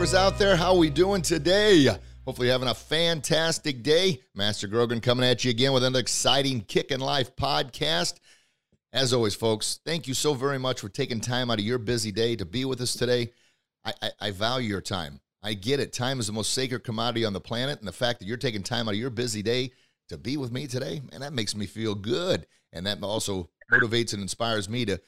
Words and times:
Lifers 0.00 0.14
out 0.14 0.38
there, 0.38 0.56
how 0.56 0.72
are 0.72 0.78
we 0.78 0.88
doing 0.88 1.20
today? 1.20 1.86
Hopefully, 2.24 2.48
having 2.48 2.68
a 2.68 2.74
fantastic 2.74 3.82
day. 3.82 4.18
Master 4.34 4.66
Grogan 4.66 4.98
coming 4.98 5.26
at 5.28 5.44
you 5.44 5.50
again 5.50 5.74
with 5.74 5.84
another 5.84 6.00
exciting 6.00 6.60
Kick 6.60 6.88
Kicking 6.88 7.04
Life 7.04 7.36
podcast. 7.36 8.14
As 8.94 9.12
always, 9.12 9.34
folks, 9.34 9.78
thank 9.84 10.08
you 10.08 10.14
so 10.14 10.32
very 10.32 10.58
much 10.58 10.80
for 10.80 10.88
taking 10.88 11.20
time 11.20 11.50
out 11.50 11.58
of 11.58 11.66
your 11.66 11.76
busy 11.76 12.12
day 12.12 12.34
to 12.36 12.46
be 12.46 12.64
with 12.64 12.80
us 12.80 12.94
today. 12.94 13.30
I, 13.84 13.92
I, 14.00 14.10
I 14.20 14.30
value 14.30 14.70
your 14.70 14.80
time. 14.80 15.20
I 15.42 15.52
get 15.52 15.80
it. 15.80 15.92
Time 15.92 16.18
is 16.18 16.28
the 16.28 16.32
most 16.32 16.54
sacred 16.54 16.82
commodity 16.82 17.26
on 17.26 17.34
the 17.34 17.40
planet, 17.40 17.78
and 17.78 17.86
the 17.86 17.92
fact 17.92 18.20
that 18.20 18.26
you're 18.26 18.38
taking 18.38 18.62
time 18.62 18.88
out 18.88 18.94
of 18.94 19.00
your 19.00 19.10
busy 19.10 19.42
day 19.42 19.70
to 20.08 20.16
be 20.16 20.38
with 20.38 20.50
me 20.50 20.66
today, 20.66 21.02
man, 21.10 21.20
that 21.20 21.34
makes 21.34 21.54
me 21.54 21.66
feel 21.66 21.94
good, 21.94 22.46
and 22.72 22.86
that 22.86 23.02
also 23.02 23.50
motivates 23.70 24.14
and 24.14 24.22
inspires 24.22 24.66
me 24.66 24.86
to 24.86 24.98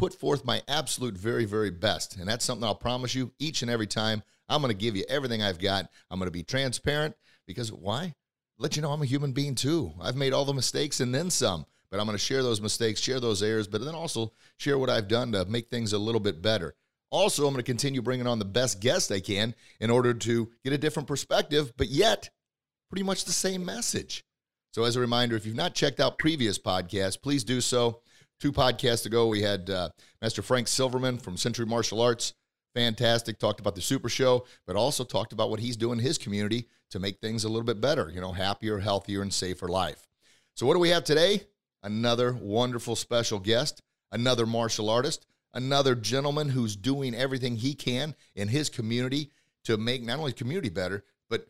put 0.00 0.14
forth 0.14 0.46
my 0.46 0.62
absolute 0.66 1.14
very, 1.14 1.44
very 1.44 1.70
best. 1.70 2.16
And 2.16 2.26
that's 2.26 2.42
something 2.42 2.64
I'll 2.64 2.74
promise 2.74 3.14
you 3.14 3.32
each 3.38 3.60
and 3.60 3.70
every 3.70 3.86
time. 3.86 4.22
I'm 4.48 4.62
going 4.62 4.72
to 4.72 4.84
give 4.84 4.96
you 4.96 5.04
everything 5.10 5.42
I've 5.42 5.58
got. 5.58 5.90
I'm 6.10 6.18
going 6.18 6.26
to 6.26 6.32
be 6.32 6.42
transparent 6.42 7.14
because 7.46 7.70
why? 7.70 8.14
Let 8.58 8.76
you 8.76 8.82
know 8.82 8.92
I'm 8.92 9.02
a 9.02 9.06
human 9.06 9.32
being 9.32 9.54
too. 9.54 9.92
I've 10.00 10.16
made 10.16 10.32
all 10.32 10.46
the 10.46 10.54
mistakes 10.54 11.00
and 11.00 11.14
then 11.14 11.28
some, 11.28 11.66
but 11.90 12.00
I'm 12.00 12.06
going 12.06 12.16
to 12.16 12.24
share 12.24 12.42
those 12.42 12.62
mistakes, 12.62 12.98
share 12.98 13.20
those 13.20 13.42
errors, 13.42 13.68
but 13.68 13.84
then 13.84 13.94
also 13.94 14.32
share 14.56 14.78
what 14.78 14.88
I've 14.88 15.06
done 15.06 15.32
to 15.32 15.44
make 15.44 15.68
things 15.68 15.92
a 15.92 15.98
little 15.98 16.18
bit 16.18 16.40
better. 16.40 16.74
Also, 17.10 17.46
I'm 17.46 17.52
going 17.52 17.62
to 17.62 17.70
continue 17.70 18.00
bringing 18.00 18.26
on 18.26 18.38
the 18.38 18.46
best 18.46 18.80
guests 18.80 19.10
I 19.10 19.20
can 19.20 19.54
in 19.80 19.90
order 19.90 20.14
to 20.14 20.50
get 20.64 20.72
a 20.72 20.78
different 20.78 21.08
perspective, 21.08 21.74
but 21.76 21.88
yet 21.88 22.30
pretty 22.88 23.02
much 23.02 23.26
the 23.26 23.32
same 23.32 23.66
message. 23.66 24.24
So, 24.72 24.84
as 24.84 24.96
a 24.96 25.00
reminder, 25.00 25.36
if 25.36 25.44
you've 25.44 25.56
not 25.56 25.74
checked 25.74 26.00
out 26.00 26.18
previous 26.18 26.58
podcasts, 26.58 27.20
please 27.20 27.44
do 27.44 27.60
so 27.60 28.00
two 28.40 28.52
podcasts 28.52 29.06
ago, 29.06 29.26
we 29.28 29.42
had 29.42 29.70
uh, 29.70 29.90
Master 30.20 30.42
Frank 30.42 30.66
Silverman 30.66 31.18
from 31.18 31.36
Century 31.36 31.66
Martial 31.66 32.00
Arts. 32.00 32.32
Fantastic. 32.74 33.38
Talked 33.38 33.60
about 33.60 33.74
the 33.74 33.82
Super 33.82 34.08
Show, 34.08 34.46
but 34.66 34.76
also 34.76 35.04
talked 35.04 35.32
about 35.32 35.50
what 35.50 35.60
he's 35.60 35.76
doing 35.76 35.98
in 35.98 36.04
his 36.04 36.18
community 36.18 36.66
to 36.90 36.98
make 36.98 37.20
things 37.20 37.44
a 37.44 37.48
little 37.48 37.64
bit 37.64 37.80
better, 37.80 38.10
you 38.12 38.20
know, 38.20 38.32
happier, 38.32 38.78
healthier, 38.78 39.22
and 39.22 39.32
safer 39.32 39.68
life. 39.68 40.08
So, 40.54 40.66
what 40.66 40.74
do 40.74 40.80
we 40.80 40.88
have 40.88 41.04
today? 41.04 41.42
Another 41.82 42.32
wonderful 42.32 42.96
special 42.96 43.38
guest, 43.38 43.82
another 44.12 44.46
martial 44.46 44.88
artist, 44.88 45.26
another 45.54 45.94
gentleman 45.94 46.48
who's 46.48 46.76
doing 46.76 47.14
everything 47.14 47.56
he 47.56 47.74
can 47.74 48.14
in 48.34 48.48
his 48.48 48.68
community 48.68 49.30
to 49.64 49.76
make 49.76 50.02
not 50.02 50.18
only 50.18 50.32
community 50.32 50.68
better, 50.68 51.04
but 51.28 51.46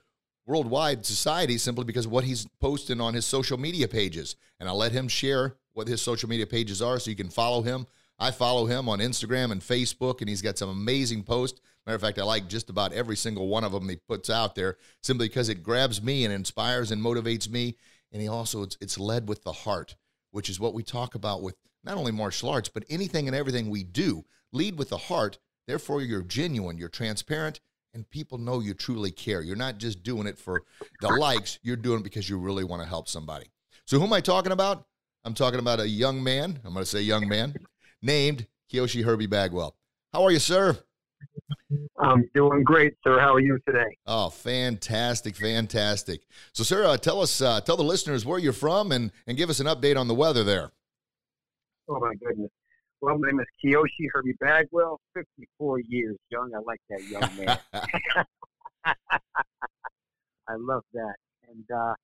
worldwide 0.47 1.05
society 1.05 1.59
simply 1.59 1.85
because 1.85 2.07
of 2.07 2.13
what 2.13 2.25
he's 2.25 2.47
posting 2.61 3.01
on 3.01 3.15
his 3.15 3.27
social 3.27 3.59
media 3.59 3.89
pages. 3.89 4.37
And 4.59 4.69
I'll 4.69 4.77
let 4.77 4.93
him 4.93 5.09
share 5.09 5.57
what 5.75 5.89
his 5.89 6.03
social 6.03 6.29
media 6.29 6.47
pages 6.47 6.83
are 6.83 6.99
so 6.99 7.11
you 7.11 7.17
can 7.17 7.31
follow 7.31 7.63
him. 7.63 7.87
I 8.19 8.31
follow 8.31 8.67
him 8.67 8.89
on 8.89 8.99
Instagram 8.99 9.51
and 9.51 9.63
Facebook, 9.63 10.21
and 10.21 10.29
he's 10.29 10.43
got 10.43 10.59
some 10.59 10.69
amazing 10.69 11.23
posts. 11.23 11.61
Matter 11.87 11.97
of 11.97 12.03
fact, 12.03 12.19
I 12.19 12.25
like 12.25 12.49
just 12.49 12.69
about 12.69 12.93
every 12.93 13.17
single 13.17 13.49
one 13.49 13.65
of 13.65 13.73
them 13.73 13.89
he 13.89 13.97
puts 13.97 14.29
out 14.29 14.55
there 14.55 14.77
simply 15.03 15.29
because 15.29 15.49
it 15.49 15.63
grabs 15.63 16.03
me 16.03 16.25
and 16.25 16.35
inspires 16.35 16.91
and 16.91 17.03
motivates 17.03 17.49
me. 17.49 17.77
And 18.13 18.21
he 18.21 18.29
also, 18.29 18.63
it's, 18.63 18.77
it's 18.81 18.99
led 18.99 19.27
with 19.27 19.43
the 19.45 19.53
heart, 19.53 19.97
which 20.33 20.51
is 20.51 20.61
what 20.61 20.75
we 20.75 20.83
talk 20.83 21.15
about 21.15 21.43
with 21.43 21.57
not 21.83 21.97
only 21.97 22.13
martial 22.13 22.51
arts, 22.51 22.69
but 22.69 22.85
anything 22.91 23.27
and 23.27 23.35
everything 23.35 23.71
we 23.71 23.85
do. 23.85 24.25
Lead 24.53 24.79
with 24.79 24.91
the 24.91 24.99
heart. 24.99 25.39
Therefore, 25.67 26.03
you're 26.03 26.23
genuine, 26.23 26.77
you're 26.77 26.89
transparent, 26.89 27.61
and 27.95 28.09
people 28.11 28.37
know 28.39 28.61
you 28.61 28.75
truly 28.75 29.11
care. 29.11 29.41
You're 29.41 29.57
not 29.57 29.79
just 29.79 30.03
doing 30.03 30.27
it 30.27 30.39
for 30.39 30.65
the 31.01 31.09
likes, 31.09 31.59
you're 31.63 31.77
doing 31.77 32.01
it 32.01 32.05
because 32.05 32.29
you 32.29 32.39
really 32.39 32.65
want 32.65 32.83
to 32.83 32.89
help 32.89 33.09
somebody. 33.09 33.47
So, 33.87 33.99
who 33.99 34.05
am 34.05 34.13
I 34.13 34.21
talking 34.21 34.53
about? 34.53 34.87
I'm 35.25 35.35
talking 35.35 35.59
about 35.59 35.81
a 35.81 35.89
young 35.89 36.23
man, 36.23 36.61
I'm 36.65 36.73
going 36.73 36.85
to 36.85 36.91
say 36.91 37.03
young 37.03 37.29
man, 37.29 37.55
named 38.01 38.47
Kyoshi 38.73 39.05
Herbie 39.05 39.27
Bagwell. 39.27 39.77
How 40.13 40.23
are 40.23 40.31
you, 40.31 40.39
sir? 40.39 40.79
I'm 41.99 42.29
doing 42.35 42.65
great, 42.65 42.95
sir. 43.05 43.21
How 43.21 43.35
are 43.35 43.41
you 43.41 43.59
today? 43.67 43.99
Oh, 44.07 44.31
fantastic, 44.31 45.37
fantastic. 45.37 46.23
So, 46.55 46.65
sir, 46.65 46.87
uh, 46.87 46.97
tell 46.97 47.21
us, 47.21 47.43
uh, 47.43 47.61
tell 47.61 47.77
the 47.77 47.85
listeners 47.85 48.25
where 48.25 48.39
you're 48.39 48.55
from 48.55 48.93
and, 48.93 49.13
and 49.27 49.37
give 49.37 49.51
us 49.51 49.61
an 49.61 49.67
update 49.67 49.99
on 49.99 50.09
the 50.09 50.15
weather 50.15 50.43
there. 50.43 50.73
Oh, 51.89 52.01
my 52.01 52.15
goodness. 52.15 52.51
Well, 53.03 53.19
my 53.19 53.29
name 53.29 53.41
is 53.41 53.47
Kyoshi 53.63 54.09
Herbie 54.13 54.37
Bagwell, 54.41 55.01
54 55.15 55.81
years 55.81 56.17
young. 56.31 56.51
I 56.55 56.61
like 56.61 56.81
that 56.89 57.03
young 57.09 57.37
man. 57.37 57.59
I 60.49 60.55
love 60.57 60.85
that. 60.95 61.15
And 61.49 61.65
uh, 61.71 61.95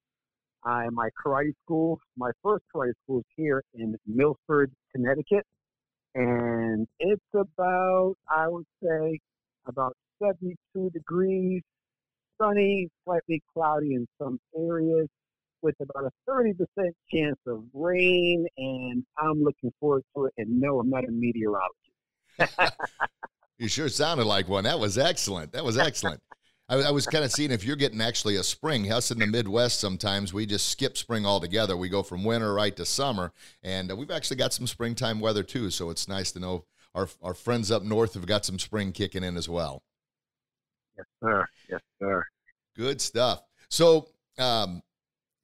I 0.67 0.89
my 0.91 1.09
karate 1.25 1.53
school, 1.65 2.01
my 2.17 2.31
first 2.43 2.65
karate 2.75 2.93
school 3.05 3.21
is 3.21 3.25
here 3.37 3.63
in 3.75 3.95
Milford, 4.07 4.73
Connecticut, 4.95 5.45
and 6.15 6.87
it's 6.99 7.23
about 7.35 8.15
I 8.29 8.49
would 8.49 8.67
say 8.83 9.21
about 9.67 9.97
72 10.23 10.91
degrees, 10.91 11.63
sunny, 12.41 12.89
slightly 13.05 13.43
cloudy 13.55 13.95
in 13.95 14.07
some 14.21 14.39
areas, 14.57 15.09
with 15.63 15.75
about 15.81 16.05
a 16.05 16.31
30% 16.31 16.55
chance 17.13 17.39
of 17.47 17.65
rain, 17.73 18.47
and 18.57 19.05
I'm 19.19 19.43
looking 19.43 19.73
forward 19.81 20.03
to 20.17 20.27
it. 20.27 20.35
And 20.39 20.61
no, 20.61 20.81
I'm 20.81 20.91
not 20.91 21.05
a 21.05 21.11
meteorologist. 21.11 22.73
you 23.59 23.69
sure 23.69 23.89
sounded 23.89 24.27
like 24.27 24.49
one. 24.49 24.65
That 24.65 24.79
was 24.79 24.99
excellent. 24.99 25.53
That 25.53 25.65
was 25.65 25.79
excellent. 25.79 26.21
I, 26.69 26.77
I 26.77 26.91
was 26.91 27.07
kind 27.07 27.25
of 27.25 27.31
seeing 27.31 27.53
if 27.53 27.65
you're 27.65 27.77
getting 27.77 28.01
actually 28.01 28.37
a 28.37 28.43
spring. 28.43 28.91
Us 28.91 29.11
in 29.11 29.19
the 29.19 29.27
Midwest, 29.27 29.79
sometimes 29.79 30.33
we 30.33 30.47
just 30.47 30.69
skip 30.69 30.97
spring 30.97 31.25
altogether. 31.25 31.77
We 31.77 31.89
go 31.89 32.03
from 32.03 32.25
winter 32.25 32.53
right 32.55 32.75
to 32.77 32.85
summer, 32.85 33.33
and 33.63 33.91
uh, 33.91 33.97
we've 33.97 34.11
actually 34.11 34.37
got 34.39 34.53
some 34.53 34.67
springtime 34.67 35.21
weather 35.21 35.43
too. 35.43 35.71
So 35.71 35.91
it's 35.91 36.09
nice 36.09 36.33
to 36.33 36.41
know 36.41 36.65
our 36.95 37.09
our 37.23 37.35
friends 37.35 37.71
up 37.71 37.83
north 37.83 38.15
have 38.15 38.27
got 38.27 38.45
some 38.45 38.59
spring 38.59 38.93
kicking 38.93 39.23
in 39.23 39.37
as 39.37 39.49
well. 39.49 39.83
Yes, 40.97 41.07
sir. 41.23 41.47
Yes, 41.71 41.81
sir. 42.01 42.25
Good 42.77 43.01
stuff. 43.01 43.43
So, 43.69 44.09
um, 44.39 44.83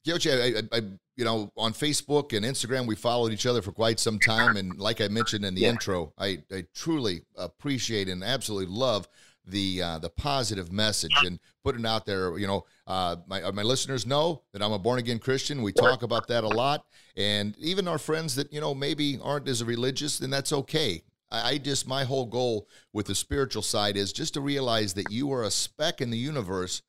I, 0.07 0.11
I, 0.15 0.61
I, 0.71 0.81
you 1.15 1.25
know, 1.25 1.51
on 1.55 1.73
Facebook 1.73 2.35
and 2.35 2.45
Instagram, 2.45 2.87
we 2.87 2.95
followed 2.95 3.31
each 3.31 3.45
other 3.45 3.61
for 3.61 3.71
quite 3.71 3.99
some 3.99 4.19
time, 4.19 4.57
and 4.57 4.77
like 4.77 4.99
I 4.99 5.07
mentioned 5.07 5.45
in 5.45 5.55
the 5.55 5.61
yeah. 5.61 5.69
intro, 5.69 6.13
I, 6.17 6.43
I 6.51 6.65
truly 6.73 7.21
appreciate 7.37 8.09
and 8.09 8.23
absolutely 8.23 8.73
love 8.73 9.07
the 9.45 9.81
uh, 9.81 9.99
the 9.99 10.09
positive 10.09 10.71
message 10.71 11.15
and 11.23 11.39
putting 11.63 11.85
out 11.85 12.05
there. 12.05 12.37
You 12.37 12.47
know, 12.47 12.65
uh, 12.87 13.17
my 13.27 13.41
uh, 13.41 13.51
my 13.51 13.63
listeners 13.63 14.05
know 14.05 14.41
that 14.51 14.61
I'm 14.61 14.71
a 14.71 14.79
born 14.79 14.99
again 14.99 15.19
Christian. 15.19 15.61
We 15.61 15.71
talk 15.71 16.03
about 16.03 16.27
that 16.27 16.43
a 16.43 16.47
lot, 16.49 16.85
and 17.15 17.55
even 17.57 17.87
our 17.87 17.97
friends 17.97 18.35
that 18.35 18.51
you 18.51 18.61
know 18.61 18.73
maybe 18.73 19.19
aren't 19.21 19.47
as 19.47 19.63
religious, 19.63 20.19
then 20.19 20.29
that's 20.29 20.53
okay. 20.53 21.03
I 21.31 21.57
just 21.57 21.87
my 21.87 22.03
whole 22.03 22.27
goal 22.27 22.67
with 22.91 23.07
the 23.07 23.15
spiritual 23.15 23.63
side 23.63 23.97
is 23.97 24.13
just 24.13 24.35
to 24.35 24.41
realize 24.41 24.93
that 24.93 25.11
you 25.11 25.31
are 25.33 25.43
a 25.43 25.49
speck 25.49 25.99
in 25.99 26.11
the 26.11 26.17
universe 26.17 26.83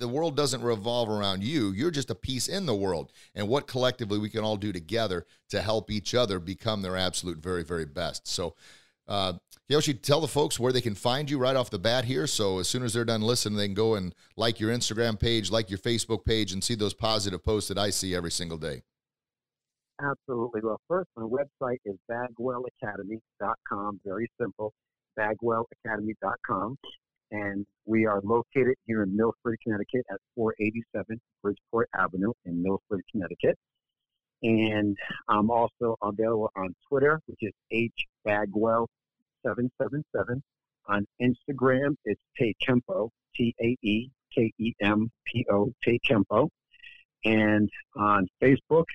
the 0.00 0.08
world 0.08 0.34
doesn't 0.34 0.62
revolve 0.62 1.10
around 1.10 1.44
you. 1.44 1.70
You're 1.70 1.90
just 1.90 2.10
a 2.10 2.14
piece 2.14 2.48
in 2.48 2.66
the 2.66 2.74
world. 2.74 3.12
And 3.34 3.46
what 3.46 3.66
collectively 3.66 4.18
we 4.18 4.30
can 4.30 4.42
all 4.42 4.56
do 4.56 4.72
together 4.72 5.26
to 5.50 5.60
help 5.60 5.90
each 5.90 6.14
other 6.14 6.40
become 6.40 6.80
their 6.80 6.96
absolute 6.96 7.38
very, 7.38 7.62
very 7.62 7.84
best. 7.84 8.26
So 8.26 8.54
uh, 9.10 9.32
Yoshi, 9.68 9.92
tell 9.92 10.20
the 10.20 10.28
folks 10.28 10.58
where 10.58 10.72
they 10.72 10.80
can 10.80 10.94
find 10.94 11.28
you 11.28 11.36
right 11.36 11.56
off 11.56 11.68
the 11.68 11.78
bat 11.78 12.04
here. 12.04 12.26
So 12.26 12.60
as 12.60 12.68
soon 12.68 12.84
as 12.84 12.92
they're 12.92 13.04
done 13.04 13.22
listening, 13.22 13.58
they 13.58 13.66
can 13.66 13.74
go 13.74 13.96
and 13.96 14.14
like 14.36 14.60
your 14.60 14.72
Instagram 14.72 15.18
page, 15.18 15.50
like 15.50 15.68
your 15.68 15.80
Facebook 15.80 16.24
page, 16.24 16.52
and 16.52 16.62
see 16.62 16.76
those 16.76 16.94
positive 16.94 17.44
posts 17.44 17.68
that 17.68 17.78
I 17.78 17.90
see 17.90 18.14
every 18.14 18.30
single 18.30 18.56
day. 18.56 18.82
Absolutely. 20.00 20.60
Well, 20.62 20.80
first, 20.88 21.08
my 21.16 21.24
website 21.24 21.78
is 21.84 21.96
bagwellacademy.com. 22.10 24.00
Very 24.04 24.30
simple, 24.40 24.72
bagwellacademy.com. 25.18 26.78
And 27.32 27.66
we 27.84 28.06
are 28.06 28.20
located 28.24 28.74
here 28.86 29.02
in 29.02 29.16
Milford, 29.16 29.58
Connecticut 29.62 30.04
at 30.10 30.18
487 30.36 31.20
Bridgeport 31.42 31.88
Avenue 31.96 32.32
in 32.44 32.62
Milford, 32.62 33.02
Connecticut. 33.12 33.56
And 34.42 34.96
I'm 35.28 35.50
also 35.50 35.96
available 36.02 36.50
on 36.56 36.74
Twitter, 36.88 37.20
which 37.26 37.38
is 37.42 37.52
H 37.70 38.06
Bagwell 38.24 38.88
777. 39.44 40.42
On 40.88 41.06
Instagram, 41.20 41.94
it's 42.04 42.20
Tae 42.38 42.54
Kempo, 42.62 43.10
T 43.34 43.54
A 43.60 43.76
E 43.82 44.10
K 44.34 44.52
E 44.58 44.72
M 44.80 45.10
P 45.26 45.46
O, 45.50 45.72
Kempo. 45.86 46.48
And 47.24 47.68
on 47.96 48.26
Facebook, 48.42 48.86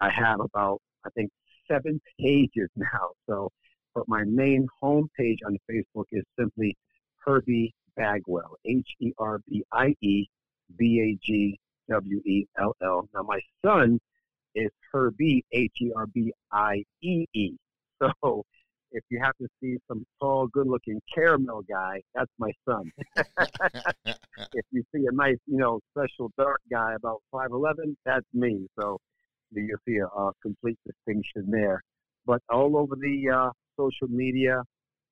I 0.00 0.10
have 0.10 0.40
about, 0.40 0.80
I 1.06 1.10
think, 1.10 1.30
seven 1.68 2.00
pages 2.18 2.68
now. 2.76 3.10
So 3.28 3.50
but 3.98 4.08
my 4.08 4.22
main 4.24 4.68
home 4.80 5.08
page 5.16 5.40
on 5.44 5.58
Facebook 5.68 6.04
is 6.12 6.22
simply 6.38 6.76
Herbie 7.16 7.74
Bagwell, 7.96 8.56
H 8.64 8.86
E 9.00 9.12
R 9.18 9.40
B 9.48 9.64
I 9.72 9.96
E 10.00 10.26
B 10.76 11.00
A 11.00 11.18
G 11.20 11.58
W 11.90 12.22
E 12.24 12.46
L 12.60 12.76
L. 12.80 13.08
Now, 13.12 13.22
my 13.22 13.40
son 13.64 13.98
is 14.54 14.70
Herbie, 14.92 15.44
H 15.50 15.72
E 15.80 15.90
R 15.96 16.06
B 16.06 16.32
I 16.52 16.84
E 17.02 17.26
E. 17.32 17.56
So 18.00 18.44
if 18.92 19.04
you 19.10 19.20
have 19.22 19.36
to 19.40 19.48
see 19.60 19.76
some 19.86 20.04
tall, 20.20 20.46
good 20.48 20.66
looking 20.66 21.00
caramel 21.14 21.62
guy, 21.68 22.00
that's 22.14 22.30
my 22.38 22.50
son. 22.68 22.90
if 23.16 24.64
you 24.70 24.82
see 24.94 25.04
a 25.06 25.14
nice, 25.14 25.36
you 25.46 25.58
know, 25.58 25.80
special 25.90 26.30
dark 26.38 26.60
guy 26.70 26.94
about 26.94 27.22
5'11, 27.32 27.96
that's 28.04 28.26
me. 28.32 28.66
So 28.78 28.98
you'll 29.52 29.78
see 29.86 29.96
a, 29.96 30.06
a 30.06 30.32
complete 30.42 30.78
distinction 30.86 31.50
there. 31.50 31.82
But 32.26 32.40
all 32.50 32.76
over 32.76 32.94
the 32.96 33.30
uh, 33.30 33.50
social 33.76 34.08
media, 34.08 34.62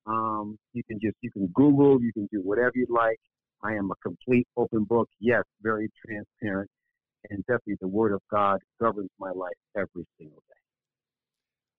um, 0.07 0.59
you 0.73 0.83
can 0.85 1.01
just 1.01 1.17
you 1.21 1.31
can 1.31 1.49
Google, 1.49 2.01
you 2.01 2.13
can 2.13 2.29
do 2.33 2.41
whatever 2.43 2.73
you 2.75 2.87
like. 2.89 3.19
I 3.63 3.73
am 3.73 3.91
a 3.91 3.95
complete 4.03 4.47
open 4.57 4.85
book. 4.85 5.09
Yes, 5.19 5.43
very 5.63 5.89
transparent, 6.05 6.71
and 7.31 7.41
definitely 7.47 7.77
the 7.81 7.89
Word 7.89 8.13
of 8.13 8.21
God 8.31 8.61
governs 8.81 9.11
my 9.19 9.31
life 9.31 9.57
every 9.77 10.07
single 10.19 10.43
day. 10.49 10.61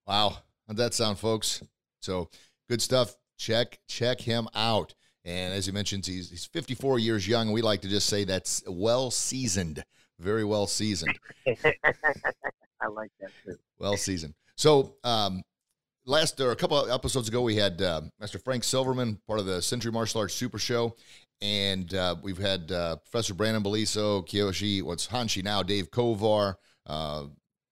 Wow, 0.08 0.38
how'd 0.68 0.78
that 0.78 0.94
sound, 0.94 1.20
folks? 1.20 1.64
So 2.08 2.30
good 2.70 2.82
stuff. 2.82 3.18
Check 3.38 3.80
check 3.90 4.22
him 4.22 4.48
out. 4.56 4.96
And 5.26 5.54
as 5.54 5.66
he 5.66 5.74
mentions, 5.74 6.08
he's 6.08 6.30
he's 6.30 6.46
54 6.46 7.00
years 7.00 7.28
young. 7.28 7.52
We 7.52 7.62
like 7.62 7.82
to 7.82 7.90
just 7.90 8.08
say 8.08 8.24
that's 8.24 8.64
well 8.66 9.12
seasoned, 9.12 9.84
very 10.18 10.46
well 10.46 10.68
seasoned. 10.68 11.20
I 11.48 12.88
like 12.90 13.12
that 13.20 13.32
too. 13.44 13.58
Well 13.78 13.98
seasoned. 13.98 14.36
So 14.56 14.96
um, 15.04 15.44
last 16.06 16.40
or 16.40 16.52
a 16.52 16.56
couple 16.56 16.82
of 16.82 16.90
episodes 16.90 17.28
ago, 17.28 17.42
we 17.42 17.58
had 17.58 17.82
uh, 17.82 18.04
Master 18.22 18.40
Frank 18.40 18.64
Silverman, 18.64 19.20
part 19.28 19.42
of 19.42 19.46
the 19.46 19.62
Century 19.62 19.92
Martial 19.92 20.22
Arts 20.22 20.34
Super 20.34 20.60
Show, 20.60 20.96
and 21.42 21.94
uh, 21.94 22.16
we've 22.24 22.38
had 22.38 22.72
uh, 22.72 22.96
Professor 22.96 23.34
Brandon 23.34 23.62
Beliso, 23.62 24.26
Kyoshi, 24.26 24.82
what's 24.82 25.08
Hanshi 25.08 25.44
now, 25.44 25.62
Dave 25.62 25.92
Kovar, 25.92 26.56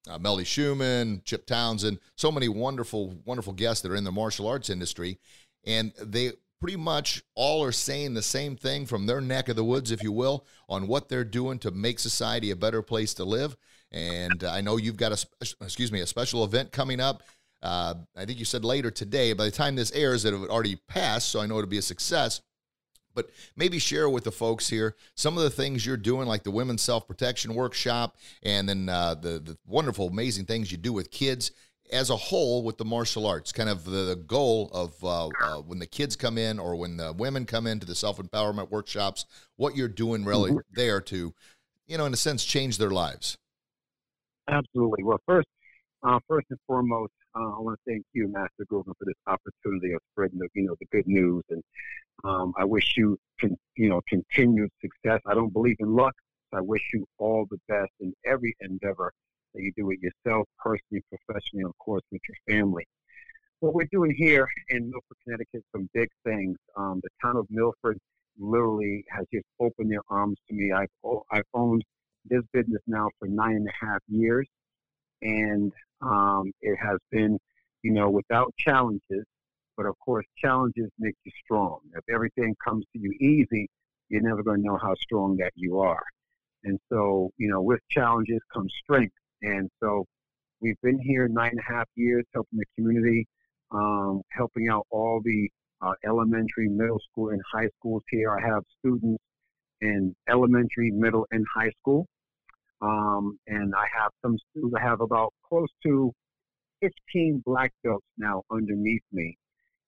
uh, 0.08 0.16
uh, 0.16 0.20
Melly 0.20 0.44
Schumann, 0.44 1.22
Chip 1.26 1.46
Townsend, 1.46 2.00
so 2.16 2.32
many 2.32 2.48
wonderful, 2.48 3.18
wonderful 3.26 3.54
guests 3.54 3.82
that 3.82 3.92
are 3.92 3.96
in 3.96 4.04
the 4.04 4.12
martial 4.12 4.48
arts 4.48 4.70
industry, 4.70 5.20
and 5.66 5.94
they 6.02 6.32
pretty 6.60 6.78
much 6.78 7.24
all 7.36 7.64
are 7.64 7.72
saying 7.72 8.14
the 8.14 8.22
same 8.22 8.56
thing 8.56 8.86
from 8.86 9.06
their 9.06 9.22
neck 9.22 9.50
of 9.50 9.56
the 9.56 9.64
woods, 9.64 9.92
if 9.92 10.02
you 10.02 10.12
will, 10.12 10.46
on 10.70 10.88
what 10.88 11.10
they're 11.10 11.24
doing 11.24 11.60
to 11.60 11.72
make 11.72 12.00
society 12.00 12.52
a 12.52 12.56
better 12.56 12.82
place 12.82 13.14
to 13.14 13.26
live. 13.26 13.56
And 13.92 14.44
I 14.44 14.62
know 14.62 14.78
you've 14.78 14.98
got 14.98 15.12
a 15.12 15.56
excuse 15.62 15.92
me 15.92 16.02
a 16.02 16.08
special 16.08 16.44
event 16.44 16.72
coming 16.72 17.00
up 17.00 17.24
uh, 17.66 17.96
I 18.16 18.26
think 18.26 18.38
you 18.38 18.46
said 18.46 18.64
later 18.64 18.92
today. 18.92 19.34
By 19.34 19.46
the 19.46 19.52
time 19.52 19.76
this 19.76 19.92
airs, 19.94 20.24
it 20.24 20.38
would 20.38 20.52
already 20.52 20.76
passed, 20.88 21.30
so 21.30 21.40
I 21.40 21.48
know 21.48 21.58
it'll 21.58 21.68
be 21.68 21.80
a 21.80 21.82
success. 21.82 22.42
But 23.16 23.30
maybe 23.56 23.80
share 23.80 24.10
with 24.10 24.26
the 24.26 24.32
folks 24.32 24.70
here 24.70 24.96
some 25.16 25.38
of 25.38 25.44
the 25.44 25.50
things 25.50 25.86
you're 25.86 25.98
doing, 25.98 26.28
like 26.28 26.44
the 26.44 26.52
women's 26.52 26.82
self 26.82 27.08
protection 27.08 27.56
workshop, 27.56 28.18
and 28.44 28.70
then 28.70 28.90
uh, 28.90 29.16
the 29.16 29.40
the 29.40 29.58
wonderful, 29.66 30.08
amazing 30.08 30.46
things 30.46 30.72
you 30.72 30.78
do 30.78 30.94
with 30.94 31.10
kids 31.10 31.52
as 31.92 32.10
a 32.10 32.16
whole 32.16 32.64
with 32.64 32.78
the 32.78 32.86
martial 32.86 33.26
arts. 33.26 33.52
Kind 33.52 33.70
of 33.70 33.86
the, 33.86 34.06
the 34.06 34.16
goal 34.16 34.70
of 34.74 35.04
uh, 35.04 35.28
uh, 35.28 35.62
when 35.62 35.80
the 35.80 35.86
kids 35.86 36.16
come 36.16 36.38
in 36.38 36.60
or 36.60 36.76
when 36.76 36.98
the 36.98 37.14
women 37.14 37.46
come 37.46 37.68
into 37.68 37.86
the 37.86 37.96
self 37.96 38.18
empowerment 38.18 38.70
workshops, 38.72 39.26
what 39.56 39.76
you're 39.76 39.88
doing 39.88 40.26
really 40.26 40.52
mm-hmm. 40.52 40.60
there 40.74 41.02
to, 41.02 41.34
you 41.88 41.98
know, 41.98 42.06
in 42.06 42.14
a 42.14 42.18
sense, 42.18 42.44
change 42.44 42.78
their 42.78 42.92
lives. 42.92 43.38
Absolutely. 44.48 45.04
Well, 45.04 45.20
first, 45.26 45.48
uh, 46.04 46.20
first 46.28 46.48
and 46.50 46.60
foremost, 46.68 47.14
uh, 47.36 47.58
I 47.58 47.60
want 47.60 47.80
to 47.80 47.92
thank 47.92 48.06
you, 48.14 48.28
Master 48.28 48.66
Grogan, 48.68 48.94
for 48.98 49.06
this 49.06 49.16
opportunity 49.28 49.94
of 49.94 50.02
spreading 50.12 50.40
the, 50.40 50.48
you 50.54 50.68
know, 50.68 50.76
the 50.80 50.86
good 50.92 51.08
news. 51.08 51.44
And 51.50 51.64
um, 52.24 52.54
I 52.58 52.66
wish 52.66 52.96
you, 52.98 53.18
con- 53.40 53.58
you 53.76 53.90
know, 53.90 54.02
continued 54.08 54.70
success. 54.82 55.22
I 55.26 55.34
don't 55.34 55.54
believe 55.54 55.78
in 55.80 55.96
luck. 55.96 56.14
So 56.52 56.58
I 56.58 56.62
wish 56.62 56.82
you 56.94 57.06
all 57.18 57.46
the 57.50 57.60
best 57.68 57.92
in 58.00 58.14
every 58.26 58.56
endeavor 58.62 59.12
that 59.54 59.62
you 59.62 59.72
do 59.76 59.86
with 59.86 60.00
yourself, 60.00 60.48
personally, 60.60 61.04
professionally, 61.10 61.62
and 61.64 61.70
of 61.70 61.78
course 61.80 62.04
with 62.12 62.22
your 62.28 62.58
family. 62.58 62.86
What 63.60 63.74
we're 63.74 63.88
doing 63.92 64.14
here 64.16 64.48
in 64.70 64.90
Milford, 64.90 65.18
Connecticut, 65.24 65.64
some 65.72 65.90
big 65.94 66.10
things. 66.24 66.58
Um, 66.78 67.02
the 67.04 67.10
town 67.22 67.38
of 67.38 67.48
Milford 67.50 67.98
literally 68.38 69.04
has 69.10 69.26
just 69.34 69.46
opened 69.60 69.92
their 69.92 70.04
arms 70.10 70.38
to 70.50 70.54
me. 70.54 70.72
I've, 70.72 70.90
I've 71.32 71.46
owned 71.54 71.84
this 72.26 72.42
business 72.54 72.82
now 72.86 73.10
for 73.18 73.28
nine 73.28 73.56
and 73.56 73.68
a 73.68 73.86
half 73.86 74.00
years 74.08 74.48
and 75.22 75.72
um, 76.02 76.52
it 76.62 76.78
has 76.78 76.98
been, 77.12 77.38
you 77.82 77.92
know, 77.92 78.10
without 78.10 78.54
challenges. 78.58 79.26
But 79.78 79.86
of 79.86 79.96
course, 80.00 80.26
challenges 80.38 80.90
make 81.00 81.16
you 81.24 81.32
strong. 81.44 81.80
If 81.94 82.04
everything 82.14 82.56
comes 82.64 82.86
to 82.94 83.00
you 83.00 83.12
easy, 83.20 83.68
you're 84.10 84.22
never 84.22 84.44
going 84.44 84.62
to 84.62 84.64
know 84.66 84.78
how 84.78 84.94
strong 84.96 85.38
that 85.38 85.52
you 85.56 85.80
are. 85.80 86.04
And 86.64 86.80
so, 86.92 87.32
you 87.38 87.50
know, 87.50 87.62
with 87.62 87.80
challenges 87.90 88.40
comes 88.54 88.74
strength. 88.84 89.16
And 89.42 89.70
so, 89.82 90.06
we've 90.62 90.80
been 90.82 91.00
here 91.00 91.28
nine 91.28 91.52
and 91.52 91.60
a 91.60 91.74
half 91.74 91.88
years 91.96 92.24
helping 92.34 92.60
the 92.60 92.66
community, 92.76 93.28
um, 93.72 94.22
helping 94.32 94.70
out 94.70 94.88
all 94.90 95.22
the 95.24 95.50
uh, 95.82 95.94
elementary, 96.06 96.70
middle 96.70 97.00
school, 97.12 97.30
and 97.30 97.42
high 97.52 97.70
schools 97.80 98.04
here. 98.10 98.32
I 98.32 98.42
have 98.48 98.64
students 98.80 99.22
in 99.82 100.16
elementary, 100.30 100.92
middle, 100.92 101.28
and 101.32 101.46
high 101.54 101.72
school. 101.82 102.08
Um, 102.82 103.38
and 103.48 103.74
I 103.76 103.86
have 104.00 104.12
some 104.22 104.38
students, 104.50 104.76
I 104.78 104.82
have 104.82 105.02
about 105.02 105.34
close 105.48 105.70
to 105.84 106.12
15 106.82 107.44
black 107.46 107.72
belts 107.84 108.06
now 108.18 108.44
underneath 108.52 109.04
me. 109.12 109.38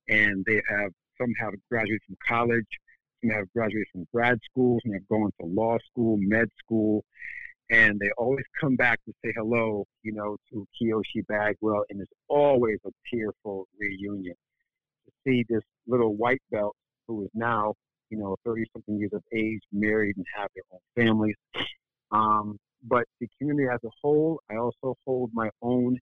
And 0.10 0.44
they 0.46 0.62
have, 0.70 0.92
some 1.20 1.34
have 1.40 1.54
graduated 1.70 2.02
from 2.06 2.18
college, 2.28 2.68
some 3.22 3.32
have 3.32 3.52
graduated 3.54 3.88
from 3.92 4.08
grad 4.14 4.40
school, 4.50 4.80
some 4.84 4.94
have 4.94 5.08
gone 5.08 5.32
to 5.40 5.48
law 5.48 5.78
school, 5.92 6.18
med 6.20 6.50
school. 6.64 7.04
And 7.70 8.00
they 8.00 8.10
always 8.18 8.46
come 8.62 8.76
back 8.78 9.00
to 9.06 9.14
say 9.24 9.34
hello, 9.36 9.86
you 10.02 10.14
know, 10.14 10.38
to 10.52 10.66
Kyoshi 10.82 11.26
Bagwell. 11.28 11.84
And 11.90 12.02
it's 12.02 12.12
always 12.30 12.78
a 12.86 12.92
tearful 13.14 13.68
reunion 13.78 14.36
to 15.06 15.12
see 15.26 15.46
this 15.50 15.64
little 15.86 16.16
white 16.16 16.42
belt 16.50 16.76
who 17.08 17.24
is 17.24 17.30
now, 17.34 17.74
you 18.10 18.18
know, 18.18 18.38
30 18.46 18.66
something 18.74 18.98
years 18.98 19.12
of 19.14 19.24
age, 19.34 19.60
married, 19.74 20.16
and 20.16 20.26
have 20.36 20.50
their 20.56 20.64
own 20.72 20.80
families. 20.96 21.36
Um, 22.12 22.58
but 22.84 23.06
the 23.20 23.28
community 23.38 23.68
as 23.70 23.80
a 23.84 23.90
whole, 24.02 24.40
I 24.50 24.56
also 24.56 24.96
hold 25.06 25.32
my 25.34 25.50
own 25.62 25.98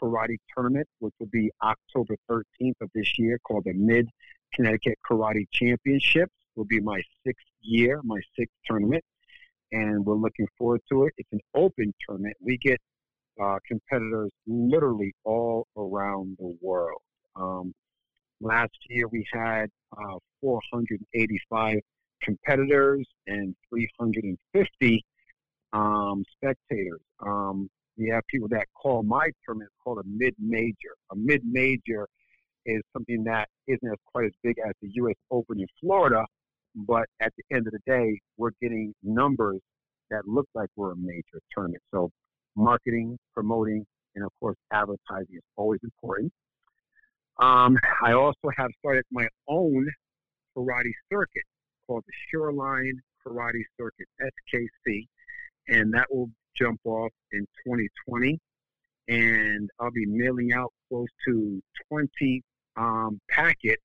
karate 0.00 0.36
tournament, 0.54 0.86
which 0.98 1.14
will 1.18 1.28
be 1.28 1.50
October 1.62 2.16
13th 2.30 2.74
of 2.80 2.90
this 2.94 3.18
year, 3.18 3.38
called 3.46 3.64
the 3.64 3.72
Mid 3.72 4.08
Connecticut 4.54 4.98
Karate 5.08 5.46
Championships. 5.52 6.32
Will 6.54 6.64
be 6.64 6.80
my 6.80 7.02
sixth 7.24 7.44
year, 7.60 8.00
my 8.02 8.18
sixth 8.38 8.54
tournament, 8.64 9.04
and 9.72 10.04
we're 10.06 10.14
looking 10.14 10.48
forward 10.56 10.80
to 10.90 11.04
it. 11.04 11.12
It's 11.18 11.32
an 11.32 11.40
open 11.54 11.92
tournament. 12.06 12.34
We 12.40 12.56
get 12.56 12.80
uh, 13.40 13.58
competitors 13.66 14.30
literally 14.46 15.12
all 15.24 15.66
around 15.76 16.36
the 16.38 16.56
world. 16.62 17.02
Um, 17.34 17.74
last 18.40 18.76
year 18.88 19.08
we 19.08 19.26
had 19.32 19.68
uh, 19.92 20.18
485 20.40 21.78
competitors 22.22 23.06
and 23.26 23.54
350 23.70 25.04
um, 25.72 26.24
spectators. 26.32 27.00
Um, 27.20 27.68
we 27.96 28.08
have 28.08 28.22
people 28.28 28.48
that 28.48 28.66
call 28.80 29.02
my 29.02 29.28
tournament 29.44 29.70
called 29.82 29.98
a 29.98 30.02
mid 30.06 30.34
major. 30.38 30.94
A 31.12 31.16
mid 31.16 31.42
major 31.44 32.06
is 32.64 32.82
something 32.92 33.24
that 33.24 33.48
isn't 33.66 33.88
as 33.88 33.98
quite 34.12 34.26
as 34.26 34.32
big 34.42 34.56
as 34.66 34.72
the 34.82 34.90
U.S. 34.94 35.14
Open 35.30 35.60
in 35.60 35.66
Florida, 35.80 36.24
but 36.74 37.06
at 37.20 37.32
the 37.36 37.56
end 37.56 37.66
of 37.66 37.72
the 37.72 37.80
day, 37.86 38.18
we're 38.36 38.50
getting 38.60 38.92
numbers 39.02 39.60
that 40.10 40.26
look 40.26 40.46
like 40.54 40.68
we're 40.76 40.92
a 40.92 40.96
major 40.96 41.40
tournament. 41.52 41.82
So, 41.92 42.10
marketing, 42.56 43.18
promoting, 43.34 43.84
and 44.14 44.24
of 44.24 44.30
course, 44.40 44.56
advertising 44.72 45.36
is 45.36 45.42
always 45.56 45.80
important. 45.82 46.32
Um, 47.40 47.76
I 48.02 48.12
also 48.12 48.48
have 48.56 48.70
started 48.78 49.04
my 49.10 49.26
own 49.48 49.86
karate 50.56 50.92
circuit 51.12 51.42
called 51.86 52.02
the 52.06 52.12
Shoreline 52.30 52.98
Karate 53.24 53.62
Circuit, 53.78 54.06
SKC 54.20 55.06
and 55.68 55.92
that 55.94 56.06
will 56.10 56.30
jump 56.56 56.80
off 56.84 57.12
in 57.32 57.40
2020. 57.66 58.38
And 59.08 59.70
I'll 59.78 59.90
be 59.90 60.06
mailing 60.06 60.52
out 60.52 60.72
close 60.88 61.08
to 61.28 61.62
20 61.88 62.42
um, 62.76 63.20
packets 63.30 63.82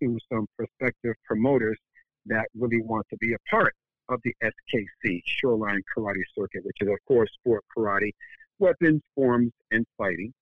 to 0.00 0.18
some 0.32 0.46
prospective 0.56 1.14
promoters 1.24 1.78
that 2.26 2.46
really 2.58 2.82
want 2.82 3.06
to 3.10 3.16
be 3.18 3.32
a 3.34 3.38
part 3.48 3.74
of 4.08 4.20
the 4.24 4.34
SKC, 4.42 5.20
Shoreline 5.24 5.82
Karate 5.96 6.22
Circuit, 6.36 6.64
which 6.64 6.76
is, 6.80 6.88
of 6.88 6.98
course, 7.06 7.30
sport 7.40 7.64
karate, 7.76 8.10
weapons, 8.58 9.00
forms, 9.14 9.52
and 9.70 9.86
fighting. 9.96 10.32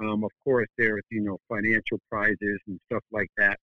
Um, 0.00 0.24
of 0.24 0.30
course, 0.44 0.68
there's, 0.78 1.02
you 1.10 1.20
know, 1.20 1.38
financial 1.48 1.98
prizes 2.10 2.58
and 2.66 2.80
stuff 2.86 3.02
like 3.10 3.30
that 3.36 3.58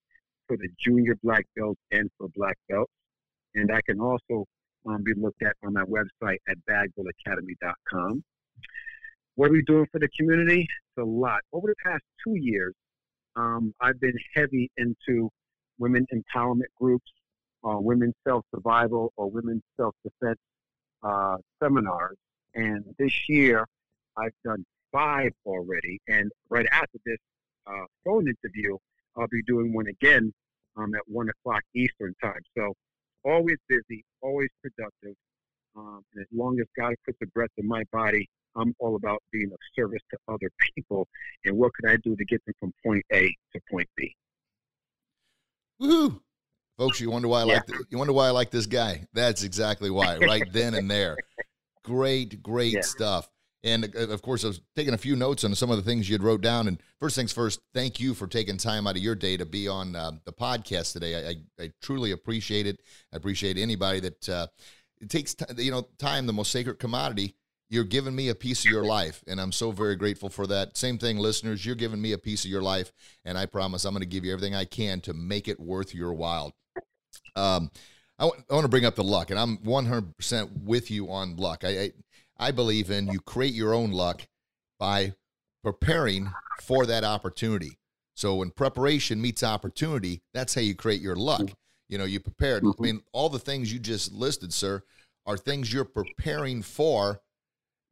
for 0.48 0.58
the 0.58 0.67
junior 0.79 1.15
black 1.24 1.46
belts 1.56 1.82
and 1.91 2.10
for 2.17 2.27
black 2.36 2.58
belts. 2.70 2.91
And 3.56 3.72
I 3.72 3.82
can 3.82 4.00
also 4.00 4.46
um, 4.88 5.03
be 5.03 5.13
looked 5.13 5.44
at 5.44 5.56
on 5.63 5.74
my 5.74 5.84
website 5.84 6.38
at 6.48 6.58
bagwellacademy.com. 6.70 8.24
What 9.36 9.50
are 9.50 9.53
we 9.53 9.62
doing 9.63 9.86
for 9.91 10.00
the 10.00 10.10
community? 10.17 10.62
It's 10.62 10.98
a 10.98 11.03
lot. 11.03 11.41
Over 11.53 11.67
the 11.67 11.75
past 11.84 12.03
two 12.24 12.36
years, 12.36 12.74
um, 13.36 13.74
I've 13.79 14.00
been 14.00 14.17
heavy 14.34 14.72
into 14.77 15.29
women 15.77 16.08
empowerment 16.12 16.72
groups, 16.79 17.12
uh, 17.63 17.77
women's 17.79 18.15
self 18.25 18.46
survival, 18.53 19.13
or 19.15 19.29
women 19.29 19.62
self 19.75 19.94
defense 20.03 20.39
uh, 21.03 21.38
seminars. 21.62 22.17
And 22.56 22.84
this 22.98 23.29
year, 23.29 23.67
I've 24.17 24.34
done 24.44 24.65
five 24.91 25.34
already. 25.46 26.00
And 26.08 26.32
right 26.50 26.65
after 26.72 26.98
this 27.06 27.20
uh, 27.67 27.86
phone 28.03 28.27
interview, 28.27 28.77
I'll 29.15 29.27
be 29.27 29.44
doing 29.44 29.74
one 29.74 29.88
again 29.88 30.34
um, 30.75 30.96
at 30.96 31.01
one 31.06 31.29
o'clock 31.29 31.62
Eastern 31.75 32.15
time. 32.22 32.41
So 32.58 32.74
always 33.27 33.57
busy, 33.67 34.03
always 34.22 34.50
productive. 34.62 35.15
Um, 35.75 36.03
and 36.13 36.22
as 36.22 36.27
long 36.36 36.60
as 36.60 36.65
God 36.77 36.96
puts 37.05 37.17
a 37.22 37.27
breath 37.27 37.51
in 37.57 37.67
my 37.67 37.84
body, 37.91 38.27
I'm 38.55 38.74
all 38.79 38.96
about 38.96 39.22
being 39.31 39.51
of 39.51 39.60
service 39.75 40.01
to 40.12 40.17
other 40.27 40.50
people. 40.75 41.07
And 41.46 41.57
what 41.57 41.72
can 41.79 41.89
I 41.89 41.98
do 41.98 42.15
to 42.15 42.25
get 42.25 42.43
them 42.46 42.55
from 42.60 42.74
point 42.84 43.05
A 43.13 43.27
to 43.53 43.62
point 43.69 43.88
B? 43.96 44.15
Woo! 45.79 46.22
Folks, 46.77 47.00
you 47.00 47.12
wonder 47.12 47.27
why 47.27 47.41
I 47.41 47.46
yeah. 47.46 47.53
like 47.53 47.65
the, 47.65 47.86
you 47.89 47.98
wonder 47.98 48.13
why 48.13 48.27
I 48.27 48.31
like 48.31 48.51
this 48.51 48.65
guy. 48.67 49.05
That's 49.13 49.43
exactly 49.43 49.89
why, 49.89 50.17
right 50.17 50.43
then 50.51 50.74
and 50.74 50.89
there. 50.89 51.17
Great, 51.84 52.41
great 52.43 52.74
yeah. 52.74 52.81
stuff. 52.81 53.29
And 53.64 53.96
uh, 53.96 54.10
of 54.10 54.22
course, 54.22 54.44
I 54.44 54.48
was 54.48 54.62
taking 54.76 54.94
a 54.94 54.98
few 54.98 55.16
notes 55.16 55.44
on 55.44 55.54
some 55.56 55.72
of 55.72 55.78
the 55.78 55.84
things 55.84 56.10
you 56.10 56.14
had 56.14 56.24
wrote 56.24 56.42
down. 56.42 56.68
And 56.68 56.82
first 57.00 57.16
things 57.16 57.34
first, 57.34 57.60
thank 57.74 58.00
you 58.00 58.14
for 58.14 58.28
taking 58.28 58.58
time 58.58 58.88
out 58.88 58.96
of 58.96 59.02
your 59.02 59.16
day 59.16 59.38
to 59.38 59.46
be 59.46 59.68
on 59.68 59.96
uh, 59.96 60.12
the 60.26 60.34
podcast 60.34 60.94
today. 60.94 61.16
I, 61.16 61.30
I, 61.30 61.66
I, 61.66 61.72
truly 61.82 62.12
appreciate 62.12 62.68
it. 62.68 62.82
I 63.14 63.18
appreciate 63.18 63.58
anybody 63.58 64.00
that 64.02 64.30
uh, 64.30 64.48
it 65.02 65.10
takes 65.10 65.34
t- 65.34 65.46
you 65.58 65.72
know 65.72 65.88
time, 65.98 66.26
the 66.28 66.34
most 66.34 66.52
sacred 66.52 66.80
commodity. 66.80 67.36
You're 67.70 67.84
giving 67.84 68.16
me 68.16 68.30
a 68.30 68.36
piece 68.36 68.64
of 68.64 68.72
your 68.72 68.86
life, 68.86 69.22
and 69.28 69.42
I'm 69.42 69.52
so 69.52 69.72
very 69.72 69.98
grateful 69.98 70.30
for 70.30 70.48
that. 70.48 70.78
Same 70.78 70.98
thing, 70.98 71.18
listeners. 71.18 71.66
You're 71.66 71.76
giving 71.76 72.02
me 72.02 72.14
a 72.14 72.18
piece 72.18 72.46
of 72.46 72.50
your 72.50 72.62
life, 72.62 72.94
and 73.26 73.38
I 73.38 73.46
promise 73.46 73.84
I'm 73.84 73.94
going 73.94 74.04
to 74.04 74.08
give 74.08 74.24
you 74.24 74.32
everything 74.32 74.56
I 74.56 74.64
can 74.64 75.02
to 75.02 75.14
make 75.14 75.50
it 75.50 75.60
worth 75.60 75.94
your 75.94 76.14
while. 76.14 76.56
Um, 77.36 77.70
I, 78.20 78.24
w- 78.24 78.44
I 78.50 78.54
want 78.54 78.64
to 78.64 78.70
bring 78.70 78.86
up 78.86 78.96
the 78.96 79.04
luck, 79.04 79.32
and 79.32 79.40
I'm 79.40 79.58
100% 79.58 80.64
with 80.64 80.90
you 80.90 81.12
on 81.12 81.36
luck. 81.36 81.66
I, 81.66 81.68
I 81.68 81.92
I 82.39 82.51
believe 82.51 82.91
in 82.91 83.08
you 83.08 83.20
create 83.20 83.53
your 83.53 83.74
own 83.74 83.91
luck 83.91 84.27
by 84.79 85.13
preparing 85.63 86.32
for 86.62 86.86
that 86.86 87.03
opportunity. 87.03 87.77
So 88.13 88.36
when 88.36 88.51
preparation 88.51 89.22
meets 89.22 89.44
opportunity, 89.44 90.22
that's 90.34 90.56
how 90.56 90.62
you 90.62 90.75
create 90.75 91.01
your 91.01 91.15
luck. 91.15 91.51
You 91.88 91.98
know, 91.98 92.06
you 92.06 92.20
prepared. 92.20 92.63
I 92.65 92.82
mean, 92.82 93.01
all 93.13 93.29
the 93.29 93.39
things 93.39 93.72
you 93.72 93.79
just 93.79 94.12
listed, 94.12 94.51
sir, 94.53 94.82
are 95.25 95.38
things 95.38 95.72
you're 95.72 95.86
preparing 95.86 96.62
for 96.62 97.22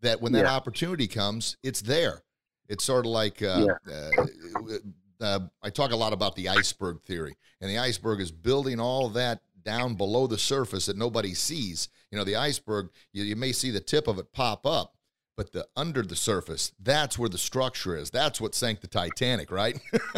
that 0.01 0.21
when 0.21 0.33
that 0.33 0.45
yeah. 0.45 0.55
opportunity 0.55 1.07
comes, 1.07 1.57
it's 1.63 1.81
there. 1.81 2.23
It's 2.67 2.83
sort 2.83 3.05
of 3.05 3.11
like 3.11 3.41
uh, 3.41 3.67
yeah. 3.87 4.09
uh, 4.17 4.77
uh, 5.21 5.39
I 5.61 5.69
talk 5.69 5.91
a 5.91 5.95
lot 5.95 6.13
about 6.13 6.35
the 6.35 6.49
iceberg 6.49 7.01
theory, 7.03 7.35
and 7.61 7.69
the 7.69 7.77
iceberg 7.77 8.19
is 8.19 8.31
building 8.31 8.79
all 8.79 9.09
that 9.09 9.41
down 9.65 9.95
below 9.95 10.27
the 10.27 10.37
surface 10.37 10.85
that 10.85 10.97
nobody 10.97 11.33
sees. 11.33 11.89
You 12.11 12.17
know, 12.17 12.23
the 12.23 12.35
iceberg, 12.35 12.89
you, 13.11 13.23
you 13.23 13.35
may 13.35 13.51
see 13.51 13.71
the 13.71 13.81
tip 13.81 14.07
of 14.07 14.19
it 14.19 14.31
pop 14.31 14.65
up, 14.65 14.95
but 15.35 15.51
the 15.51 15.67
under 15.75 16.03
the 16.03 16.15
surface, 16.15 16.71
that's 16.79 17.19
where 17.19 17.29
the 17.29 17.37
structure 17.37 17.97
is. 17.97 18.09
That's 18.09 18.39
what 18.39 18.55
sank 18.55 18.81
the 18.81 18.87
Titanic, 18.87 19.51
right? 19.51 19.77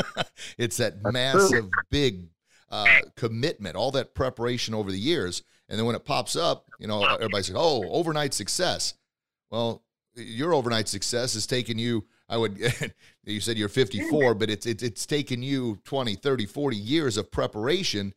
it's 0.57 0.77
that 0.77 1.01
massive, 1.11 1.69
big 1.89 2.27
uh, 2.69 2.85
commitment, 3.15 3.75
all 3.75 3.91
that 3.91 4.13
preparation 4.13 4.75
over 4.75 4.91
the 4.91 4.99
years. 4.99 5.41
And 5.69 5.79
then 5.79 5.85
when 5.85 5.95
it 5.95 6.05
pops 6.05 6.35
up, 6.35 6.67
you 6.79 6.87
know, 6.87 7.03
everybody 7.03 7.43
says, 7.43 7.55
oh, 7.57 7.89
overnight 7.89 8.33
success. 8.33 8.93
Well, 9.49 9.83
your 10.15 10.53
overnight 10.53 10.87
success 10.87 11.33
has 11.33 11.47
taken 11.47 11.79
you 11.79 12.05
I 12.29 12.37
would 12.37 12.57
you 13.23 13.39
said 13.39 13.57
you're 13.57 13.69
54 13.69 14.33
but 14.33 14.49
it's, 14.49 14.65
it's 14.65 14.83
it's 14.83 15.05
taken 15.05 15.43
you 15.43 15.79
20 15.85 16.15
30 16.15 16.45
40 16.45 16.75
years 16.75 17.17
of 17.17 17.31
preparation 17.31 18.13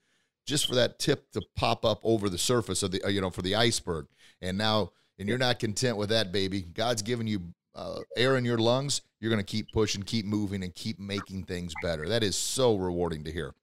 just 0.46 0.66
for 0.66 0.74
that 0.74 0.98
tip 0.98 1.30
to 1.32 1.42
pop 1.56 1.84
up 1.84 2.00
over 2.02 2.28
the 2.28 2.38
surface 2.38 2.82
of 2.82 2.90
the, 2.90 3.02
uh, 3.04 3.08
you 3.08 3.20
know, 3.20 3.30
for 3.30 3.42
the 3.42 3.54
iceberg. 3.54 4.06
And 4.40 4.58
now, 4.58 4.92
and 5.18 5.28
you're 5.28 5.38
not 5.38 5.58
content 5.58 5.96
with 5.96 6.08
that, 6.08 6.32
baby. 6.32 6.62
God's 6.62 7.02
given 7.02 7.26
you 7.26 7.40
uh, 7.74 8.00
air 8.16 8.36
in 8.36 8.44
your 8.44 8.58
lungs. 8.58 9.02
You're 9.20 9.30
going 9.30 9.44
to 9.44 9.50
keep 9.50 9.70
pushing, 9.72 10.02
keep 10.02 10.24
moving, 10.24 10.62
and 10.62 10.74
keep 10.74 10.98
making 10.98 11.44
things 11.44 11.72
better. 11.82 12.08
That 12.08 12.22
is 12.22 12.36
so 12.36 12.76
rewarding 12.76 13.24
to 13.24 13.32
hear. 13.32 13.54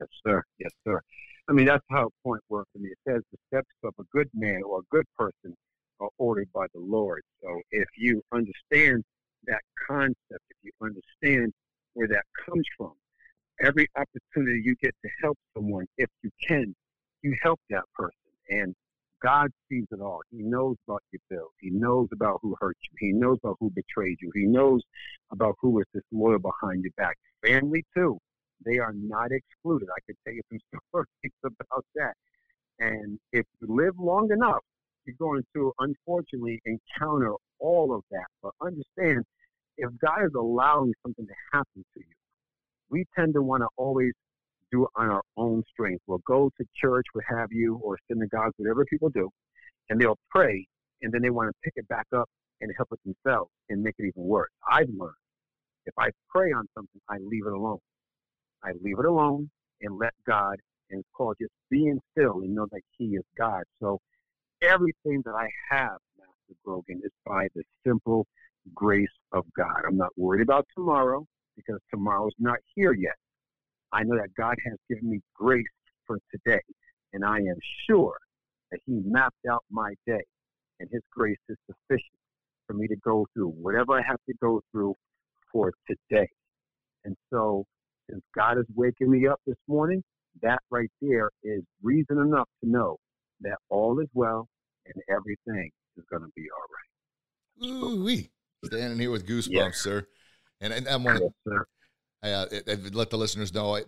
Yes, 0.00 0.08
sir. 0.26 0.42
Yes, 0.58 0.72
sir. 0.84 1.00
I 1.48 1.52
mean, 1.52 1.66
that's 1.66 1.84
how 1.90 2.10
point 2.22 2.42
works. 2.48 2.70
I 2.74 2.80
mean, 2.80 2.92
it 2.92 2.98
says 3.10 3.22
the 3.30 3.38
steps 3.48 3.70
of 3.84 3.94
a 4.00 4.04
good 4.12 4.28
man 4.34 4.62
or 4.66 4.80
a 4.80 4.82
good 4.90 5.04
person 5.16 5.54
are 6.00 6.08
ordered 6.18 6.48
by 6.52 6.66
the 6.74 6.80
Lord. 6.80 7.22
So 7.42 7.60
if 7.70 7.88
you 7.96 8.22
understand 8.32 9.04
that 9.46 9.60
concept, 9.86 10.16
if 10.30 10.56
you 10.62 10.72
understand 10.82 11.52
where 11.92 12.08
that 12.08 12.24
comes 12.44 12.64
from, 12.76 12.92
every 13.60 13.88
opportunity 13.96 14.62
you 14.64 14.74
get 14.82 14.94
to 15.02 15.10
help 15.22 15.38
someone, 15.54 15.86
if 15.98 16.08
you 16.22 16.30
can, 16.46 16.74
you 17.22 17.36
help 17.42 17.60
that 17.70 17.84
person. 17.94 18.14
And 18.48 18.74
God 19.22 19.50
sees 19.70 19.86
it 19.90 20.00
all. 20.00 20.20
He 20.30 20.42
knows 20.42 20.76
about 20.86 21.02
your 21.10 21.20
bills. 21.30 21.52
He 21.60 21.70
knows 21.70 22.08
about 22.12 22.40
who 22.42 22.54
hurt 22.60 22.76
you. 22.82 22.96
He 22.98 23.12
knows 23.12 23.38
about 23.42 23.56
who 23.58 23.70
betrayed 23.70 24.18
you. 24.20 24.30
He 24.34 24.44
knows 24.44 24.82
about 25.32 25.56
who 25.60 25.80
is 25.80 25.86
disloyal 25.94 26.38
behind 26.38 26.82
your 26.82 26.92
back. 26.96 27.16
Family, 27.44 27.84
too. 27.96 28.18
They 28.64 28.78
are 28.78 28.92
not 28.94 29.30
excluded. 29.30 29.88
I 29.90 30.00
could 30.06 30.16
tell 30.24 30.34
you 30.34 30.42
some 30.50 30.58
stories 30.90 31.32
about 31.44 31.84
that. 31.94 32.14
And 32.78 33.18
if 33.32 33.46
you 33.60 33.74
live 33.74 33.94
long 33.98 34.30
enough, 34.30 34.62
you're 35.06 35.16
going 35.18 35.42
to, 35.54 35.72
unfortunately, 35.78 36.60
encounter 36.64 37.32
all 37.60 37.94
of 37.94 38.02
that. 38.10 38.26
But 38.42 38.52
understand, 38.60 39.24
if 39.76 39.90
God 40.00 40.24
is 40.24 40.34
allowing 40.36 40.92
something 41.02 41.26
to 41.26 41.34
happen 41.52 41.84
to 41.94 42.00
you, 42.00 42.14
we 42.90 43.04
tend 43.16 43.34
to 43.34 43.42
want 43.42 43.62
to 43.62 43.68
always 43.76 44.12
do 44.70 44.84
it 44.84 44.90
on 44.96 45.08
our 45.10 45.22
own 45.36 45.62
strength. 45.70 46.02
We'll 46.06 46.22
go 46.26 46.50
to 46.58 46.66
church, 46.76 47.06
what 47.12 47.24
have 47.28 47.48
you, 47.50 47.80
or 47.82 47.98
synagogues, 48.10 48.54
whatever 48.56 48.84
people 48.84 49.08
do, 49.10 49.30
and 49.88 50.00
they'll 50.00 50.18
pray, 50.30 50.66
and 51.02 51.12
then 51.12 51.22
they 51.22 51.30
want 51.30 51.48
to 51.48 51.54
pick 51.62 51.74
it 51.76 51.86
back 51.88 52.06
up 52.16 52.28
and 52.60 52.70
help 52.76 52.88
it 52.92 53.00
themselves 53.04 53.50
and 53.68 53.82
make 53.82 53.94
it 53.98 54.04
even 54.04 54.28
worse. 54.28 54.50
I've 54.68 54.88
learned 54.88 55.14
if 55.86 55.94
I 55.98 56.10
pray 56.30 56.52
on 56.52 56.66
something, 56.74 57.00
I 57.08 57.16
leave 57.18 57.46
it 57.46 57.52
alone. 57.52 57.78
I 58.62 58.72
leave 58.82 58.98
it 58.98 59.04
alone 59.04 59.50
and 59.82 59.98
let 59.98 60.14
God, 60.26 60.56
and 60.90 61.00
it's 61.00 61.08
called 61.14 61.36
just 61.40 61.52
being 61.70 62.00
still 62.12 62.40
and 62.40 62.54
know 62.54 62.66
that 62.72 62.80
He 62.96 63.16
is 63.16 63.24
God. 63.36 63.62
So 63.80 64.00
everything 64.62 65.22
that 65.24 65.34
I 65.34 65.48
have, 65.70 65.98
Master 66.18 66.58
Grogan, 66.64 67.02
is 67.04 67.12
by 67.26 67.48
the 67.54 67.62
simple 67.86 68.26
grace 68.74 69.08
of 69.32 69.44
God. 69.54 69.82
I'm 69.86 69.96
not 69.96 70.16
worried 70.16 70.42
about 70.42 70.66
tomorrow 70.74 71.26
because 71.56 71.80
tomorrow's 71.90 72.34
not 72.38 72.58
here 72.74 72.92
yet. 72.92 73.14
I 73.92 74.02
know 74.02 74.16
that 74.16 74.34
God 74.36 74.56
has 74.66 74.76
given 74.88 75.10
me 75.10 75.20
grace 75.34 75.64
for 76.06 76.18
today, 76.30 76.60
and 77.12 77.24
I 77.24 77.38
am 77.38 77.58
sure 77.88 78.16
that 78.70 78.80
He 78.86 79.00
mapped 79.04 79.46
out 79.50 79.64
my 79.70 79.94
day, 80.06 80.24
and 80.80 80.88
His 80.92 81.02
grace 81.12 81.38
is 81.48 81.56
sufficient 81.66 82.18
for 82.66 82.74
me 82.74 82.86
to 82.88 82.96
go 82.96 83.26
through 83.34 83.50
whatever 83.50 83.92
I 83.92 84.02
have 84.06 84.18
to 84.28 84.34
go 84.40 84.60
through 84.72 84.94
for 85.52 85.72
today. 85.88 86.28
And 87.04 87.16
so, 87.30 87.64
since 88.10 88.22
God 88.34 88.58
is 88.58 88.64
waking 88.74 89.10
me 89.10 89.26
up 89.26 89.40
this 89.46 89.56
morning, 89.68 90.02
that 90.42 90.60
right 90.70 90.90
there 91.00 91.30
is 91.42 91.62
reason 91.82 92.18
enough 92.18 92.48
to 92.62 92.70
know 92.70 92.96
that 93.42 93.58
all 93.68 94.00
is 94.00 94.08
well 94.14 94.48
and 94.86 94.94
everything 95.08 95.70
is 95.96 96.04
going 96.10 96.22
to 96.22 96.30
be 96.34 96.44
all 96.50 97.70
right. 97.78 97.94
Ooh 97.94 98.04
wee. 98.04 98.30
Standing 98.64 98.98
here 98.98 99.10
with 99.10 99.26
goosebumps, 99.26 99.48
yeah. 99.50 99.70
sir. 99.72 100.06
And, 100.60 100.72
and 100.72 100.88
I 100.88 100.96
want 100.96 101.22
to 101.46 101.64
uh, 102.22 102.46
let 102.92 103.10
the 103.10 103.16
listeners 103.16 103.52
know 103.52 103.76
I, 103.76 103.82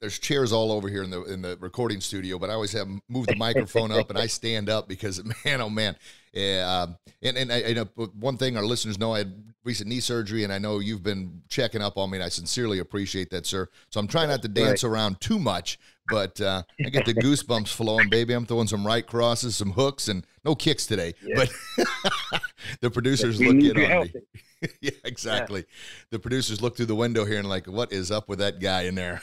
there's 0.00 0.18
chairs 0.18 0.52
all 0.52 0.70
over 0.70 0.88
here 0.88 1.02
in 1.02 1.10
the 1.10 1.24
in 1.24 1.42
the 1.42 1.56
recording 1.60 2.00
studio, 2.00 2.38
but 2.38 2.50
I 2.50 2.54
always 2.54 2.72
have 2.72 2.88
move 3.08 3.26
the 3.26 3.36
microphone 3.36 3.90
up 3.90 4.10
and 4.10 4.18
I 4.18 4.26
stand 4.26 4.68
up 4.70 4.88
because 4.88 5.22
man, 5.44 5.60
oh 5.60 5.70
man, 5.70 5.96
yeah. 6.32 6.82
Um, 6.82 6.96
and 7.22 7.36
and 7.36 7.52
I, 7.52 7.62
I, 7.68 7.72
know 7.72 7.84
one 8.18 8.36
thing 8.36 8.56
our 8.56 8.64
listeners 8.64 8.98
know 8.98 9.14
I 9.14 9.18
had 9.18 9.32
recent 9.64 9.88
knee 9.88 10.00
surgery, 10.00 10.44
and 10.44 10.52
I 10.52 10.58
know 10.58 10.78
you've 10.78 11.02
been 11.02 11.42
checking 11.48 11.82
up 11.82 11.98
on 11.98 12.10
me, 12.10 12.18
and 12.18 12.24
I 12.24 12.28
sincerely 12.28 12.78
appreciate 12.78 13.30
that, 13.30 13.46
sir. 13.46 13.68
So 13.90 14.00
I'm 14.00 14.08
trying 14.08 14.28
not 14.28 14.42
to 14.42 14.48
dance 14.48 14.82
right. 14.82 14.90
around 14.90 15.20
too 15.20 15.38
much, 15.38 15.78
but 16.08 16.40
uh, 16.40 16.62
I 16.84 16.88
get 16.88 17.06
the 17.06 17.14
goosebumps 17.22 17.68
flowing, 17.68 18.08
baby. 18.08 18.34
I'm 18.34 18.46
throwing 18.46 18.66
some 18.66 18.86
right 18.86 19.06
crosses, 19.06 19.56
some 19.56 19.72
hooks, 19.72 20.08
and 20.08 20.26
no 20.44 20.54
kicks 20.54 20.86
today. 20.86 21.14
But 21.34 21.50
the 22.80 22.90
producers 22.90 23.40
look 23.40 23.56
in 23.56 23.76
on 23.76 24.02
me. 24.02 24.12
yeah, 24.80 24.90
exactly. 25.04 25.60
Yeah. 25.60 26.06
The 26.10 26.18
producers 26.18 26.62
look 26.62 26.76
through 26.76 26.86
the 26.86 26.94
window 26.94 27.24
here 27.24 27.38
and 27.38 27.48
like, 27.48 27.66
what 27.66 27.92
is 27.92 28.10
up 28.10 28.28
with 28.28 28.38
that 28.38 28.60
guy 28.60 28.82
in 28.82 28.94
there? 28.94 29.20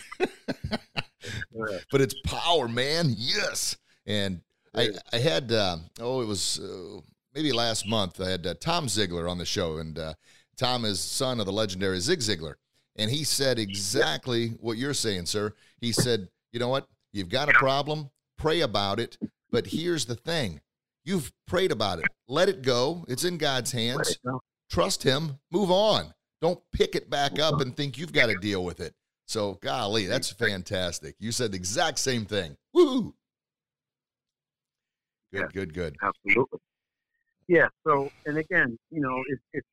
but 1.92 2.02
it's 2.02 2.16
power, 2.26 2.68
man. 2.68 3.14
Yes. 3.18 3.78
And 4.06 4.42
I, 4.76 4.90
I 5.14 5.18
had, 5.18 5.52
uh, 5.52 5.78
oh, 6.00 6.22
it 6.22 6.28
was 6.28 6.60
uh, 6.60 7.00
maybe 7.34 7.52
last 7.52 7.88
month. 7.88 8.20
I 8.20 8.30
had 8.30 8.46
uh, 8.46 8.54
Tom 8.60 8.88
Ziglar 8.88 9.30
on 9.30 9.38
the 9.38 9.46
show, 9.46 9.78
and 9.78 9.98
uh, 9.98 10.14
Tom 10.58 10.86
is 10.86 11.00
son 11.00 11.40
of 11.40 11.46
the 11.46 11.52
legendary 11.52 12.00
Zig 12.00 12.20
Ziglar. 12.20 12.56
And 12.96 13.12
he 13.12 13.24
said 13.24 13.60
exactly 13.60 14.50
what 14.62 14.78
you're 14.78 14.94
saying, 14.94 15.26
sir. 15.26 15.54
He 15.82 15.92
said, 15.92 16.30
you 16.52 16.60
know 16.60 16.70
what? 16.70 16.88
You've 17.12 17.30
got 17.30 17.50
a 17.50 17.54
problem, 17.54 18.10
pray 18.38 18.62
about 18.62 19.00
it. 19.00 19.18
But 19.52 19.68
here's 19.68 20.06
the 20.06 20.16
thing 20.16 20.62
you've 21.04 21.32
prayed 21.46 21.72
about 21.72 22.00
it, 22.00 22.06
let 22.28 22.50
it 22.50 22.62
go. 22.62 23.06
It's 23.08 23.24
in 23.24 23.38
God's 23.38 23.72
hands. 23.72 24.18
Trust 24.70 25.04
Him, 25.04 25.40
move 25.52 25.72
on. 25.72 26.14
Don't 26.42 26.60
pick 26.72 26.96
it 26.96 27.10
back 27.10 27.40
up 27.40 27.62
and 27.62 27.76
think 27.76 27.98
you've 27.98 28.14
got 28.14 28.28
to 28.28 28.36
deal 28.36 28.64
with 28.64 28.80
it. 28.80 28.94
So, 29.28 29.58
golly, 29.62 30.06
that's 30.06 30.32
fantastic. 30.32 31.16
You 31.20 31.32
said 31.32 31.52
the 31.52 31.58
exact 31.58 32.00
same 32.00 32.26
thing. 32.26 32.58
Woo! 32.74 33.14
Good, 35.36 35.42
Yeah. 35.42 35.48
good, 35.54 35.74
good. 35.74 35.96
Absolutely. 36.02 36.60
Yeah. 37.48 37.68
So, 37.86 38.10
and 38.26 38.38
again, 38.38 38.78
you 38.90 39.02
know, 39.02 39.22
it's, 39.28 39.42
it's 39.54 39.68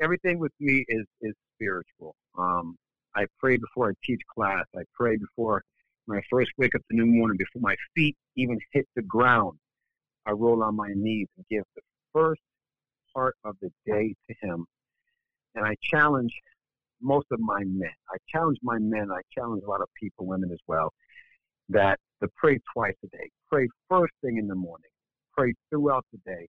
everything 0.00 0.38
with 0.38 0.52
me 0.60 0.84
is 0.88 1.06
is 1.20 1.34
spiritual. 1.54 2.14
Um, 2.36 2.76
I 3.14 3.26
pray 3.38 3.56
before 3.56 3.90
I 3.90 3.94
teach 4.04 4.20
class. 4.34 4.64
I 4.76 4.82
pray 4.94 5.16
before 5.16 5.62
when 6.06 6.18
I 6.18 6.22
first 6.28 6.50
wake 6.58 6.74
up 6.74 6.82
the 6.90 6.96
new 6.96 7.06
morning, 7.06 7.36
before 7.38 7.62
my 7.62 7.76
feet 7.94 8.16
even 8.36 8.58
hit 8.72 8.86
the 8.96 9.02
ground. 9.02 9.58
I 10.26 10.32
roll 10.32 10.62
on 10.62 10.74
my 10.74 10.92
knees 10.94 11.28
and 11.36 11.46
give 11.48 11.64
the 11.76 11.82
first 12.12 12.42
part 13.14 13.36
of 13.44 13.56
the 13.62 13.70
day 13.86 14.14
to 14.28 14.34
Him. 14.46 14.66
And 15.54 15.64
I 15.64 15.74
challenge 15.82 16.32
most 17.00 17.26
of 17.30 17.38
my 17.40 17.60
men. 17.64 17.92
I 18.10 18.16
challenge 18.28 18.58
my 18.62 18.78
men. 18.78 19.10
I 19.10 19.20
challenge 19.32 19.62
a 19.64 19.70
lot 19.70 19.80
of 19.80 19.88
people, 19.98 20.26
women 20.26 20.50
as 20.52 20.58
well, 20.66 20.92
that 21.68 21.98
to 22.22 22.28
pray 22.36 22.58
twice 22.72 22.94
a 23.04 23.08
day. 23.08 23.30
Pray 23.50 23.68
first 23.88 24.12
thing 24.22 24.38
in 24.38 24.46
the 24.46 24.54
morning. 24.54 24.90
Pray 25.36 25.54
throughout 25.70 26.04
the 26.12 26.18
day. 26.26 26.46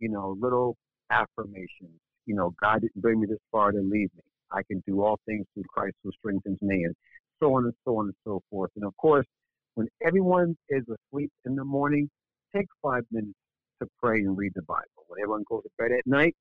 You 0.00 0.08
know, 0.08 0.36
little 0.40 0.76
affirmations. 1.10 2.00
You 2.26 2.34
know, 2.34 2.54
God 2.60 2.80
didn't 2.80 3.00
bring 3.00 3.20
me 3.20 3.26
this 3.26 3.38
far 3.52 3.72
to 3.72 3.78
leave 3.78 4.10
me. 4.16 4.22
I 4.50 4.62
can 4.70 4.82
do 4.86 5.02
all 5.02 5.18
things 5.26 5.46
through 5.54 5.64
Christ 5.68 5.96
who 6.02 6.10
strengthens 6.18 6.58
me, 6.62 6.84
and 6.84 6.94
so 7.40 7.54
on 7.54 7.64
and 7.64 7.74
so 7.84 7.98
on 7.98 8.06
and 8.06 8.14
so 8.24 8.40
forth. 8.50 8.70
And 8.76 8.84
of 8.84 8.96
course, 8.96 9.26
when 9.74 9.88
everyone 10.06 10.56
is 10.68 10.84
asleep 10.88 11.30
in 11.44 11.56
the 11.56 11.64
morning, 11.64 12.08
take 12.54 12.66
five 12.82 13.02
minutes 13.10 13.38
to 13.82 13.88
pray 14.02 14.18
and 14.18 14.36
read 14.36 14.52
the 14.54 14.62
Bible. 14.62 15.04
When 15.08 15.20
everyone 15.20 15.44
goes 15.48 15.62
to 15.64 15.70
bed 15.78 15.90
at 15.92 16.06
night, 16.06 16.34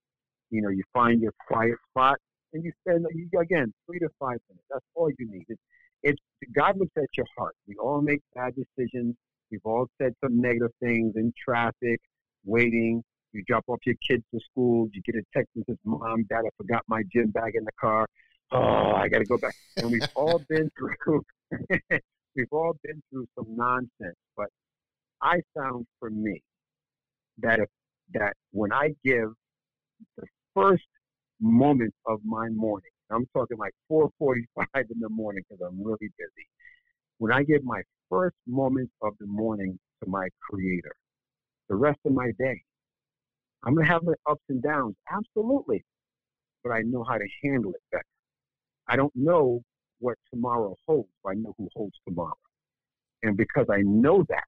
you 0.50 0.62
know, 0.62 0.70
you 0.70 0.84
find 0.94 1.22
your 1.22 1.34
quiet 1.48 1.75
spot 1.89 2.18
and 2.53 2.63
you 2.63 2.72
spend 2.86 3.06
again 3.39 3.74
three 3.88 4.00
to 4.00 4.10
five 4.20 4.38
minutes. 4.50 4.65
That's 4.70 4.86
all 4.96 5.10
you 5.18 5.30
need. 5.30 5.46
It's, 5.50 5.62
it's 6.03 6.22
God 6.55 6.77
looks 6.77 6.91
at 6.98 7.07
your 7.15 7.25
heart. 7.38 7.55
We 7.67 7.75
all 7.75 8.01
make 8.01 8.22
bad 8.36 8.53
decisions. 8.55 9.15
We've 9.50 9.62
all 9.65 9.88
said 10.01 10.13
some 10.24 10.39
negative 10.41 10.72
things 10.81 11.13
in 11.15 11.33
traffic, 11.38 12.00
waiting. 12.45 13.03
You 13.31 13.43
drop 13.48 13.63
off 13.67 13.79
your 13.86 13.95
kids 14.07 14.24
to 14.33 14.39
school. 14.51 14.89
You 14.93 15.01
get 15.01 15.15
a 15.15 15.24
text 15.36 15.51
that 15.55 15.65
says, 15.67 15.77
"Mom, 15.86 16.24
Dad, 16.29 16.43
I 16.45 16.50
forgot 16.57 16.83
my 16.88 17.03
gym 17.12 17.31
bag 17.31 17.55
in 17.55 17.63
the 17.63 17.72
car. 17.79 18.07
Oh, 18.51 18.91
I 18.95 19.07
got 19.07 19.19
to 19.19 19.25
go 19.25 19.38
back." 19.38 19.55
And 19.77 19.91
we've 19.91 20.01
all 20.15 20.39
been 20.50 20.69
through. 20.77 21.24
we've 22.36 22.51
all 22.51 22.75
been 22.83 23.01
through 23.10 23.25
some 23.36 23.55
nonsense. 23.55 24.17
But 24.36 24.50
I 25.22 25.41
found 25.55 25.88
for 26.00 26.10
me 26.10 26.41
that 27.39 27.60
if 27.60 27.69
that 28.13 28.33
when 28.51 28.72
I 28.72 28.93
give 29.03 29.29
the 30.17 30.25
first 30.53 30.83
moment 31.39 31.93
of 32.05 32.19
my 32.24 32.50
morning, 32.50 32.91
I'm 33.13 33.25
talking 33.34 33.58
like 33.58 33.74
4:45 33.89 34.67
in 34.91 35.00
the 35.00 35.10
morning 35.10 35.43
because 35.48 35.65
I'm 35.65 35.82
really 35.84 36.12
busy. 36.17 36.48
When 37.20 37.32
I 37.32 37.43
give 37.43 37.63
my 37.63 37.82
first 38.10 38.36
moment 38.48 38.89
of 39.01 39.13
the 39.20 39.27
morning 39.27 39.79
to 40.03 40.10
my 40.10 40.27
Creator, 40.41 40.96
the 41.70 41.75
rest 41.75 42.00
of 42.05 42.13
my 42.13 42.32
day, 42.39 42.62
I'm 43.63 43.75
gonna 43.75 43.88
have 43.88 44.03
my 44.03 44.13
ups 44.29 44.43
and 44.50 44.62
downs, 44.62 44.96
absolutely, 45.12 45.84
but 46.63 46.72
I 46.72 46.82
know 46.82 47.03
how 47.03 47.17
to 47.17 47.27
handle 47.43 47.72
it 47.72 47.82
better. 47.91 48.03
I 48.88 48.96
don't 48.96 49.15
know 49.15 49.62
what 50.00 50.17
tomorrow 50.34 50.75
holds, 50.86 51.10
but 51.24 51.32
I 51.32 51.34
know 51.36 51.53
who 51.58 51.70
holds 51.75 51.96
tomorrow, 52.05 52.38
and 53.24 53.38
because 53.38 53.67
I 53.70 53.82
know 53.84 54.25
that, 54.29 54.48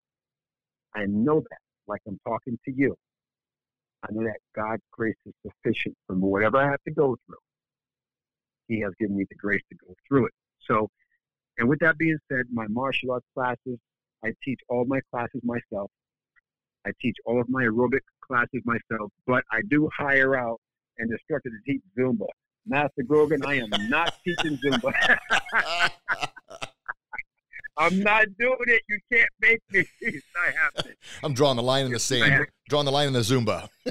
I 0.93 1.05
know 1.05 1.39
that, 1.39 1.59
like 1.87 2.01
I'm 2.07 2.19
talking 2.27 2.59
to 2.65 2.71
you, 2.73 2.95
I 4.03 4.11
know 4.11 4.23
that 4.23 4.39
God's 4.55 4.83
grace 4.91 5.15
is 5.25 5.33
sufficient 5.45 5.95
for 6.07 6.15
whatever 6.15 6.57
I 6.57 6.69
have 6.69 6.83
to 6.83 6.91
go 6.91 7.15
through. 7.25 7.37
He 8.67 8.79
has 8.81 8.93
given 8.99 9.17
me 9.17 9.25
the 9.29 9.35
grace 9.35 9.61
to 9.69 9.75
go 9.75 9.93
through 10.07 10.27
it. 10.27 10.33
So, 10.67 10.89
and 11.57 11.69
with 11.69 11.79
that 11.79 11.97
being 11.97 12.17
said, 12.31 12.45
my 12.51 12.67
martial 12.67 13.11
arts 13.11 13.25
classes, 13.33 13.79
I 14.23 14.33
teach 14.43 14.59
all 14.69 14.85
my 14.85 14.99
classes 15.11 15.41
myself. 15.43 15.91
I 16.85 16.91
teach 17.01 17.15
all 17.25 17.39
of 17.39 17.49
my 17.49 17.63
aerobic 17.63 18.01
classes 18.25 18.61
myself, 18.65 19.11
but 19.25 19.43
I 19.51 19.61
do 19.67 19.89
hire 19.95 20.35
out 20.35 20.59
an 20.97 21.09
instructor 21.11 21.49
to 21.49 21.57
teach 21.65 21.81
Zumba. 21.97 22.27
Master 22.67 23.03
Grogan, 23.03 23.45
I 23.45 23.55
am 23.55 23.69
not 23.89 24.15
teaching 24.23 24.57
Zumba. 24.57 24.91
I'm 27.77 27.99
not 27.99 28.25
doing 28.39 28.57
it. 28.67 28.81
You 28.87 28.99
can't 29.11 29.29
make 29.41 29.61
me. 29.71 29.85
It's 30.01 30.25
not 30.35 30.53
happening. 30.55 30.95
I'm 31.23 31.33
drawing 31.33 31.57
the 31.57 31.63
line 31.63 31.85
in 31.85 31.91
the 31.91 31.99
sand. 31.99 32.47
Drawing 32.69 32.85
the 32.85 32.91
line 32.91 33.07
in 33.07 33.13
the 33.13 33.19
Zumba. 33.19 33.67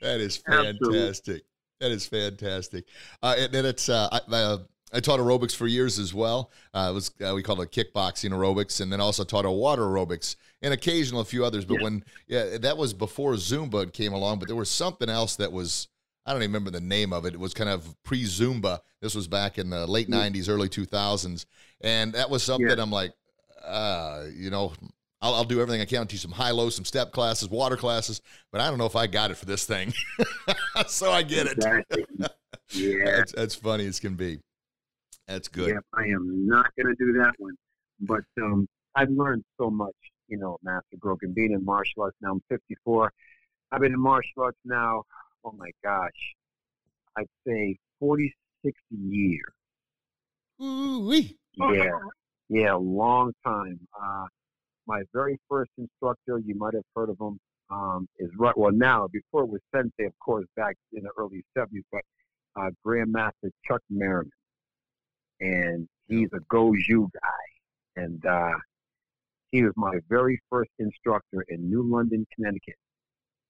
that 0.00 0.20
is 0.20 0.42
Absolutely. 0.46 0.98
fantastic. 0.98 1.42
That 1.80 1.90
is 1.92 2.06
fantastic. 2.06 2.84
Uh, 3.22 3.34
and 3.38 3.52
then 3.52 3.64
it's 3.64 3.88
uh, 3.88 4.08
I, 4.10 4.20
uh, 4.34 4.58
I 4.92 5.00
taught 5.00 5.20
aerobics 5.20 5.54
for 5.54 5.66
years 5.66 5.98
as 5.98 6.12
well. 6.12 6.50
Uh, 6.74 6.88
it 6.90 6.94
was 6.94 7.10
uh, 7.24 7.34
we 7.34 7.42
called 7.42 7.60
it 7.60 7.70
kickboxing 7.72 8.30
aerobics, 8.30 8.80
and 8.80 8.92
then 8.92 9.00
also 9.00 9.22
taught 9.24 9.44
a 9.44 9.50
water 9.50 9.82
aerobics 9.82 10.36
and 10.62 10.74
occasional 10.74 11.20
a 11.20 11.24
few 11.24 11.44
others. 11.44 11.64
But 11.64 11.74
Yeah. 11.74 11.82
when 11.82 12.04
yeah, 12.26 12.58
that 12.58 12.76
was 12.76 12.92
before 12.94 13.34
Zumba 13.34 13.92
came 13.92 14.12
along. 14.12 14.38
But 14.40 14.48
there 14.48 14.56
was 14.56 14.70
something 14.70 15.08
else 15.08 15.36
that 15.36 15.52
was 15.52 15.88
I 16.26 16.32
don't 16.32 16.42
even 16.42 16.52
remember 16.52 16.70
the 16.70 16.80
name 16.80 17.12
of 17.12 17.24
it. 17.26 17.34
It 17.34 17.40
was 17.40 17.54
kind 17.54 17.70
of 17.70 17.94
pre 18.02 18.24
Zumba. 18.24 18.80
This 19.00 19.14
was 19.14 19.28
back 19.28 19.56
in 19.58 19.70
the 19.70 19.86
late 19.86 20.08
'90s, 20.10 20.48
early 20.48 20.68
2000s, 20.68 21.44
and 21.80 22.12
that 22.14 22.28
was 22.28 22.42
something 22.42 22.66
Yeah. 22.68 22.82
I'm 22.82 22.90
like, 22.90 23.12
uh, 23.64 24.24
you 24.34 24.50
know. 24.50 24.72
I'll, 25.20 25.34
I'll 25.34 25.44
do 25.44 25.60
everything 25.60 25.80
I 25.80 25.84
can 25.84 26.02
to 26.02 26.06
teach 26.06 26.20
some 26.20 26.30
high 26.30 26.50
low, 26.50 26.70
some 26.70 26.84
step 26.84 27.10
classes, 27.12 27.48
water 27.48 27.76
classes, 27.76 28.20
but 28.52 28.60
I 28.60 28.68
don't 28.68 28.78
know 28.78 28.86
if 28.86 28.96
I 28.96 29.06
got 29.06 29.30
it 29.30 29.36
for 29.36 29.46
this 29.46 29.64
thing. 29.64 29.92
so 30.86 31.10
I 31.10 31.22
get 31.22 31.46
it. 31.46 31.52
Exactly. 31.54 32.04
Yeah. 32.74 33.16
That's, 33.16 33.32
that's 33.32 33.54
funny 33.54 33.86
as 33.86 33.98
can 33.98 34.14
be. 34.14 34.40
That's 35.26 35.48
good. 35.48 35.68
Yeah, 35.68 35.78
I 35.94 36.02
am 36.02 36.46
not 36.46 36.66
going 36.76 36.94
to 36.94 36.94
do 37.02 37.14
that 37.14 37.32
one. 37.38 37.54
But 37.98 38.24
um, 38.42 38.68
I've 38.94 39.08
learned 39.08 39.42
so 39.58 39.70
much, 39.70 39.94
you 40.28 40.36
know, 40.36 40.58
Master 40.62 40.98
Grogan, 40.98 41.32
being 41.32 41.52
in 41.52 41.64
martial 41.64 42.02
arts 42.02 42.18
now. 42.20 42.32
I'm 42.32 42.42
54. 42.50 43.10
I've 43.72 43.80
been 43.80 43.94
in 43.94 44.00
martial 44.00 44.42
arts 44.42 44.58
now, 44.66 45.02
oh 45.44 45.54
my 45.56 45.70
gosh, 45.82 46.34
I'd 47.16 47.26
say 47.46 47.78
46 48.00 48.78
years. 48.90 49.42
Ooh-wee. 50.62 51.36
Yeah, 51.56 51.90
yeah, 52.48 52.74
a 52.74 52.78
long 52.78 53.32
time. 53.44 53.80
Uh, 53.94 54.26
my 54.88 55.02
very 55.12 55.38
first 55.48 55.70
instructor, 55.78 56.40
you 56.44 56.56
might 56.56 56.74
have 56.74 56.82
heard 56.96 57.10
of 57.10 57.16
him, 57.20 57.38
um, 57.70 58.08
is 58.18 58.30
right. 58.38 58.56
Well, 58.56 58.72
now 58.72 59.06
before 59.12 59.42
it 59.42 59.50
was 59.50 59.60
Sensei, 59.74 60.06
of 60.06 60.18
course, 60.18 60.46
back 60.56 60.74
in 60.92 61.02
the 61.02 61.10
early 61.16 61.44
'70s, 61.56 61.82
but 61.92 62.00
uh, 62.56 62.70
Grandmaster 62.84 63.50
Chuck 63.66 63.82
Merriman, 63.90 64.32
and 65.40 65.86
he's 66.08 66.28
a 66.32 66.40
Goju 66.52 67.08
guy, 67.12 68.02
and 68.02 68.24
uh, 68.24 68.56
he 69.52 69.62
was 69.62 69.72
my 69.76 69.98
very 70.08 70.40
first 70.50 70.70
instructor 70.78 71.44
in 71.48 71.68
New 71.68 71.82
London, 71.82 72.26
Connecticut, 72.34 72.76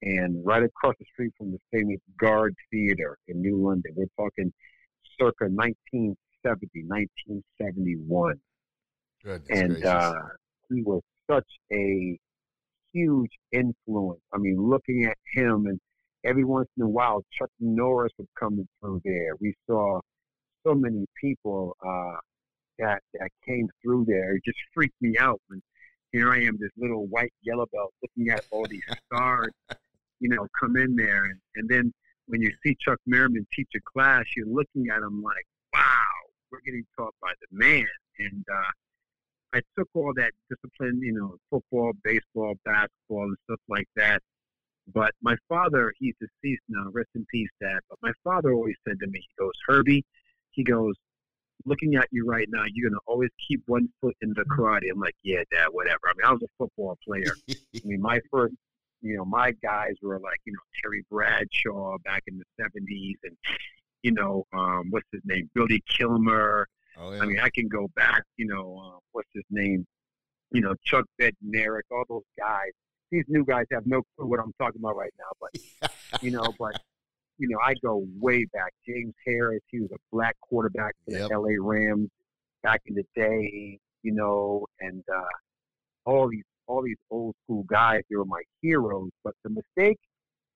and 0.01 0.45
right 0.45 0.63
across 0.63 0.95
the 0.99 1.05
street 1.13 1.31
from 1.37 1.51
the 1.51 1.59
famous 1.71 2.01
Garde 2.19 2.55
Theater 2.71 3.17
in 3.29 3.41
New 3.41 3.65
London. 3.65 3.93
We're 3.95 4.05
talking 4.17 4.51
circa 5.17 5.45
1970, 5.45 6.83
1971 6.85 8.39
Goodness 9.23 9.59
and 9.59 9.85
uh, 9.85 10.13
he 10.69 10.81
was 10.81 11.01
such 11.29 11.47
a 11.71 12.17
huge 12.93 13.31
influence. 13.51 14.21
I 14.33 14.37
mean, 14.37 14.57
looking 14.57 15.05
at 15.05 15.17
him, 15.33 15.67
and 15.67 15.79
every 16.25 16.43
once 16.43 16.69
in 16.77 16.83
a 16.83 16.89
while, 16.89 17.23
Chuck 17.31 17.49
Norris 17.59 18.13
would 18.17 18.27
come 18.39 18.67
through 18.79 19.01
there. 19.05 19.35
We 19.39 19.53
saw 19.67 19.99
so 20.65 20.73
many 20.73 21.05
people 21.21 21.75
uh, 21.85 22.17
that 22.79 23.01
that 23.13 23.29
came 23.47 23.67
through 23.81 24.05
there. 24.07 24.35
It 24.35 24.43
just 24.45 24.59
freaked 24.73 25.01
me 25.01 25.17
out 25.19 25.39
when 25.47 25.61
here 26.11 26.31
I 26.31 26.41
am, 26.43 26.57
this 26.59 26.71
little 26.77 27.05
white 27.07 27.33
yellow 27.43 27.67
belt, 27.71 27.93
looking 28.01 28.31
at 28.33 28.43
all 28.49 28.65
these 28.67 28.81
stars, 29.05 29.51
you 30.19 30.29
know, 30.29 30.47
come 30.59 30.75
in 30.75 30.95
there, 30.95 31.25
and, 31.25 31.39
and 31.55 31.69
then 31.69 31.93
when 32.25 32.41
you 32.41 32.51
see 32.63 32.75
Chuck 32.79 32.99
Merriman 33.05 33.45
teach 33.55 33.69
a 33.75 33.79
class, 33.81 34.23
you're 34.35 34.47
looking 34.47 34.87
at 34.91 35.01
him 35.03 35.21
like, 35.21 35.45
wow, 35.73 36.05
we're 36.51 36.61
getting 36.65 36.85
taught 36.97 37.13
by 37.21 37.31
the 37.41 37.47
man, 37.51 37.85
and 38.19 38.45
uh, 38.51 38.71
I 39.53 39.61
took 39.77 39.87
all 39.93 40.13
that 40.15 40.31
discipline, 40.49 40.99
you 41.01 41.13
know, 41.13 41.35
football, 41.49 41.91
baseball, 42.03 42.53
basketball, 42.65 43.23
and 43.23 43.37
stuff 43.45 43.59
like 43.67 43.87
that. 43.95 44.21
But 44.93 45.11
my 45.21 45.35
father, 45.47 45.93
he's 45.99 46.13
deceased 46.19 46.63
now, 46.67 46.89
rest 46.91 47.09
in 47.15 47.25
peace, 47.31 47.49
Dad. 47.61 47.79
But 47.89 47.99
my 48.01 48.11
father 48.23 48.53
always 48.53 48.75
said 48.87 48.99
to 48.99 49.07
me, 49.07 49.19
he 49.19 49.43
goes, 49.43 49.53
Herbie, 49.67 50.03
he 50.51 50.63
goes, 50.63 50.95
looking 51.65 51.95
at 51.95 52.07
you 52.11 52.25
right 52.25 52.47
now, 52.49 52.63
you're 52.73 52.89
going 52.89 52.99
to 52.99 53.05
always 53.05 53.29
keep 53.47 53.61
one 53.67 53.89
foot 54.01 54.15
in 54.21 54.29
the 54.29 54.43
karate. 54.45 54.89
I'm 54.91 54.99
like, 54.99 55.15
yeah, 55.23 55.43
Dad, 55.51 55.67
whatever. 55.71 55.99
I 56.05 56.13
mean, 56.17 56.25
I 56.25 56.31
was 56.31 56.41
a 56.43 56.47
football 56.57 56.97
player. 57.05 57.33
I 57.49 57.55
mean, 57.83 58.01
my 58.01 58.19
first, 58.31 58.55
you 59.01 59.17
know, 59.17 59.25
my 59.25 59.51
guys 59.63 59.93
were 60.01 60.19
like, 60.19 60.39
you 60.45 60.53
know, 60.53 60.59
Terry 60.81 61.03
Bradshaw 61.09 61.97
back 62.03 62.23
in 62.27 62.37
the 62.37 62.63
70s 62.63 63.15
and, 63.23 63.35
you 64.03 64.11
know, 64.11 64.45
um, 64.53 64.87
what's 64.89 65.07
his 65.11 65.21
name? 65.25 65.49
Billy 65.53 65.83
Kilmer. 65.87 66.67
Oh, 66.99 67.11
yeah. 67.13 67.21
I 67.21 67.25
mean, 67.25 67.39
I 67.39 67.49
can 67.49 67.67
go 67.67 67.87
back, 67.95 68.23
you 68.37 68.45
know, 68.47 68.81
uh, 68.95 68.99
what's 69.11 69.29
his 69.33 69.43
name? 69.49 69.85
You 70.51 70.61
know, 70.61 70.75
Chuck 70.83 71.05
Bednarik, 71.21 71.81
all 71.91 72.03
those 72.09 72.23
guys. 72.37 72.71
These 73.11 73.25
new 73.27 73.43
guys 73.45 73.65
have 73.71 73.85
no 73.87 74.01
clue 74.15 74.27
what 74.27 74.39
I'm 74.39 74.53
talking 74.59 74.79
about 74.81 74.95
right 74.95 75.13
now, 75.17 75.31
but 75.41 75.91
you 76.23 76.31
know, 76.31 76.53
but 76.59 76.79
you 77.37 77.47
know, 77.47 77.57
I 77.63 77.73
go 77.83 78.05
way 78.19 78.45
back. 78.53 78.73
James 78.87 79.13
Harris, 79.25 79.61
he 79.67 79.79
was 79.79 79.89
a 79.91 79.97
black 80.11 80.35
quarterback 80.41 80.93
for 81.05 81.11
Yep. 81.17 81.29
the 81.29 81.39
LA 81.39 81.55
Rams 81.59 82.09
back 82.63 82.81
in 82.87 82.95
the 82.95 83.05
day, 83.15 83.79
you 84.03 84.11
know, 84.11 84.65
and 84.79 85.03
uh, 85.13 85.21
all 86.05 86.27
these 86.29 86.43
all 86.67 86.83
these 86.83 86.97
old 87.09 87.35
school 87.43 87.63
guys, 87.63 88.01
they 88.09 88.15
were 88.15 88.25
my 88.25 88.41
heroes. 88.61 89.09
But 89.23 89.33
the 89.43 89.49
mistake 89.49 89.97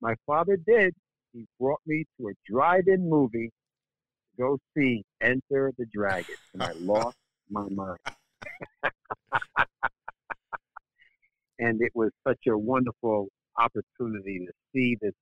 my 0.02 0.14
father 0.28 0.58
did, 0.58 0.94
he 1.32 1.46
brought 1.60 1.80
me 1.88 2.04
to 2.20 2.28
a 2.28 2.34
drive-in 2.46 3.10
movie 3.10 3.48
to 3.48 3.63
go 4.38 4.58
see 4.76 5.04
Enter 5.22 5.72
the 5.78 5.86
Dragon, 5.86 6.36
and 6.54 6.64
I 6.64 6.72
lost 6.74 7.18
my 7.50 7.68
mind. 7.70 8.00
and 11.60 11.82
it 11.82 11.92
was 11.94 12.12
such 12.28 12.40
a 12.48 12.58
wonderful 12.58 13.28
opportunity 13.58 14.40
to 14.46 14.52
see 14.74 14.98
this 15.02 15.14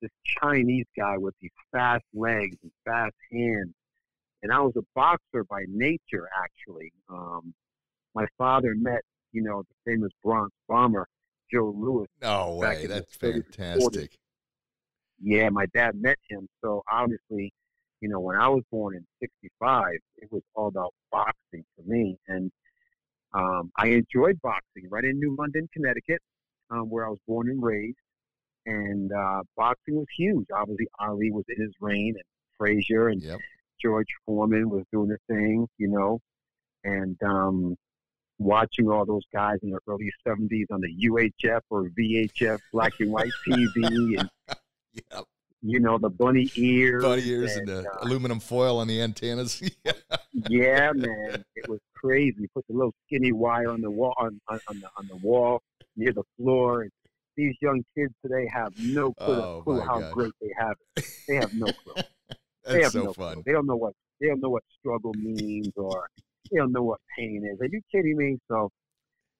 this 0.00 0.10
Chinese 0.40 0.86
guy 0.96 1.16
with 1.18 1.34
these 1.40 1.50
fast 1.72 2.04
legs 2.14 2.56
and 2.62 2.70
fast 2.84 3.14
hands. 3.32 3.74
And 4.42 4.52
I 4.52 4.60
was 4.60 4.72
a 4.76 4.82
boxer 4.94 5.42
by 5.50 5.64
nature, 5.68 6.28
actually. 6.40 6.92
Um, 7.08 7.52
my 8.14 8.24
father 8.36 8.74
met, 8.76 9.00
you 9.32 9.42
know, 9.42 9.62
the 9.62 9.92
famous 9.92 10.12
Bronx 10.22 10.52
bomber, 10.68 11.08
Joe 11.52 11.74
Louis. 11.76 12.06
No 12.22 12.54
way. 12.54 12.86
That's 12.86 13.16
30s 13.16 13.34
and 13.34 13.44
40s. 13.44 13.56
fantastic. 13.56 14.18
Yeah, 15.20 15.48
my 15.48 15.66
dad 15.74 16.00
met 16.00 16.18
him. 16.28 16.48
So 16.62 16.82
obviously, 16.90 17.52
you 18.00 18.08
know, 18.08 18.20
when 18.20 18.36
I 18.36 18.48
was 18.48 18.62
born 18.70 18.94
in 18.94 19.04
65, 19.20 19.84
it 20.18 20.28
was 20.30 20.42
all 20.54 20.68
about 20.68 20.94
boxing 21.10 21.64
for 21.76 21.82
me. 21.84 22.16
And 22.28 22.50
um, 23.32 23.70
I 23.76 23.88
enjoyed 23.88 24.40
boxing 24.42 24.88
right 24.90 25.04
in 25.04 25.18
New 25.18 25.36
London, 25.38 25.68
Connecticut, 25.72 26.20
um, 26.70 26.90
where 26.90 27.06
I 27.06 27.10
was 27.10 27.18
born 27.26 27.48
and 27.48 27.62
raised. 27.62 27.98
And 28.66 29.12
uh, 29.12 29.42
boxing 29.56 29.96
was 29.96 30.06
huge. 30.16 30.46
Obviously, 30.54 30.86
Ali 30.98 31.30
was 31.30 31.44
in 31.48 31.62
his 31.62 31.72
reign, 31.80 32.14
and 32.14 32.24
Frazier 32.58 33.08
and 33.08 33.22
Yep. 33.22 33.38
George 33.80 34.08
Foreman 34.26 34.68
was 34.68 34.84
doing 34.92 35.08
the 35.08 35.18
thing, 35.28 35.66
you 35.78 35.88
know. 35.88 36.20
And 36.84 37.16
um, 37.22 37.76
watching 38.38 38.88
all 38.88 39.04
those 39.06 39.22
guys 39.32 39.56
in 39.62 39.70
the 39.70 39.78
early 39.88 40.10
70s 40.26 40.66
on 40.70 40.80
the 40.80 41.08
UHF 41.08 41.60
or 41.70 41.88
VHF 41.98 42.58
black 42.72 42.92
and 43.00 43.10
white 43.10 43.32
TV 43.46 44.18
and 44.18 44.30
Yep. 45.12 45.24
You 45.62 45.80
know, 45.80 45.98
the 45.98 46.10
bunny 46.10 46.50
ears. 46.56 47.02
Bunny 47.02 47.26
ears 47.26 47.56
and 47.56 47.68
and, 47.68 47.84
the 47.84 47.90
uh, 47.90 47.98
aluminum 48.02 48.40
foil 48.40 48.78
on 48.78 48.86
the 48.86 49.00
antennas. 49.00 49.60
yeah, 50.48 50.92
man, 50.94 51.44
it 51.56 51.68
was 51.68 51.80
crazy. 51.94 52.48
Put 52.54 52.66
the 52.68 52.74
little 52.74 52.94
skinny 53.06 53.32
wire 53.32 53.70
on 53.70 53.80
the 53.80 53.90
wall 53.90 54.14
on, 54.18 54.40
on, 54.48 54.60
on 54.68 54.80
the 54.80 54.88
on 54.96 55.06
the 55.08 55.16
wall 55.16 55.60
near 55.96 56.12
the 56.12 56.22
floor. 56.36 56.82
And 56.82 56.90
these 57.36 57.54
young 57.60 57.82
kids 57.96 58.12
today 58.24 58.48
have 58.52 58.72
no 58.78 59.12
clue, 59.14 59.34
Oh, 59.34 59.62
clue 59.64 59.80
how 59.80 60.10
great 60.12 60.32
they 60.40 60.50
have 60.58 60.74
it. 60.96 61.04
They 61.26 61.36
have 61.36 61.52
no 61.54 61.66
clue. 61.66 61.94
they 62.64 62.72
That's 62.72 62.84
have 62.84 62.92
so 62.92 63.04
no 63.04 63.12
fun. 63.12 63.34
clue. 63.34 63.42
They 63.46 63.52
don't 63.52 63.66
know 63.66 63.76
what 63.76 63.94
they 64.20 64.28
don't 64.28 64.40
know 64.40 64.50
what 64.50 64.64
struggle 64.78 65.12
means 65.14 65.72
or 65.76 66.08
they 66.50 66.58
don't 66.58 66.72
know 66.72 66.82
what 66.82 67.00
pain 67.16 67.48
is. 67.52 67.60
Are 67.60 67.66
you 67.70 67.80
kidding 67.90 68.16
me? 68.16 68.38
So, 68.48 68.70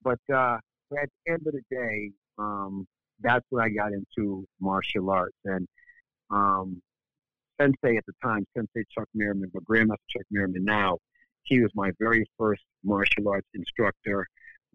but 0.02 0.18
uh, 0.32 0.58
at 1.00 1.08
the 1.26 1.32
end 1.32 1.46
of 1.46 1.52
the 1.52 1.62
day, 1.70 2.10
um, 2.38 2.86
that's 3.20 3.44
when 3.50 3.64
I 3.64 3.68
got 3.68 3.92
into 3.92 4.46
martial 4.60 5.10
arts 5.10 5.36
and 5.44 5.66
um, 6.30 6.80
Sensei 7.60 7.96
at 7.96 8.06
the 8.06 8.12
time, 8.22 8.46
Sensei 8.56 8.84
Chuck 8.90 9.08
Merriman, 9.14 9.50
but 9.52 9.64
Grandmaster 9.64 9.96
Chuck 10.08 10.22
Merriman 10.30 10.64
now, 10.64 10.98
he 11.42 11.60
was 11.60 11.70
my 11.74 11.90
very 11.98 12.24
first 12.38 12.62
martial 12.84 13.28
arts 13.28 13.48
instructor. 13.54 14.26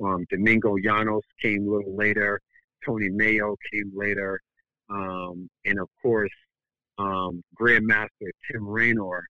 Um, 0.03 0.25
Domingo 0.29 0.75
Llanos 0.75 1.21
came 1.41 1.67
a 1.67 1.71
little 1.71 1.95
later. 1.95 2.39
Tony 2.85 3.09
Mayo 3.09 3.55
came 3.71 3.91
later. 3.95 4.41
Um, 4.89 5.49
and 5.65 5.79
of 5.79 5.87
course, 6.01 6.31
um, 6.97 7.41
Grandmaster 7.59 8.29
Tim 8.51 8.67
Raynor, 8.67 9.23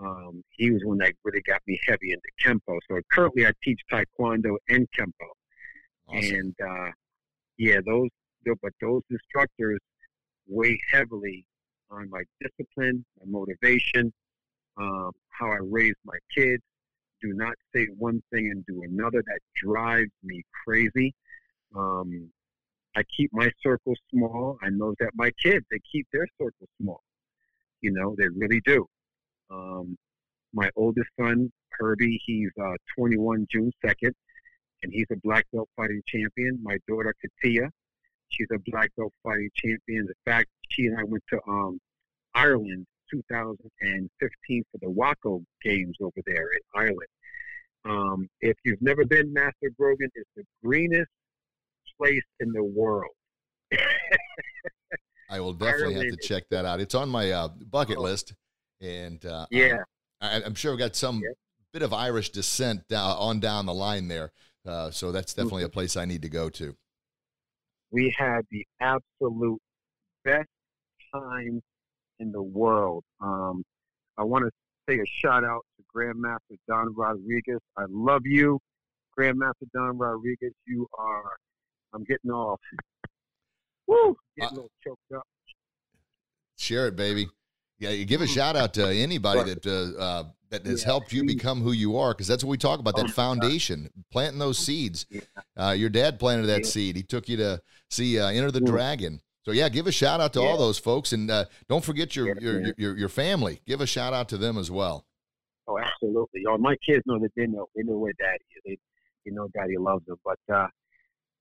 um, 0.00 0.42
he 0.50 0.70
was 0.70 0.82
one 0.84 0.98
that 0.98 1.12
really 1.24 1.42
got 1.42 1.60
me 1.66 1.78
heavy 1.86 2.12
into 2.12 2.28
Kempo. 2.42 2.78
So 2.90 3.00
currently 3.12 3.46
I 3.46 3.52
teach 3.62 3.80
Taekwondo 3.92 4.56
and 4.68 4.86
Kempo. 4.98 5.28
Awesome. 6.08 6.34
And 6.34 6.54
uh, 6.62 6.90
yeah, 7.58 7.78
those, 7.86 8.08
but 8.44 8.72
those 8.80 9.02
instructors 9.10 9.78
weigh 10.48 10.80
heavily 10.90 11.44
on 11.90 12.10
my 12.10 12.22
discipline, 12.40 13.04
my 13.18 13.26
motivation, 13.26 14.12
um, 14.76 15.10
how 15.30 15.46
I 15.46 15.58
raise 15.62 15.94
my 16.04 16.18
kids. 16.36 16.62
Do 17.20 17.32
not 17.34 17.54
say 17.74 17.86
one 17.96 18.22
thing 18.32 18.50
and 18.52 18.64
do 18.66 18.82
another. 18.82 19.22
That 19.26 19.40
drives 19.56 20.10
me 20.22 20.42
crazy. 20.64 21.14
Um, 21.76 22.30
I 22.96 23.02
keep 23.16 23.30
my 23.32 23.50
circle 23.62 23.94
small. 24.10 24.58
I 24.62 24.70
know 24.70 24.94
that 25.00 25.10
my 25.14 25.30
kids 25.42 25.64
they 25.70 25.80
keep 25.90 26.06
their 26.12 26.26
circle 26.40 26.68
small. 26.80 27.00
You 27.80 27.92
know, 27.92 28.14
they 28.16 28.28
really 28.28 28.60
do. 28.64 28.86
Um, 29.50 29.96
my 30.52 30.70
oldest 30.76 31.08
son, 31.18 31.50
Herbie, 31.78 32.20
he's 32.24 32.50
uh, 32.60 32.74
21 32.96 33.46
June 33.50 33.72
2nd, 33.84 34.12
and 34.82 34.92
he's 34.92 35.06
a 35.12 35.16
black 35.22 35.44
belt 35.52 35.68
fighting 35.76 36.02
champion. 36.06 36.58
My 36.62 36.78
daughter, 36.88 37.14
Katia, 37.20 37.70
she's 38.28 38.46
a 38.52 38.58
black 38.70 38.90
belt 38.96 39.12
fighting 39.22 39.50
champion. 39.54 40.06
In 40.06 40.12
fact, 40.24 40.48
she 40.70 40.86
and 40.86 40.98
I 40.98 41.04
went 41.04 41.22
to 41.30 41.40
um, 41.48 41.78
Ireland 42.34 42.86
2015 43.10 44.64
for 44.70 44.78
the 44.80 44.86
WAKO 44.90 45.42
Games 45.62 45.96
over 46.00 46.20
there 46.26 46.48
in 46.52 46.60
Ireland. 46.74 47.08
Um, 47.84 48.28
if 48.40 48.56
you've 48.64 48.82
never 48.82 49.04
been, 49.04 49.32
Master 49.32 49.70
Grogan 49.78 50.10
is 50.14 50.24
the 50.36 50.44
greenest 50.62 51.10
place 51.98 52.22
in 52.40 52.52
the 52.52 52.62
world. 52.64 53.10
I 55.30 55.40
will 55.40 55.52
definitely 55.52 55.94
have 55.94 56.08
to 56.08 56.16
check 56.16 56.44
that 56.50 56.64
out. 56.64 56.80
It's 56.80 56.94
on 56.94 57.08
my 57.08 57.30
uh, 57.30 57.48
bucket 57.48 57.98
Oh. 57.98 58.02
list, 58.02 58.34
and 58.80 59.24
uh, 59.26 59.46
Yeah, 59.50 59.78
I, 60.20 60.42
I'm 60.42 60.54
sure 60.54 60.72
we 60.72 60.78
got 60.78 60.96
some 60.96 61.20
Yeah. 61.22 61.30
bit 61.72 61.82
of 61.82 61.92
Irish 61.92 62.30
descent 62.30 62.86
down, 62.88 63.16
on 63.18 63.40
down 63.40 63.66
the 63.66 63.74
line 63.74 64.08
there. 64.08 64.32
Uh, 64.66 64.90
so 64.90 65.12
that's 65.12 65.34
definitely 65.34 65.62
Mm-hmm. 65.62 65.66
a 65.66 65.70
place 65.70 65.96
I 65.96 66.04
need 66.06 66.22
to 66.22 66.28
go 66.30 66.48
to. 66.50 66.76
We 67.90 68.14
had 68.16 68.42
the 68.50 68.64
absolute 68.80 69.60
best 70.24 70.48
time 71.14 71.60
in 72.18 72.32
the 72.32 72.42
world. 72.42 73.04
Um, 73.20 73.62
I 74.16 74.24
want 74.24 74.44
to 74.44 74.50
say 74.88 75.00
a 75.00 75.06
shout 75.06 75.44
out 75.44 75.64
to 75.76 75.84
Grandmaster 75.94 76.56
Don 76.68 76.94
Rodriguez. 76.94 77.60
I 77.76 77.84
love 77.88 78.22
you, 78.24 78.58
Grandmaster 79.18 79.68
Don 79.74 79.96
Rodriguez. 79.96 80.52
You 80.66 80.86
are, 80.98 81.36
I'm 81.94 82.04
getting 82.04 82.30
off. 82.30 82.60
woo, 83.86 84.16
getting 84.36 84.50
a 84.58 84.60
little 84.62 84.70
choked 84.84 85.00
up. 85.16 85.22
Share 86.58 86.88
it, 86.88 86.96
baby. 86.96 87.28
Yeah, 87.78 87.90
you 87.90 88.04
give 88.04 88.20
a 88.20 88.24
Mm. 88.24 88.34
shout 88.34 88.56
out 88.56 88.74
to 88.74 88.86
anybody 88.88 89.54
that 89.54 89.66
uh, 89.66 90.02
uh, 90.02 90.24
that 90.50 90.64
has 90.66 90.80
Yeah. 90.82 90.86
helped 90.86 91.12
you 91.12 91.24
become 91.24 91.60
who 91.60 91.72
you 91.72 91.96
are, 91.96 92.12
because 92.14 92.26
that's 92.26 92.42
what 92.44 92.50
we 92.50 92.58
talk 92.58 92.80
about. 92.80 92.94
Oh, 92.96 93.02
That 93.02 93.06
God. 93.08 93.14
foundation, 93.14 93.90
planting 94.10 94.38
those 94.38 94.58
seeds. 94.58 95.06
Yeah. 95.10 95.20
Uh, 95.56 95.70
your 95.72 95.90
dad 95.90 96.18
planted 96.18 96.46
that 96.46 96.64
Yeah. 96.64 96.68
seed. 96.70 96.96
He 96.96 97.02
took 97.02 97.28
you 97.28 97.36
to 97.38 97.60
see 97.90 98.18
uh, 98.18 98.28
Enter 98.28 98.50
the. 98.50 98.60
Dragon. 98.60 99.20
So 99.44 99.52
yeah, 99.52 99.68
give 99.70 99.86
a 99.86 99.92
shout 99.92 100.20
out 100.20 100.32
to 100.34 100.40
all 100.42 100.58
those 100.58 100.78
folks, 100.78 101.12
and 101.14 101.30
uh, 101.30 101.46
don't 101.68 101.82
forget 101.84 102.14
your, 102.14 102.26
Yeah, 102.28 102.34
your, 102.40 102.74
your 102.76 102.98
your 102.98 103.08
family. 103.08 103.62
Give 103.66 103.80
a 103.80 103.86
shout 103.86 104.12
out 104.12 104.28
to 104.30 104.36
them 104.36 104.58
as 104.58 104.70
well. 104.70 105.06
Oh, 105.66 105.78
absolutely. 105.78 106.42
Oh, 106.46 106.58
my 106.58 106.76
kids 106.86 107.02
know 107.06 107.18
that 107.20 107.30
they 107.34 107.46
know 107.46 107.66
they 107.74 107.82
know 107.82 107.96
where 107.98 108.12
Daddy 108.18 108.44
is. 108.56 108.62
They, 108.66 108.78
they 109.24 109.30
know 109.34 109.48
Daddy 109.54 109.78
loves 109.78 110.04
them. 110.06 110.16
But 110.24 110.38
uh, 110.54 110.66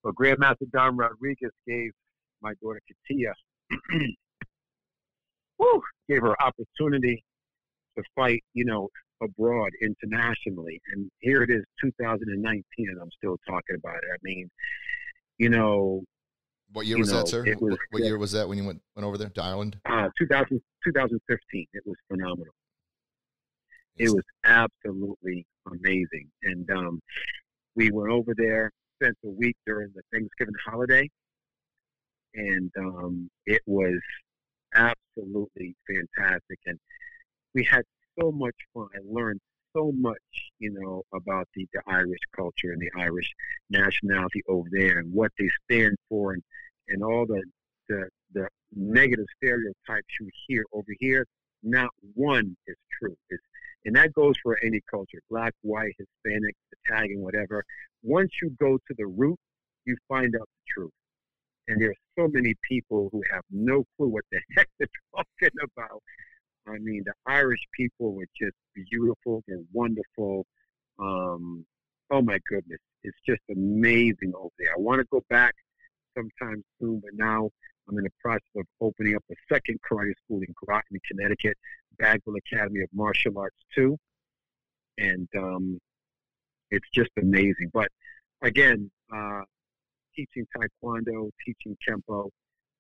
but 0.04 0.16
Grandmaster 0.16 0.70
Don 0.72 0.96
Rodriguez 0.96 1.52
gave 1.68 1.92
my 2.42 2.54
daughter 2.62 2.80
Katia, 2.88 3.34
whew, 5.58 5.82
gave 6.08 6.22
her 6.22 6.36
opportunity 6.42 7.24
to 7.98 8.04
fight, 8.16 8.44
you 8.54 8.66
know, 8.66 8.88
abroad 9.22 9.70
internationally. 9.82 10.80
And 10.94 11.10
here 11.20 11.42
it 11.44 11.50
is, 11.50 11.64
2019, 11.84 12.64
and 12.90 13.02
I'm 13.02 13.10
still 13.18 13.38
talking 13.48 13.76
about 13.76 13.96
it. 13.96 14.10
I 14.14 14.18
mean, 14.24 14.50
you 15.38 15.50
know, 15.50 16.04
What 16.72 16.86
year 16.86 16.98
was 16.98 17.12
know, 17.12 17.18
that, 17.20 17.28
sir? 17.28 17.44
was- 17.44 17.56
what, 17.60 17.80
what 17.92 18.04
year 18.04 18.18
was 18.18 18.32
that 18.34 18.48
when 18.48 18.58
you 18.58 18.66
went 18.66 18.82
went 18.96 19.06
over 19.06 19.18
there 19.18 19.30
to 19.30 19.44
Ireland? 19.44 19.80
uh, 19.86 20.10
2000, 20.18 20.62
2015, 20.84 21.66
it 21.74 21.84
was 21.86 21.96
phenomenal. 22.10 22.54
It 23.98 24.10
was 24.12 24.24
absolutely 24.44 25.46
amazing. 25.66 26.30
And 26.44 26.70
um, 26.70 27.02
we 27.76 27.90
went 27.92 28.12
over 28.12 28.34
there, 28.38 28.72
spent 29.02 29.18
a 29.26 29.30
week 29.30 29.56
during 29.66 29.92
the 29.96 30.02
Thanksgiving 30.14 30.54
holiday, 30.64 31.10
and 32.36 32.72
um, 32.78 33.28
it 33.48 33.62
was 33.66 34.00
absolutely 34.76 35.76
fantastic. 35.88 36.60
And 36.68 36.78
we 37.54 37.64
had 37.64 37.84
so 38.20 38.32
much 38.32 38.56
fun. 38.74 38.88
I 38.96 39.00
learned 39.06 39.40
so 39.76 39.92
much, 39.96 40.18
you 40.60 40.72
know, 40.72 41.04
about 41.14 41.48
the, 41.56 41.68
the 41.74 41.82
Irish 41.88 42.20
culture 42.36 42.72
and 42.72 42.82
the 42.82 42.92
Irish 42.98 43.32
nationality 43.70 44.42
over 44.48 44.68
there 44.72 45.00
and 45.00 45.14
what 45.14 45.32
they 45.38 45.50
stand 45.66 45.96
for 46.10 46.34
and, 46.34 46.44
and 46.88 47.04
all 47.04 47.26
the, 47.26 47.44
the, 47.90 48.08
the 48.34 48.48
negative 48.76 49.26
stereotypes 49.38 50.08
you 50.20 50.30
hear 50.48 50.64
over 50.74 50.94
here. 51.00 51.26
Not 51.64 51.90
one 52.14 52.56
is 52.68 52.76
true. 53.00 53.16
It's, 53.30 53.44
and 53.86 53.96
that 53.96 54.14
goes 54.14 54.36
for 54.44 54.60
any 54.64 54.82
culture, 54.90 55.20
black, 55.30 55.54
white, 55.62 55.94
Hispanic, 55.98 56.56
Italian, 56.84 57.22
whatever. 57.22 57.64
Once 58.04 58.32
you 58.42 58.50
go 58.60 58.78
to 58.78 58.94
the 58.98 59.08
root, 59.08 59.38
you 59.86 59.96
find 60.10 60.36
out 60.36 60.48
the 60.48 60.74
truth. 60.74 60.92
And 61.68 61.82
there's 61.82 61.98
so 62.18 62.28
many 62.28 62.54
people 62.68 63.10
who 63.12 63.22
have 63.32 63.44
no 63.52 63.84
clue 63.96 64.08
what 64.10 64.24
the 64.32 64.40
heck 64.58 64.68
they're 64.80 64.88
talking 65.16 65.58
about. 65.76 66.02
I 66.68 66.78
mean, 66.80 67.04
the 67.06 67.14
Irish 67.26 67.62
people 67.76 68.14
were 68.14 68.28
just 68.40 68.56
beautiful 68.92 69.44
and 69.48 69.66
wonderful. 69.72 70.46
Um, 71.00 71.66
oh 72.12 72.22
my 72.22 72.40
goodness, 72.50 72.80
it's 73.04 73.18
just 73.26 73.42
amazing 73.50 74.34
over 74.36 74.54
there. 74.60 74.72
I 74.76 74.80
want 74.80 75.00
to 75.00 75.08
go 75.12 75.24
back 75.30 75.54
sometime 76.16 76.64
soon, 76.80 77.00
but 77.00 77.12
now 77.14 77.50
I'm 77.88 77.98
in 77.98 78.04
the 78.04 78.10
process 78.22 78.42
of 78.56 78.66
opening 78.82 79.16
up 79.16 79.24
a 79.32 79.36
second 79.52 79.80
karate 79.90 80.14
school 80.26 80.42
in 80.42 80.54
Groton, 80.56 81.00
Connecticut, 81.10 81.58
Bagwell 81.98 82.36
Academy 82.36 82.82
of 82.82 82.90
Martial 82.94 83.38
Arts 83.38 83.58
too, 83.74 83.98
and 84.98 85.28
um, 85.38 85.80
it's 86.72 86.88
just 86.94 87.12
amazing. 87.22 87.70
But 87.74 87.88
again, 88.42 88.92
uh, 89.14 89.42
teaching 90.16 90.46
Taekwondo, 90.56 91.30
teaching 91.46 91.78
Kempo 91.88 92.30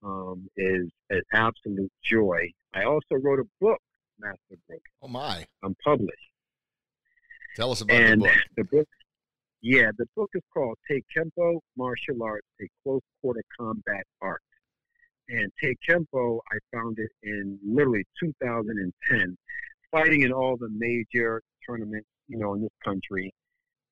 um, 0.03 0.47
is 0.55 0.89
an 1.09 1.21
absolute 1.33 1.91
joy. 2.03 2.51
I 2.73 2.83
also 2.83 3.15
wrote 3.21 3.39
a 3.39 3.47
book, 3.59 3.79
Master 4.19 4.57
Book. 4.69 4.81
Oh 5.01 5.07
my! 5.07 5.45
I'm 5.63 5.75
published. 5.83 6.13
Tell 7.55 7.71
us 7.71 7.81
about 7.81 7.99
and 7.99 8.21
the 8.21 8.25
book. 8.25 8.35
The 8.55 8.63
book, 8.63 8.87
yeah, 9.61 9.91
the 9.97 10.05
book 10.15 10.29
is 10.35 10.43
called 10.53 10.77
Tae 10.89 11.01
Kempo 11.15 11.59
Martial 11.75 12.21
Arts: 12.23 12.47
A 12.61 12.65
Close 12.83 13.01
Quarter 13.21 13.43
Combat 13.57 14.03
Art. 14.21 14.41
And 15.29 15.51
Tae 15.61 15.75
Kempo, 15.87 16.39
I 16.51 16.57
found 16.73 16.99
it 16.99 17.11
in 17.21 17.59
literally 17.65 18.05
2010, 18.23 19.37
fighting 19.91 20.21
in 20.21 20.31
all 20.31 20.55
the 20.55 20.69
major 20.71 21.41
tournaments, 21.67 22.07
you 22.27 22.37
know, 22.37 22.53
in 22.53 22.61
this 22.61 22.71
country. 22.83 23.33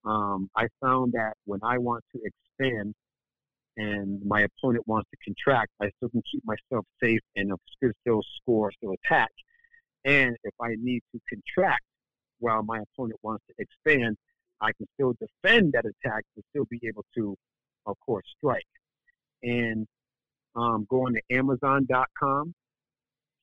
Um, 0.06 0.50
I 0.56 0.68
found 0.82 1.13
that 1.13 1.34
when 1.46 1.60
I 1.63 1.78
want 1.78 2.04
to 2.13 2.22
expand 2.24 2.94
and 3.78 4.22
my 4.26 4.42
opponent 4.42 4.88
wants 4.88 5.10
to 5.12 5.18
contract, 5.24 5.72
I 5.82 5.90
still 5.98 6.10
can 6.10 6.24
keep 6.32 6.44
myself 6.46 6.86
safe 7.02 7.22
and 7.36 7.52
still 8.02 8.22
score, 8.42 8.72
still 8.72 8.96
attack. 9.04 9.32
And 10.06 10.38
if 10.44 10.54
I 10.62 10.76
need 10.78 11.02
to 11.14 11.20
contract 11.30 11.84
while 12.40 12.64
my 12.64 12.80
opponent 12.80 13.20
wants 13.24 13.44
to 13.48 13.54
expand, 13.58 14.18
I 14.62 14.72
can 14.74 14.88
still 14.94 15.14
defend 15.20 15.74
that 15.74 15.86
attack 15.86 16.24
and 16.36 16.44
still 16.52 16.66
be 16.70 16.80
able 16.88 17.06
to, 17.16 17.36
of 17.86 17.96
course, 18.06 18.26
strike. 18.38 18.66
And 19.44 19.88
um, 20.56 20.88
go 20.90 21.06
on 21.06 21.14
to 21.14 21.22
Amazon.com, 21.36 22.54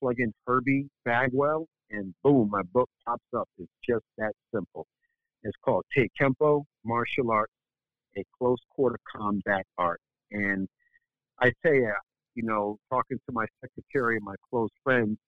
plug 0.01 0.15
in 0.19 0.33
Herbie 0.47 0.89
Bagwell, 1.05 1.67
and 1.91 2.15
boom, 2.23 2.49
my 2.51 2.63
book 2.63 2.89
pops 3.07 3.23
up. 3.37 3.49
It's 3.59 3.71
just 3.87 4.05
that 4.17 4.33
simple. 4.55 4.87
It's 5.43 5.57
called 5.63 5.85
Tae 5.95 6.09
Kempo 6.19 6.65
Martial 6.85 7.31
Arts, 7.31 7.53
a 8.17 8.25
close 8.39 8.59
quarter 8.71 8.99
combat 9.15 9.67
art. 9.77 10.01
And 10.33 10.69
I 11.41 11.49
say, 11.65 11.77
you, 11.77 11.93
you 12.35 12.43
know, 12.45 12.79
talking 12.91 13.19
to 13.27 13.33
my 13.33 13.47
secretary 13.61 14.17
and 14.17 14.25
my 14.25 14.35
close 14.51 14.71
friends, 14.83 15.19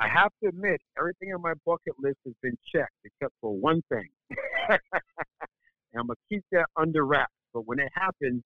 I 0.00 0.08
have 0.08 0.30
to 0.42 0.48
admit, 0.48 0.80
everything 0.96 1.34
on 1.34 1.42
my 1.42 1.54
bucket 1.66 1.94
list 1.98 2.18
has 2.24 2.34
been 2.42 2.56
checked 2.72 2.94
except 3.04 3.34
for 3.40 3.52
one 3.52 3.82
thing. 3.88 4.08
and 4.70 4.78
I'm 5.96 6.06
going 6.06 6.16
to 6.16 6.34
keep 6.34 6.44
that 6.52 6.66
under 6.76 7.04
wraps. 7.04 7.32
But 7.52 7.66
when 7.66 7.80
it 7.80 7.90
happens, 7.94 8.42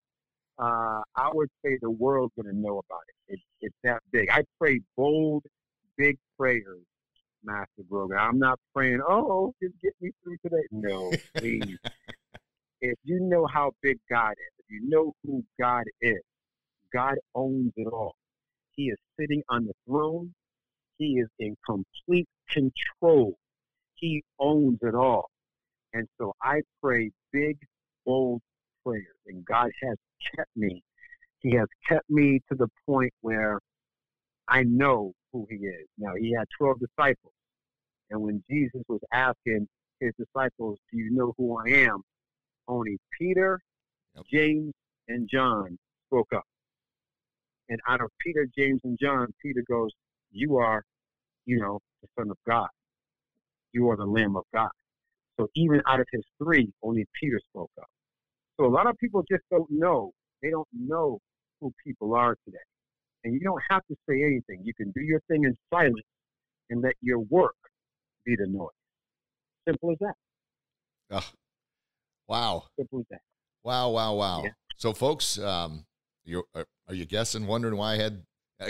uh, 0.57 1.01
I 1.15 1.29
would 1.33 1.49
say 1.63 1.77
the 1.81 1.91
world's 1.91 2.33
going 2.35 2.53
to 2.53 2.59
know 2.59 2.79
about 2.79 3.01
it. 3.07 3.33
it. 3.33 3.39
It's 3.61 3.75
that 3.83 4.01
big. 4.11 4.29
I 4.31 4.43
pray 4.59 4.79
bold, 4.97 5.43
big 5.97 6.17
prayers, 6.39 6.83
Master 7.43 7.83
Grogan. 7.89 8.17
I'm 8.17 8.39
not 8.39 8.59
praying, 8.73 9.01
oh, 9.07 9.53
just 9.61 9.75
get 9.81 9.93
me 10.01 10.11
through 10.23 10.37
today. 10.43 10.63
No, 10.71 11.11
please. 11.37 11.77
if 12.81 12.97
you 13.03 13.19
know 13.19 13.45
how 13.45 13.71
big 13.81 13.97
God 14.09 14.31
is, 14.31 14.52
you 14.73 14.89
know 14.89 15.13
who 15.23 15.43
God 15.59 15.83
is, 16.01 16.21
God 16.91 17.15
owns 17.35 17.71
it 17.75 17.87
all. 17.87 18.15
He 18.75 18.85
is 18.85 18.97
sitting 19.19 19.43
on 19.49 19.65
the 19.65 19.73
throne. 19.87 20.33
He 20.97 21.19
is 21.19 21.27
in 21.39 21.55
complete 21.65 22.27
control. 22.49 23.35
He 23.95 24.23
owns 24.39 24.79
it 24.81 24.95
all. 24.95 25.29
And 25.93 26.07
so 26.19 26.33
I 26.41 26.61
pray 26.81 27.11
big, 27.31 27.57
bold 28.05 28.41
prayers. 28.85 29.05
And 29.27 29.45
God 29.45 29.69
has 29.83 29.97
kept 30.35 30.49
me. 30.55 30.81
He 31.39 31.55
has 31.55 31.67
kept 31.87 32.09
me 32.09 32.41
to 32.49 32.55
the 32.55 32.67
point 32.87 33.13
where 33.21 33.59
I 34.47 34.63
know 34.63 35.13
who 35.31 35.45
He 35.49 35.57
is. 35.57 35.87
Now, 35.97 36.13
He 36.19 36.33
had 36.37 36.47
12 36.57 36.79
disciples. 36.79 37.33
And 38.09 38.21
when 38.21 38.43
Jesus 38.49 38.81
was 38.87 39.01
asking 39.11 39.67
His 39.99 40.13
disciples, 40.17 40.79
Do 40.91 40.97
you 40.97 41.11
know 41.11 41.33
who 41.37 41.57
I 41.57 41.85
am? 41.89 42.01
Only 42.67 42.97
Peter, 43.19 43.59
yep. 44.15 44.25
James, 44.31 44.73
and 45.07 45.29
John 45.31 45.77
spoke 46.07 46.29
up. 46.33 46.43
And 47.69 47.79
out 47.87 48.01
of 48.01 48.09
Peter, 48.23 48.47
James, 48.57 48.81
and 48.83 48.97
John, 49.01 49.27
Peter 49.41 49.63
goes, 49.69 49.89
You 50.31 50.57
are, 50.57 50.83
you 51.45 51.59
know, 51.59 51.79
the 52.01 52.07
Son 52.17 52.29
of 52.29 52.37
God. 52.47 52.67
You 53.71 53.89
are 53.89 53.97
the 53.97 54.05
Lamb 54.05 54.35
of 54.35 54.43
God. 54.53 54.69
So 55.39 55.47
even 55.55 55.81
out 55.87 55.99
of 55.99 56.05
his 56.11 56.23
three, 56.41 56.71
only 56.83 57.05
Peter 57.19 57.39
spoke 57.49 57.71
up. 57.79 57.87
So 58.59 58.65
a 58.65 58.69
lot 58.69 58.87
of 58.87 58.97
people 58.99 59.23
just 59.29 59.43
don't 59.49 59.69
know. 59.71 60.11
They 60.41 60.51
don't 60.51 60.67
know 60.73 61.19
who 61.59 61.73
people 61.83 62.13
are 62.13 62.35
today. 62.45 62.57
And 63.23 63.33
you 63.33 63.39
don't 63.39 63.61
have 63.69 63.81
to 63.87 63.95
say 64.07 64.21
anything. 64.21 64.61
You 64.63 64.73
can 64.73 64.91
do 64.91 65.01
your 65.01 65.21
thing 65.27 65.45
in 65.45 65.55
silence 65.73 65.95
and 66.69 66.81
let 66.81 66.93
your 67.01 67.19
work 67.19 67.55
be 68.25 68.35
the 68.35 68.47
noise. 68.47 68.69
Simple 69.67 69.91
as 69.91 69.97
that. 70.01 70.15
Oh, 71.11 71.29
wow. 72.27 72.63
Simple 72.77 72.99
as 72.99 73.05
that. 73.11 73.21
Wow, 73.63 73.91
wow, 73.91 74.13
wow. 74.15 74.41
Yeah. 74.43 74.51
So, 74.77 74.93
folks, 74.93 75.39
um, 75.39 75.85
you 76.25 76.43
are, 76.53 76.65
are 76.87 76.95
you 76.95 77.05
guessing, 77.05 77.47
wondering 77.47 77.77
why 77.77 77.93
I 77.93 77.97
had 77.97 78.23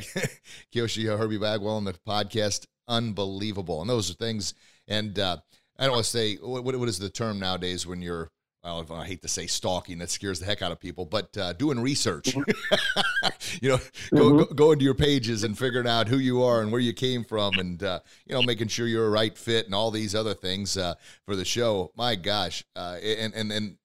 Kyoshi 0.73 1.05
Herbie 1.17 1.37
Bagwell 1.37 1.75
on 1.75 1.83
the 1.83 1.93
podcast? 2.07 2.65
Unbelievable. 2.87 3.81
And 3.81 3.89
those 3.89 4.11
are 4.11 4.15
things. 4.15 4.53
And 4.87 5.17
uh, 5.17 5.37
I 5.79 5.85
don't 5.85 5.93
want 5.93 6.05
to 6.05 6.09
say, 6.09 6.35
what, 6.35 6.63
what 6.63 6.89
is 6.89 6.99
the 6.99 7.09
term 7.09 7.39
nowadays 7.39 7.87
when 7.87 8.01
you're 8.01 8.29
well, 8.63 8.85
I 8.91 9.05
hate 9.05 9.21
to 9.23 9.27
say 9.27 9.45
stalking, 9.45 9.97
that 9.97 10.09
scares 10.09 10.39
the 10.39 10.45
heck 10.45 10.61
out 10.61 10.71
of 10.71 10.79
people, 10.79 11.05
but 11.05 11.35
uh, 11.37 11.51
doing 11.53 11.79
research, 11.79 12.33
mm-hmm. 12.33 13.27
you 13.61 13.69
know, 13.69 13.77
go, 14.13 14.29
mm-hmm. 14.29 14.37
go, 14.37 14.45
go, 14.45 14.71
into 14.71 14.85
your 14.85 14.93
pages 14.93 15.43
and 15.43 15.57
figuring 15.57 15.87
out 15.87 16.07
who 16.07 16.17
you 16.17 16.41
are 16.43 16.61
and 16.61 16.71
where 16.71 16.79
you 16.79 16.93
came 16.93 17.25
from 17.25 17.55
and, 17.59 17.83
uh, 17.83 17.99
you 18.25 18.33
know, 18.33 18.41
making 18.41 18.69
sure 18.69 18.87
you're 18.87 19.07
a 19.07 19.09
right 19.09 19.37
fit 19.37 19.65
and 19.65 19.75
all 19.75 19.91
these 19.91 20.15
other 20.15 20.33
things 20.33 20.77
uh, 20.77 20.93
for 21.25 21.35
the 21.35 21.43
show. 21.43 21.91
My 21.97 22.15
gosh. 22.15 22.63
Uh, 22.73 22.97
and, 23.03 23.33
and, 23.33 23.51
and 23.51 23.71
uh, 23.71 23.75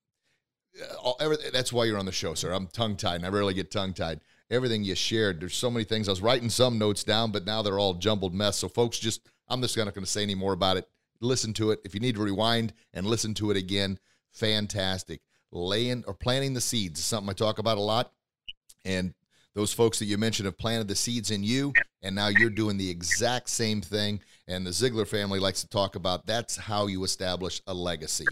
all, 1.02 1.16
everything, 1.20 1.50
that's 1.52 1.72
why 1.72 1.84
you're 1.84 1.98
on 1.98 2.06
the 2.06 2.12
show, 2.12 2.34
sir. 2.34 2.52
I'm 2.52 2.66
tongue 2.68 2.96
tied 2.96 3.16
and 3.16 3.26
I 3.26 3.28
rarely 3.28 3.54
get 3.54 3.70
tongue 3.70 3.92
tied. 3.92 4.20
Everything 4.50 4.82
you 4.82 4.94
shared, 4.94 5.40
there's 5.40 5.56
so 5.56 5.70
many 5.70 5.84
things. 5.84 6.08
I 6.08 6.12
was 6.12 6.22
writing 6.22 6.48
some 6.48 6.78
notes 6.78 7.04
down, 7.04 7.32
but 7.32 7.44
now 7.44 7.62
they're 7.62 7.78
all 7.78 7.94
jumbled 7.94 8.34
mess. 8.34 8.56
So, 8.56 8.68
folks, 8.68 8.98
just, 8.98 9.28
I'm 9.48 9.60
just 9.60 9.76
not 9.76 9.94
going 9.94 10.04
to 10.04 10.10
say 10.10 10.22
any 10.22 10.34
more 10.34 10.54
about 10.54 10.78
it. 10.78 10.88
Listen 11.20 11.52
to 11.54 11.70
it. 11.70 11.80
If 11.84 11.94
you 11.94 12.00
need 12.00 12.14
to 12.14 12.22
rewind 12.22 12.72
and 12.94 13.06
listen 13.06 13.34
to 13.34 13.50
it 13.50 13.56
again, 13.56 13.98
fantastic. 14.32 15.20
Laying 15.50 16.04
or 16.06 16.14
planting 16.14 16.54
the 16.54 16.60
seeds 16.60 17.00
is 17.00 17.04
something 17.04 17.28
I 17.28 17.34
talk 17.34 17.58
about 17.58 17.78
a 17.78 17.82
lot. 17.82 18.12
And 18.84 19.14
those 19.54 19.72
folks 19.72 19.98
that 19.98 20.04
you 20.04 20.16
mentioned 20.18 20.46
have 20.46 20.56
planted 20.56 20.88
the 20.88 20.94
seeds 20.94 21.30
in 21.30 21.42
you, 21.42 21.72
and 22.02 22.14
now 22.14 22.28
you're 22.28 22.48
doing 22.48 22.76
the 22.76 22.88
exact 22.88 23.48
same 23.50 23.80
thing. 23.80 24.20
And 24.46 24.64
the 24.64 24.70
Ziglar 24.70 25.06
family 25.06 25.40
likes 25.40 25.62
to 25.62 25.68
talk 25.68 25.96
about 25.96 26.26
that's 26.26 26.56
how 26.56 26.86
you 26.86 27.02
establish 27.04 27.60
a 27.66 27.74
legacy. 27.74 28.26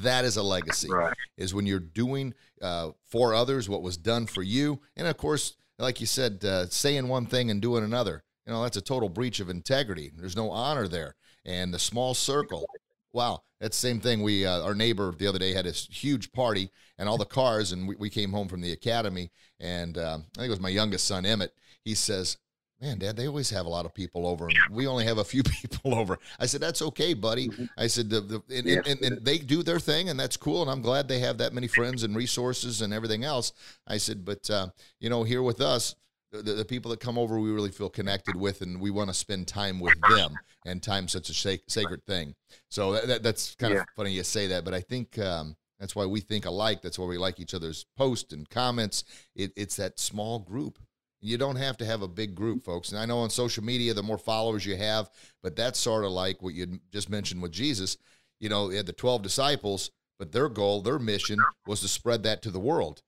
That 0.00 0.24
is 0.24 0.36
a 0.36 0.42
legacy, 0.42 0.88
right. 0.90 1.14
is 1.36 1.54
when 1.54 1.66
you're 1.66 1.80
doing 1.80 2.34
uh, 2.60 2.90
for 3.06 3.34
others 3.34 3.68
what 3.68 3.82
was 3.82 3.96
done 3.96 4.26
for 4.26 4.42
you. 4.42 4.80
And 4.96 5.06
of 5.06 5.16
course, 5.16 5.56
like 5.78 6.00
you 6.00 6.06
said, 6.06 6.44
uh, 6.44 6.66
saying 6.66 7.08
one 7.08 7.26
thing 7.26 7.50
and 7.50 7.60
doing 7.60 7.84
another, 7.84 8.22
you 8.46 8.52
know, 8.52 8.62
that's 8.62 8.76
a 8.76 8.82
total 8.82 9.08
breach 9.08 9.40
of 9.40 9.48
integrity. 9.48 10.10
There's 10.14 10.36
no 10.36 10.50
honor 10.50 10.88
there. 10.88 11.16
And 11.44 11.74
the 11.74 11.78
small 11.78 12.14
circle, 12.14 12.66
wow, 13.12 13.42
that's 13.60 13.80
the 13.80 13.88
same 13.88 14.00
thing. 14.00 14.22
We 14.22 14.46
uh, 14.46 14.62
our 14.62 14.74
neighbor 14.74 15.12
the 15.16 15.26
other 15.26 15.38
day 15.38 15.52
had 15.52 15.64
this 15.64 15.86
huge 15.86 16.32
party 16.32 16.70
and 16.98 17.08
all 17.08 17.18
the 17.18 17.24
cars, 17.24 17.72
and 17.72 17.88
we, 17.88 17.96
we 17.96 18.10
came 18.10 18.30
home 18.30 18.48
from 18.48 18.60
the 18.60 18.72
academy, 18.72 19.30
and 19.60 19.98
um, 19.98 20.26
I 20.36 20.40
think 20.40 20.46
it 20.48 20.50
was 20.50 20.60
my 20.60 20.68
youngest 20.68 21.06
son 21.06 21.26
Emmett. 21.26 21.52
He 21.84 21.94
says, 21.94 22.38
"Man, 22.82 22.98
Dad, 22.98 23.16
they 23.16 23.28
always 23.28 23.48
have 23.50 23.64
a 23.64 23.68
lot 23.68 23.86
of 23.86 23.94
people 23.94 24.26
over, 24.26 24.48
and 24.48 24.56
we 24.70 24.86
only 24.86 25.04
have 25.04 25.18
a 25.18 25.24
few 25.24 25.42
people 25.62 25.94
over." 25.94 26.18
I 26.38 26.46
said, 26.46 26.60
"That's 26.60 26.82
okay, 26.82 27.14
buddy." 27.14 27.48
Mm-hmm. 27.48 27.64
I 27.78 27.86
said, 27.86 28.10
the, 28.10 28.20
the, 28.20 28.42
and, 28.50 28.66
and, 28.66 28.86
and, 28.86 29.00
and, 29.02 29.24
they 29.24 29.38
do 29.38 29.62
their 29.62 29.80
thing, 29.80 30.08
and 30.08 30.18
that's 30.18 30.36
cool, 30.36 30.62
and 30.62 30.70
I'm 30.70 30.82
glad 30.82 31.08
they 31.08 31.20
have 31.20 31.38
that 31.38 31.54
many 31.54 31.68
friends 31.68 32.02
and 32.02 32.16
resources 32.16 32.82
and 32.82 32.92
everything 32.92 33.24
else." 33.24 33.52
I 33.86 33.96
said, 33.96 34.24
"But 34.24 34.50
uh, 34.50 34.68
you 35.00 35.08
know, 35.08 35.22
here 35.22 35.42
with 35.42 35.60
us, 35.60 35.94
the, 36.32 36.42
the, 36.42 36.64
people 36.64 36.90
that 36.90 37.00
come 37.00 37.18
over 37.18 37.38
we 37.38 37.50
really 37.50 37.70
feel 37.70 37.90
connected 37.90 38.34
with 38.34 38.62
and 38.62 38.80
we 38.80 38.90
want 38.90 39.10
to 39.10 39.14
spend 39.14 39.46
time 39.46 39.78
with 39.78 39.98
them 40.08 40.34
and 40.64 40.82
time 40.82 41.06
such 41.06 41.28
a 41.28 41.34
sac- 41.34 41.68
sacred 41.68 42.04
thing 42.06 42.34
so 42.70 42.92
that, 42.92 43.06
that, 43.06 43.22
that's 43.22 43.54
kind 43.54 43.74
yeah. 43.74 43.80
of 43.80 43.86
funny 43.94 44.12
you 44.12 44.22
say 44.22 44.46
that 44.46 44.64
but 44.64 44.72
i 44.72 44.80
think 44.80 45.18
um, 45.18 45.54
that's 45.78 45.94
why 45.94 46.06
we 46.06 46.20
think 46.20 46.46
alike 46.46 46.80
that's 46.80 46.98
why 46.98 47.06
we 47.06 47.18
like 47.18 47.38
each 47.38 47.54
other's 47.54 47.84
posts 47.96 48.32
and 48.32 48.48
comments 48.48 49.04
it, 49.36 49.52
it's 49.56 49.76
that 49.76 49.98
small 49.98 50.38
group 50.38 50.78
you 51.22 51.38
don't 51.38 51.56
have 51.56 51.76
to 51.78 51.84
have 51.86 52.02
a 52.02 52.08
big 52.08 52.34
group 52.34 52.62
folks 52.64 52.90
and 52.90 52.98
i 53.00 53.06
know 53.06 53.18
on 53.20 53.30
social 53.30 53.64
media 53.64 53.94
the 53.94 54.02
more 54.02 54.18
followers 54.18 54.66
you 54.66 54.76
have 54.76 55.08
but 55.42 55.56
that's 55.56 55.78
sort 55.78 56.04
of 56.04 56.10
like 56.10 56.42
what 56.42 56.52
you 56.54 56.78
just 56.90 57.08
mentioned 57.08 57.40
with 57.40 57.52
jesus 57.52 57.96
you 58.40 58.48
know 58.48 58.68
they 58.68 58.76
had 58.76 58.86
the 58.86 58.92
12 58.92 59.22
disciples 59.22 59.90
but 60.18 60.32
their 60.32 60.48
goal 60.48 60.82
their 60.82 60.98
mission 60.98 61.38
was 61.66 61.80
to 61.80 61.88
spread 61.88 62.22
that 62.24 62.42
to 62.42 62.50
the 62.50 62.60
world 62.60 63.02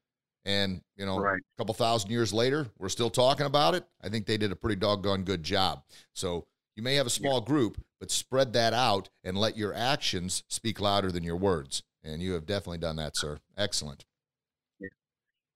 And, 0.47 0.83
you 0.97 1.07
know, 1.07 1.19
Right. 1.19 1.41
a 1.41 1.57
couple 1.57 1.73
thousand 1.75 2.11
years 2.11 2.31
later, 2.31 2.67
we're 2.79 2.91
still 2.91 3.09
talking 3.09 3.47
about 3.47 3.75
it. 3.75 3.85
I 4.03 4.11
think 4.11 4.27
they 4.27 4.37
did 4.37 4.53
a 4.53 4.57
pretty 4.57 4.77
doggone 4.77 5.25
good 5.25 5.43
job. 5.43 5.83
So 6.13 6.45
you 6.77 6.83
may 6.83 6.97
have 6.97 7.07
a 7.07 7.11
small 7.21 7.41
group, 7.41 7.81
but 7.99 8.11
spread 8.11 8.53
that 8.53 8.75
out 8.75 9.09
and 9.25 9.39
let 9.39 9.57
your 9.57 9.73
actions 9.73 10.45
speak 10.51 10.81
louder 10.81 11.11
than 11.11 11.25
your 11.25 11.39
words. 11.39 11.83
And 12.03 12.21
you 12.21 12.35
have 12.35 12.45
definitely 12.45 12.77
done 12.87 12.97
that, 12.97 13.17
sir. 13.17 13.39
Excellent. 13.57 14.05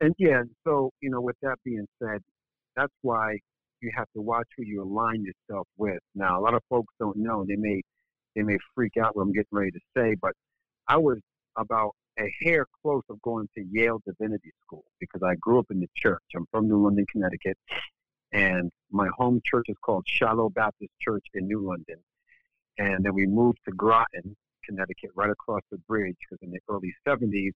And 0.00 0.14
yeah, 0.16 0.44
so 0.64 0.90
you 1.02 1.10
know, 1.10 1.20
with 1.20 1.36
that 1.42 1.56
being 1.64 1.86
said, 2.02 2.22
that's 2.78 2.94
why 3.02 3.38
you 3.80 3.90
have 3.96 4.06
to 4.14 4.22
watch 4.22 4.46
who 4.56 4.64
you 4.64 4.82
align 4.82 5.24
yourself 5.24 5.66
with. 5.76 5.98
Now, 6.14 6.38
a 6.38 6.42
lot 6.42 6.54
of 6.54 6.62
folks 6.68 6.94
don't 6.98 7.16
know; 7.16 7.44
they 7.46 7.56
may 7.56 7.82
they 8.36 8.42
may 8.42 8.58
freak 8.74 8.96
out 8.96 9.16
what 9.16 9.22
I'm 9.22 9.32
getting 9.32 9.46
ready 9.52 9.72
to 9.72 9.80
say, 9.96 10.14
but 10.20 10.32
I 10.86 10.96
was 10.96 11.18
about 11.56 11.92
a 12.18 12.32
hair 12.42 12.66
close 12.82 13.02
of 13.10 13.20
going 13.22 13.48
to 13.56 13.64
Yale 13.70 14.00
Divinity 14.06 14.50
School 14.64 14.84
because 15.00 15.22
I 15.22 15.34
grew 15.36 15.58
up 15.58 15.66
in 15.70 15.80
the 15.80 15.88
church. 15.96 16.22
I'm 16.34 16.46
from 16.50 16.68
New 16.68 16.82
London, 16.82 17.06
Connecticut, 17.10 17.56
and 18.32 18.70
my 18.90 19.08
home 19.16 19.40
church 19.44 19.66
is 19.68 19.76
called 19.84 20.04
Shiloh 20.06 20.50
Baptist 20.50 20.92
Church 21.00 21.24
in 21.34 21.46
New 21.46 21.66
London. 21.66 21.96
And 22.78 23.04
then 23.04 23.14
we 23.14 23.26
moved 23.26 23.58
to 23.64 23.72
Groton, 23.72 24.36
Connecticut, 24.64 25.10
right 25.14 25.30
across 25.30 25.62
the 25.70 25.78
bridge 25.78 26.16
because 26.20 26.38
in 26.42 26.50
the 26.50 26.60
early 26.68 26.94
70s, 27.06 27.52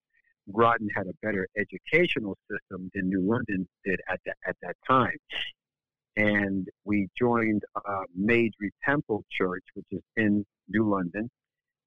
Groton 0.51 0.89
had 0.95 1.07
a 1.07 1.13
better 1.21 1.47
educational 1.57 2.37
system 2.49 2.89
than 2.93 3.09
New 3.09 3.21
London 3.21 3.67
did 3.85 3.99
at 4.09 4.19
that 4.25 4.37
at 4.45 4.55
that 4.61 4.75
time. 4.87 5.17
And 6.15 6.67
we 6.83 7.07
joined 7.17 7.63
uh, 7.75 8.03
Temple 8.85 9.23
Church, 9.31 9.63
which 9.73 9.87
is 9.91 10.01
in 10.15 10.45
New 10.69 10.87
London, 10.89 11.29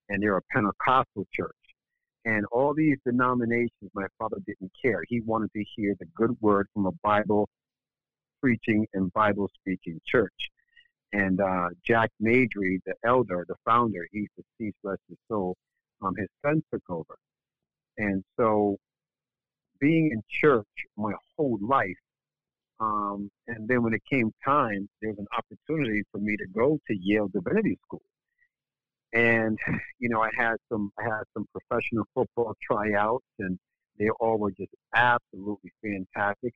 and 0.09 0.23
they're 0.23 0.37
a 0.37 0.42
Pentecostal 0.53 1.27
church. 1.33 1.55
And 2.25 2.45
all 2.51 2.75
these 2.75 2.97
denominations, 3.07 3.90
my 3.95 4.07
father 4.19 4.38
didn't 4.45 4.73
care. 4.83 5.03
He 5.09 5.21
wanted 5.21 5.53
to 5.53 5.64
hear 5.77 5.95
the 6.01 6.07
good 6.16 6.37
word 6.40 6.66
from 6.75 6.87
a 6.87 6.92
Bible 7.05 7.49
preaching 8.40 8.87
and 8.95 9.12
Bible 9.12 9.49
speaking 9.61 10.01
church. 10.05 10.51
And 11.12 11.40
uh, 11.40 11.69
Jack 11.87 12.11
Maidry, 12.21 12.81
the 12.85 12.95
elder, 13.05 13.45
the 13.49 13.55
founder, 13.64 14.09
he's 14.11 14.29
deceased, 14.37 14.77
bless 14.83 14.99
his 15.09 15.19
soul. 15.29 15.57
Um, 16.03 16.14
his 16.16 16.29
son 16.45 16.62
took 16.73 16.83
over. 16.90 17.16
And 17.99 18.23
so, 18.37 18.77
being 19.81 20.11
in 20.13 20.23
church 20.29 20.67
my 20.97 21.13
whole 21.37 21.59
life, 21.61 21.97
um, 22.81 23.31
and 23.47 23.67
then 23.69 23.83
when 23.83 23.95
it 23.95 24.03
came 24.11 24.33
time, 24.45 24.89
there 25.01 25.11
was 25.11 25.19
an 25.19 25.27
opportunity 25.37 26.03
for 26.13 26.19
me 26.19 26.37
to 26.37 26.47
go 26.55 26.79
to 26.87 26.97
Yale 27.01 27.29
Divinity 27.29 27.79
School. 27.87 28.03
And 29.13 29.59
you 29.99 30.09
know, 30.09 30.21
I 30.21 30.31
had 30.37 30.57
some 30.71 30.93
I 30.99 31.05
had 31.05 31.23
some 31.35 31.47
professional 31.53 32.05
football 32.15 32.55
tryouts, 32.63 33.25
and 33.39 33.59
they 33.99 34.11
all 34.21 34.39
were 34.39 34.53
just 34.53 34.73
absolutely 34.95 35.73
fantastic. 35.83 36.55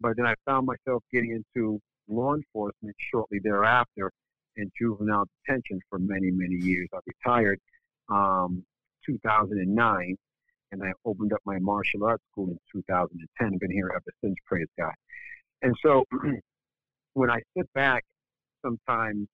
But 0.00 0.16
then 0.16 0.26
I 0.26 0.34
found 0.44 0.66
myself 0.66 1.04
getting 1.12 1.32
into 1.32 1.80
law 2.08 2.34
enforcement 2.34 2.96
shortly 2.98 3.38
thereafter, 3.42 4.10
in 4.56 4.70
juvenile 4.78 5.26
detention 5.46 5.80
for 5.88 5.98
many 5.98 6.30
many 6.30 6.56
years. 6.56 6.88
I 6.92 6.98
retired 7.06 7.60
um, 8.08 8.64
2009 9.06 10.16
and 10.72 10.82
I 10.82 10.92
opened 11.04 11.32
up 11.32 11.40
my 11.44 11.58
martial 11.58 12.04
arts 12.04 12.22
school 12.30 12.48
in 12.48 12.58
2010. 12.72 13.54
I've 13.54 13.60
been 13.60 13.70
here 13.70 13.90
ever 13.94 14.02
since, 14.22 14.34
praise 14.46 14.68
God. 14.78 14.92
And 15.62 15.74
so 15.84 16.04
when 17.14 17.30
I 17.30 17.40
sit 17.56 17.72
back 17.74 18.04
sometimes, 18.64 19.26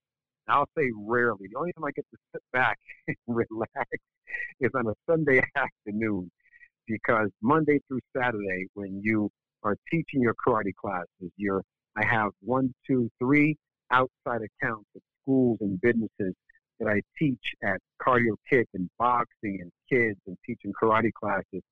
I'll 0.48 0.68
say 0.78 0.90
rarely, 0.96 1.48
the 1.50 1.58
only 1.58 1.72
time 1.72 1.84
I 1.84 1.90
get 1.90 2.06
to 2.10 2.18
sit 2.32 2.42
back 2.52 2.78
and 3.08 3.16
relax 3.26 3.90
is 4.60 4.70
on 4.74 4.86
a 4.86 4.94
Sunday 5.10 5.42
afternoon 5.56 6.30
because 6.86 7.28
Monday 7.42 7.80
through 7.88 8.00
Saturday, 8.16 8.66
when 8.74 9.00
you 9.02 9.30
are 9.62 9.76
teaching 9.90 10.20
your 10.20 10.34
karate 10.34 10.74
classes, 10.74 11.32
you're, 11.36 11.62
I 11.96 12.04
have 12.04 12.30
one, 12.40 12.72
two, 12.86 13.10
three 13.18 13.56
outside 13.90 14.40
accounts 14.42 14.88
of 14.94 15.02
schools 15.22 15.58
and 15.60 15.80
businesses 15.80 16.34
that 16.80 16.88
I 16.88 17.00
teach 17.18 17.40
at 17.62 17.80
cardio 18.00 18.36
kick 18.48 18.68
and 18.74 18.88
boxing 18.98 19.58
and 19.60 19.72
kids 19.90 20.18
and 20.26 20.36
teaching 20.46 20.72
karate 20.80 21.12
classes. 21.12 21.62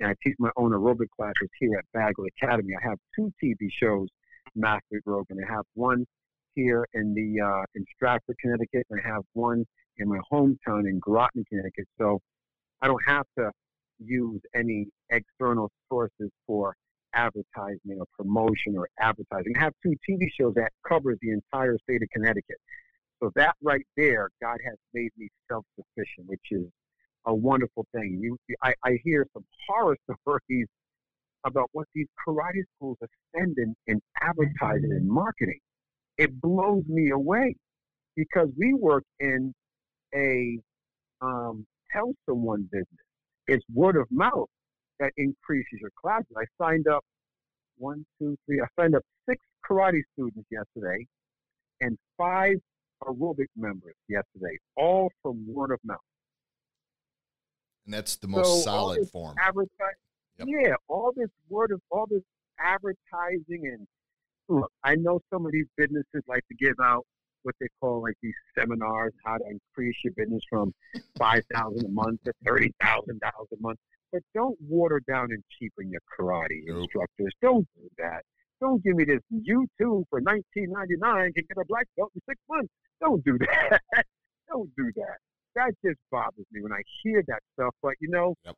And 0.00 0.10
I 0.10 0.14
teach 0.22 0.34
my 0.38 0.50
own 0.56 0.72
aerobic 0.72 1.08
classes 1.16 1.48
here 1.58 1.78
at 1.78 1.84
Bagwell 1.92 2.26
Academy. 2.40 2.74
I 2.74 2.88
have 2.88 2.98
two 3.14 3.32
TV 3.42 3.68
shows, 3.70 4.08
Master 4.54 5.00
Grogan. 5.04 5.38
I 5.46 5.52
have 5.52 5.64
one 5.74 6.04
here 6.54 6.86
in 6.94 7.14
the 7.14 7.40
uh, 7.40 7.62
in 7.74 7.84
Stratford, 7.94 8.36
Connecticut, 8.40 8.86
and 8.90 9.00
I 9.02 9.08
have 9.08 9.22
one 9.32 9.64
in 9.98 10.08
my 10.08 10.18
hometown 10.30 10.88
in 10.88 10.98
Groton, 10.98 11.44
Connecticut. 11.48 11.86
So 11.98 12.20
I 12.80 12.88
don't 12.88 13.02
have 13.06 13.26
to 13.38 13.50
use 13.98 14.40
any 14.54 14.86
external 15.10 15.70
sources 15.88 16.30
for 16.46 16.74
advertising 17.14 17.98
or 17.98 18.06
promotion 18.16 18.76
or 18.76 18.88
advertising. 18.98 19.52
I 19.56 19.60
have 19.60 19.74
two 19.82 19.94
TV 20.08 20.26
shows 20.38 20.54
that 20.54 20.72
covers 20.86 21.18
the 21.22 21.30
entire 21.30 21.76
state 21.78 22.02
of 22.02 22.08
Connecticut. 22.10 22.56
So 23.22 23.30
that 23.36 23.54
right 23.62 23.86
there, 23.96 24.30
God 24.42 24.58
has 24.66 24.76
made 24.92 25.10
me 25.16 25.28
self-sufficient, 25.48 26.26
which 26.26 26.40
is 26.50 26.66
a 27.26 27.32
wonderful 27.32 27.86
thing. 27.94 28.18
You, 28.20 28.36
I, 28.62 28.74
I 28.84 28.98
hear 29.04 29.26
some 29.32 29.44
horror 29.68 29.96
stories 30.26 30.66
about 31.44 31.68
what 31.72 31.86
these 31.94 32.08
karate 32.26 32.62
schools 32.76 32.96
are 33.00 33.08
spending 33.28 33.74
in 33.86 34.00
advertising 34.20 34.90
and 34.90 35.08
marketing. 35.08 35.60
It 36.18 36.40
blows 36.40 36.82
me 36.88 37.10
away 37.10 37.54
because 38.16 38.48
we 38.58 38.74
work 38.74 39.04
in 39.20 39.52
a 40.14 40.58
um, 41.20 41.64
tell 41.92 42.12
someone 42.28 42.68
business. 42.72 42.86
It's 43.46 43.64
word 43.72 43.96
of 43.96 44.06
mouth 44.10 44.48
that 44.98 45.12
increases 45.16 45.78
your 45.80 45.90
classes. 46.00 46.26
I 46.36 46.44
signed 46.60 46.88
up 46.88 47.04
one, 47.78 48.04
two, 48.18 48.36
three. 48.46 48.60
I 48.60 48.66
signed 48.80 48.96
up 48.96 49.02
six 49.28 49.38
karate 49.68 50.00
students 50.14 50.48
yesterday 50.50 51.06
and 51.80 51.96
five 52.18 52.56
aerobic 53.06 53.46
members 53.56 53.94
yesterday, 54.08 54.58
all 54.76 55.10
from 55.22 55.44
word 55.46 55.72
of 55.72 55.80
mouth. 55.84 55.98
And 57.84 57.94
that's 57.94 58.16
the 58.16 58.28
most 58.28 58.46
So, 58.46 58.70
solid 58.70 59.08
form. 59.10 59.36
Yep. 60.38 60.48
yeah, 60.48 60.74
all 60.88 61.12
this 61.14 61.28
word 61.48 61.72
of 61.72 61.80
all 61.90 62.06
this 62.08 62.22
advertising 62.58 63.66
and 63.66 63.86
look, 64.48 64.70
I 64.82 64.94
know 64.94 65.20
some 65.32 65.44
of 65.46 65.52
these 65.52 65.66
businesses 65.76 66.22
like 66.26 66.46
to 66.48 66.54
give 66.54 66.74
out 66.82 67.04
what 67.42 67.54
they 67.60 67.66
call 67.80 68.02
like 68.02 68.14
these 68.22 68.34
seminars, 68.56 69.12
how 69.24 69.36
to 69.36 69.44
increase 69.50 69.96
your 70.04 70.12
business 70.16 70.42
from 70.48 70.72
five 71.18 71.42
thousand 71.52 71.84
a 71.86 71.88
month 71.88 72.22
to 72.24 72.32
thirty 72.46 72.72
thousand 72.80 73.20
dollars 73.20 73.48
a 73.52 73.60
month. 73.60 73.78
But 74.12 74.22
don't 74.34 74.56
water 74.60 75.00
down 75.08 75.28
and 75.30 75.42
cheapen 75.58 75.90
your 75.90 76.00
karate 76.18 76.62
Nope. 76.66 76.82
instructors. 76.82 77.32
Don't 77.42 77.66
do 77.76 77.88
that. 77.98 78.22
Don't 78.62 78.82
give 78.84 78.94
me 78.96 79.04
this 79.04 79.20
YouTube 79.34 80.04
for 80.08 80.20
nineteen 80.20 80.70
ninety 80.70 80.94
nine 80.98 81.32
can 81.34 81.44
get 81.48 81.58
a 81.60 81.64
black 81.68 81.88
belt 81.98 82.12
in 82.14 82.22
six 82.28 82.40
months. 82.48 82.70
Don't 83.00 83.24
do 83.24 83.36
that. 83.40 83.80
don't 84.48 84.70
do 84.76 84.92
that. 84.96 85.18
That 85.56 85.72
just 85.84 85.98
bothers 86.12 86.46
me 86.52 86.62
when 86.62 86.72
I 86.72 86.82
hear 87.02 87.24
that 87.26 87.40
stuff. 87.54 87.74
But 87.82 87.94
you 88.00 88.08
know, 88.08 88.36
Yep. 88.44 88.54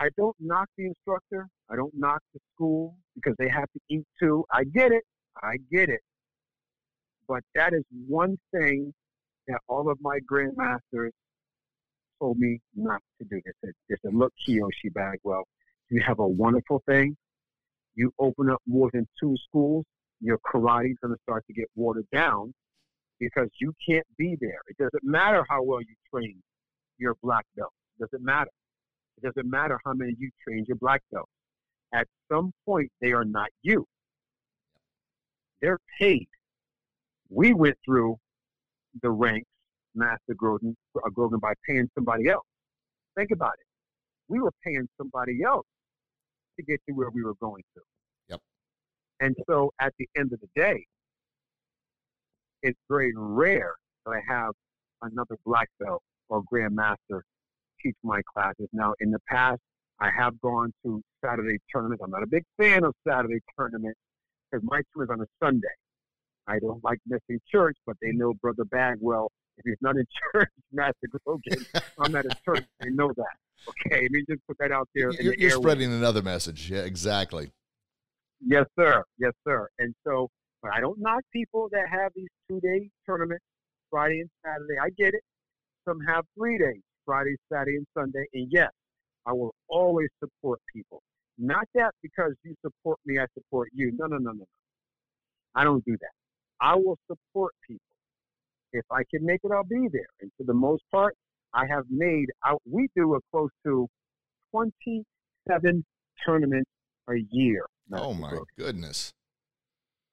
I 0.00 0.08
don't 0.18 0.36
knock 0.40 0.68
the 0.76 0.86
instructor. 0.86 1.48
I 1.70 1.76
don't 1.76 1.92
knock 1.94 2.22
the 2.34 2.40
school 2.54 2.96
because 3.14 3.36
they 3.38 3.48
have 3.48 3.70
to 3.72 3.80
eat 3.88 4.04
too. 4.20 4.44
I 4.50 4.64
get 4.64 4.90
it. 4.90 5.04
I 5.40 5.58
get 5.70 5.88
it. 5.88 6.00
But 7.28 7.42
that 7.54 7.72
is 7.74 7.84
one 8.08 8.36
thing 8.52 8.92
that 9.46 9.60
all 9.68 9.90
of 9.90 9.98
my 10.02 10.18
grandmasters 10.30 11.10
told 12.20 12.38
me 12.38 12.60
not 12.74 13.00
to 13.20 13.28
do. 13.28 13.40
They 13.44 13.52
said, 13.64 13.72
they 13.88 13.96
said 14.04 14.14
look, 14.14 14.32
Kyoshi 14.46 14.92
Bagwell, 14.92 15.44
you 15.90 16.02
have 16.06 16.18
a 16.18 16.26
wonderful 16.26 16.82
thing. 16.88 17.16
You 17.94 18.12
open 18.18 18.50
up 18.50 18.60
more 18.66 18.90
than 18.92 19.06
two 19.20 19.36
schools, 19.48 19.84
your 20.20 20.38
karate 20.38 20.92
is 20.92 20.96
going 21.02 21.14
to 21.14 21.20
start 21.22 21.44
to 21.46 21.52
get 21.52 21.66
watered 21.74 22.06
down 22.12 22.54
because 23.18 23.48
you 23.60 23.72
can't 23.86 24.06
be 24.16 24.36
there. 24.40 24.60
It 24.68 24.76
doesn't 24.78 25.04
matter 25.04 25.44
how 25.48 25.62
well 25.62 25.80
you 25.80 25.94
train 26.12 26.42
your 26.98 27.14
black 27.22 27.44
belt. 27.56 27.72
It 27.98 28.04
doesn't 28.04 28.24
matter. 28.24 28.50
It 29.18 29.26
doesn't 29.26 29.48
matter 29.48 29.78
how 29.84 29.92
many 29.92 30.14
you 30.18 30.30
train 30.46 30.64
your 30.66 30.76
black 30.76 31.02
belt. 31.12 31.28
At 31.92 32.06
some 32.30 32.52
point, 32.64 32.90
they 33.00 33.12
are 33.12 33.24
not 33.24 33.48
you. 33.62 33.84
They're 35.60 35.78
paid. 35.98 36.28
We 37.28 37.52
went 37.52 37.76
through 37.84 38.16
the 39.02 39.10
ranks, 39.10 39.48
Master 39.94 40.34
Grogan, 40.36 40.76
uh, 40.96 41.08
Grogan, 41.10 41.38
by 41.38 41.52
paying 41.68 41.88
somebody 41.94 42.28
else. 42.28 42.46
Think 43.16 43.30
about 43.30 43.52
it. 43.60 43.66
We 44.28 44.40
were 44.40 44.52
paying 44.64 44.88
somebody 44.98 45.42
else 45.42 45.66
to 46.56 46.62
get 46.62 46.80
to 46.88 46.94
where 46.94 47.10
we 47.10 47.22
were 47.22 47.34
going 47.40 47.62
to. 47.74 47.82
Yep. 48.28 48.40
And 49.20 49.36
so 49.48 49.72
at 49.80 49.92
the 49.98 50.08
end 50.16 50.32
of 50.32 50.40
the 50.40 50.48
day, 50.54 50.84
it's 52.62 52.78
very 52.88 53.12
rare 53.16 53.74
that 54.06 54.12
I 54.12 54.20
have 54.32 54.52
another 55.02 55.36
black 55.44 55.68
belt 55.80 56.02
or 56.28 56.42
grandmaster 56.52 57.20
teach 57.82 57.96
my 58.02 58.20
classes. 58.32 58.68
Now, 58.72 58.94
in 59.00 59.10
the 59.10 59.18
past, 59.28 59.60
I 60.00 60.10
have 60.16 60.40
gone 60.40 60.72
to 60.84 61.02
Saturday 61.24 61.58
tournaments. 61.72 62.02
I'm 62.04 62.10
not 62.10 62.22
a 62.22 62.26
big 62.26 62.44
fan 62.58 62.84
of 62.84 62.94
Saturday 63.06 63.40
tournaments 63.58 63.98
because 64.50 64.66
my 64.68 64.82
tour 64.94 65.04
is 65.04 65.10
on 65.10 65.20
a 65.20 65.26
Sunday. 65.42 65.66
I 66.46 66.58
don't 66.58 66.82
like 66.82 66.98
missing 67.06 67.40
church, 67.50 67.76
but 67.86 67.96
they 68.02 68.10
know 68.12 68.34
Brother 68.34 68.64
Bagwell 68.64 69.30
If 69.58 69.64
he's 69.64 69.76
not 69.80 69.96
in 69.96 70.06
church, 70.32 70.50
Master 70.72 71.08
Grogan, 71.24 71.64
I'm 71.98 72.14
at 72.16 72.26
a 72.26 72.36
church. 72.44 72.64
They 72.80 72.90
know 72.90 73.12
that. 73.16 73.36
Okay, 73.68 74.02
let 74.02 74.10
me 74.10 74.24
just 74.28 74.40
put 74.46 74.56
that 74.58 74.72
out 74.72 74.88
there. 74.94 75.12
You're, 75.12 75.34
the 75.34 75.40
you're 75.40 75.50
spreading 75.50 75.92
another 75.92 76.22
message. 76.22 76.70
Yeah, 76.70 76.80
exactly. 76.80 77.52
Yes, 78.44 78.64
sir. 78.78 79.04
Yes, 79.18 79.32
sir. 79.46 79.68
And 79.78 79.94
so, 80.04 80.28
but 80.62 80.72
I 80.74 80.80
don't 80.80 80.98
knock 80.98 81.22
people 81.32 81.68
that 81.70 81.88
have 81.88 82.12
these 82.16 82.28
two 82.48 82.60
day 82.60 82.90
tournaments, 83.06 83.44
Friday 83.90 84.20
and 84.20 84.30
Saturday. 84.44 84.74
I 84.82 84.90
get 84.98 85.14
it. 85.14 85.22
Some 85.86 86.00
have 86.08 86.24
three 86.36 86.58
days, 86.58 86.80
Friday, 87.04 87.36
Saturday, 87.52 87.76
and 87.76 87.86
Sunday. 87.96 88.24
And 88.34 88.48
yes, 88.50 88.70
I 89.26 89.32
will 89.32 89.54
always 89.68 90.08
support 90.18 90.60
people. 90.74 91.02
Not 91.38 91.66
that 91.74 91.92
because 92.02 92.32
you 92.44 92.54
support 92.64 92.98
me, 93.06 93.18
I 93.18 93.26
support 93.34 93.68
you. 93.72 93.92
No, 93.96 94.06
no, 94.06 94.18
no, 94.18 94.30
no, 94.30 94.38
no. 94.38 94.44
I 95.54 95.64
don't 95.64 95.84
do 95.84 95.96
that. 96.00 96.10
I 96.60 96.74
will 96.74 96.98
support 97.08 97.52
people. 97.66 97.91
If 98.72 98.84
I 98.90 99.02
can 99.10 99.24
make 99.24 99.40
it, 99.44 99.50
I'll 99.52 99.64
be 99.64 99.88
there. 99.92 100.06
And 100.20 100.30
for 100.36 100.44
the 100.44 100.54
most 100.54 100.82
part, 100.90 101.14
I 101.52 101.66
have 101.66 101.84
made 101.90 102.26
out. 102.46 102.62
We 102.64 102.88
do 102.96 103.14
a 103.14 103.18
close 103.30 103.50
to 103.64 103.86
27 104.50 105.84
tournaments 106.24 106.70
a 107.08 107.16
year. 107.30 107.66
Oh 107.92 108.14
my 108.14 108.38
goodness! 108.56 109.12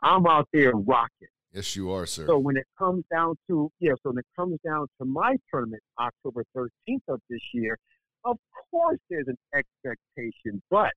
I'm 0.02 0.26
out 0.28 0.48
there 0.52 0.74
rocking. 0.74 1.30
Yes, 1.54 1.76
you 1.76 1.92
are, 1.92 2.06
sir. 2.06 2.28
So 2.28 2.38
when 2.38 2.58
it 2.58 2.68
comes 2.78 3.04
down 3.12 3.36
to 3.48 3.72
yeah, 3.80 3.94
so 4.04 4.12
when 4.12 4.20
it 4.20 4.26
comes 4.36 4.60
down 4.66 4.88
to 5.00 5.06
my 5.06 5.38
tournament, 5.50 5.82
October 5.98 6.44
13th 6.56 7.00
of 7.08 7.22
this 7.30 7.42
year, 7.54 7.78
of 8.26 8.38
course 8.70 9.00
there's 9.10 9.28
an 9.28 9.38
expectation, 9.54 10.62
but 10.70 10.92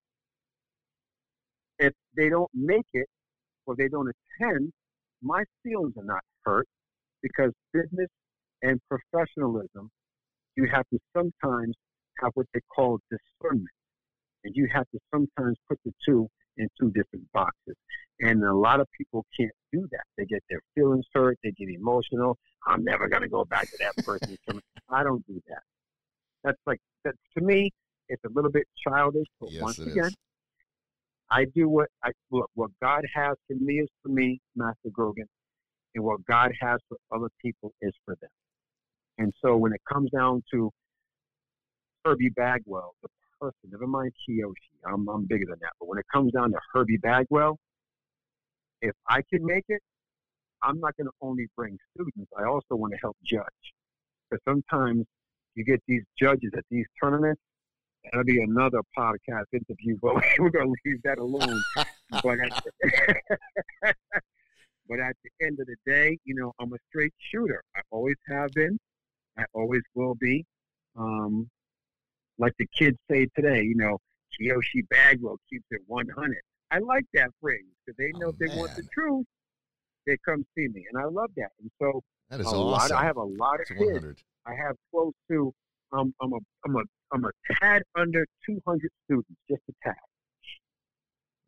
if 1.78 1.92
they 2.16 2.28
don't 2.28 2.50
make 2.52 2.86
it 2.92 3.06
or 3.66 3.76
they 3.76 3.88
don't 3.88 4.10
attend, 4.40 4.72
my 5.22 5.44
feelings 5.62 5.94
are 5.96 6.04
not 6.04 6.22
hurt 6.44 6.66
because 7.22 7.52
business 7.72 8.08
and 8.62 8.80
professionalism, 8.88 9.90
you 10.56 10.68
have 10.72 10.84
to 10.92 10.98
sometimes 11.16 11.74
have 12.20 12.32
what 12.34 12.46
they 12.52 12.60
call 12.74 12.98
discernment. 13.10 13.68
And 14.44 14.54
you 14.56 14.68
have 14.72 14.86
to 14.90 14.98
sometimes 15.12 15.56
put 15.68 15.78
the 15.84 15.92
two 16.06 16.28
in 16.56 16.68
two 16.78 16.90
different 16.90 17.30
boxes. 17.32 17.76
And 18.20 18.42
a 18.42 18.54
lot 18.54 18.80
of 18.80 18.86
people 18.96 19.24
can't 19.36 19.52
do 19.72 19.86
that. 19.90 20.02
They 20.18 20.24
get 20.26 20.42
their 20.50 20.60
feelings 20.74 21.06
hurt, 21.12 21.38
they 21.42 21.52
get 21.52 21.68
emotional. 21.68 22.36
I'm 22.66 22.84
never 22.84 23.08
going 23.08 23.22
to 23.22 23.28
go 23.28 23.44
back 23.44 23.70
to 23.70 23.78
that 23.80 24.04
person. 24.04 24.36
I 24.90 25.02
don't 25.02 25.26
do 25.26 25.40
that. 25.48 25.62
That's 26.44 26.58
like, 26.66 26.80
that, 27.04 27.14
to 27.38 27.44
me, 27.44 27.70
it's 28.08 28.22
a 28.24 28.28
little 28.32 28.50
bit 28.50 28.66
childish, 28.86 29.26
but 29.40 29.50
yes, 29.52 29.62
once 29.62 29.78
again, 29.78 30.06
is. 30.06 30.16
I 31.30 31.46
do 31.54 31.68
what 31.68 31.88
I 32.04 32.10
look. 32.30 32.50
What 32.54 32.70
God 32.82 33.04
has 33.14 33.36
for 33.46 33.54
me 33.54 33.80
is 33.80 33.88
for 34.02 34.10
me, 34.10 34.40
Master 34.54 34.90
Grogan, 34.92 35.26
and 35.94 36.04
what 36.04 36.24
God 36.26 36.52
has 36.60 36.80
for 36.88 36.96
other 37.14 37.28
people 37.40 37.72
is 37.80 37.92
for 38.04 38.16
them. 38.20 38.30
And 39.18 39.32
so, 39.44 39.56
when 39.56 39.72
it 39.72 39.80
comes 39.90 40.10
down 40.10 40.42
to 40.52 40.70
Herbie 42.04 42.30
Bagwell, 42.30 42.94
the 43.02 43.08
person, 43.40 43.70
never 43.70 43.86
mind 43.86 44.12
Kyoshi, 44.28 44.52
I'm, 44.86 45.08
I'm 45.08 45.26
bigger 45.26 45.44
than 45.48 45.58
that. 45.60 45.72
But 45.78 45.88
when 45.88 45.98
it 45.98 46.06
comes 46.12 46.32
down 46.32 46.50
to 46.52 46.58
Herbie 46.72 46.98
Bagwell, 46.98 47.58
if 48.80 48.94
I 49.08 49.22
can 49.30 49.44
make 49.44 49.64
it, 49.68 49.82
I'm 50.62 50.80
not 50.80 50.96
going 50.96 51.06
to 51.06 51.12
only 51.20 51.46
bring 51.56 51.76
students. 51.94 52.30
I 52.38 52.44
also 52.44 52.74
want 52.76 52.92
to 52.92 52.98
help 53.00 53.16
judge, 53.24 53.44
because 54.30 54.42
sometimes 54.48 55.04
you 55.54 55.64
get 55.64 55.82
these 55.86 56.02
judges 56.18 56.50
at 56.56 56.64
these 56.70 56.86
tournaments 57.00 57.40
That'll 58.04 58.24
be 58.24 58.42
another 58.42 58.80
podcast 58.96 59.44
interview, 59.52 59.96
but 60.02 60.14
we're 60.38 60.50
going 60.50 60.74
to 60.74 60.74
leave 60.84 61.02
that 61.04 61.18
alone. 61.18 61.62
but, 62.22 62.24
but 64.92 65.00
at 65.00 65.16
the 65.24 65.46
end 65.46 65.58
of 65.58 65.66
the 65.66 65.76
day, 65.90 66.18
you 66.26 66.34
know, 66.34 66.52
I'm 66.60 66.70
a 66.74 66.76
straight 66.90 67.14
shooter. 67.18 67.62
I 67.74 67.80
always 67.90 68.16
have 68.28 68.52
been. 68.52 68.78
I 69.38 69.44
always 69.54 69.80
will 69.94 70.14
be. 70.16 70.44
Um, 70.98 71.48
like 72.38 72.52
the 72.58 72.66
kids 72.78 72.98
say 73.10 73.26
today, 73.34 73.62
you 73.62 73.74
know, 73.74 73.96
Kyoshi 74.38 74.86
Bagwell 74.90 75.38
keeps 75.48 75.64
it 75.70 75.80
100. 75.86 76.36
I 76.70 76.78
like 76.80 77.04
that 77.14 77.30
phrase 77.40 77.64
because 77.86 77.96
they 77.96 78.12
know 78.18 78.26
Oh, 78.26 78.30
if 78.30 78.38
they 78.38 78.48
want 78.48 78.70
the 78.76 78.84
truth, 78.92 79.24
they 80.06 80.18
come 80.26 80.44
see 80.54 80.68
me, 80.68 80.84
and 80.92 81.02
I 81.02 81.06
love 81.06 81.30
that. 81.38 81.52
And 81.62 81.70
so 81.80 82.02
That 82.28 82.40
is 82.40 82.46
a 82.46 82.50
awesome. 82.50 82.96
lot. 82.96 83.02
I 83.02 83.04
have 83.06 83.16
a 83.16 83.24
lot 83.24 83.60
of 83.60 83.68
kids 83.68 83.80
100. 83.80 84.22
I 84.46 84.54
have 84.54 84.76
close 84.90 85.14
to 85.30 85.54
um, 85.92 86.14
I'm 86.20 86.34
a 86.34 86.38
I'm 86.66 86.76
a 86.76 86.82
I'm 87.12 87.24
a 87.24 87.30
tad 87.62 87.82
under 87.96 88.26
200 88.44 88.90
students, 89.06 89.40
just 89.48 89.62
a 89.70 89.72
tad. 89.82 89.94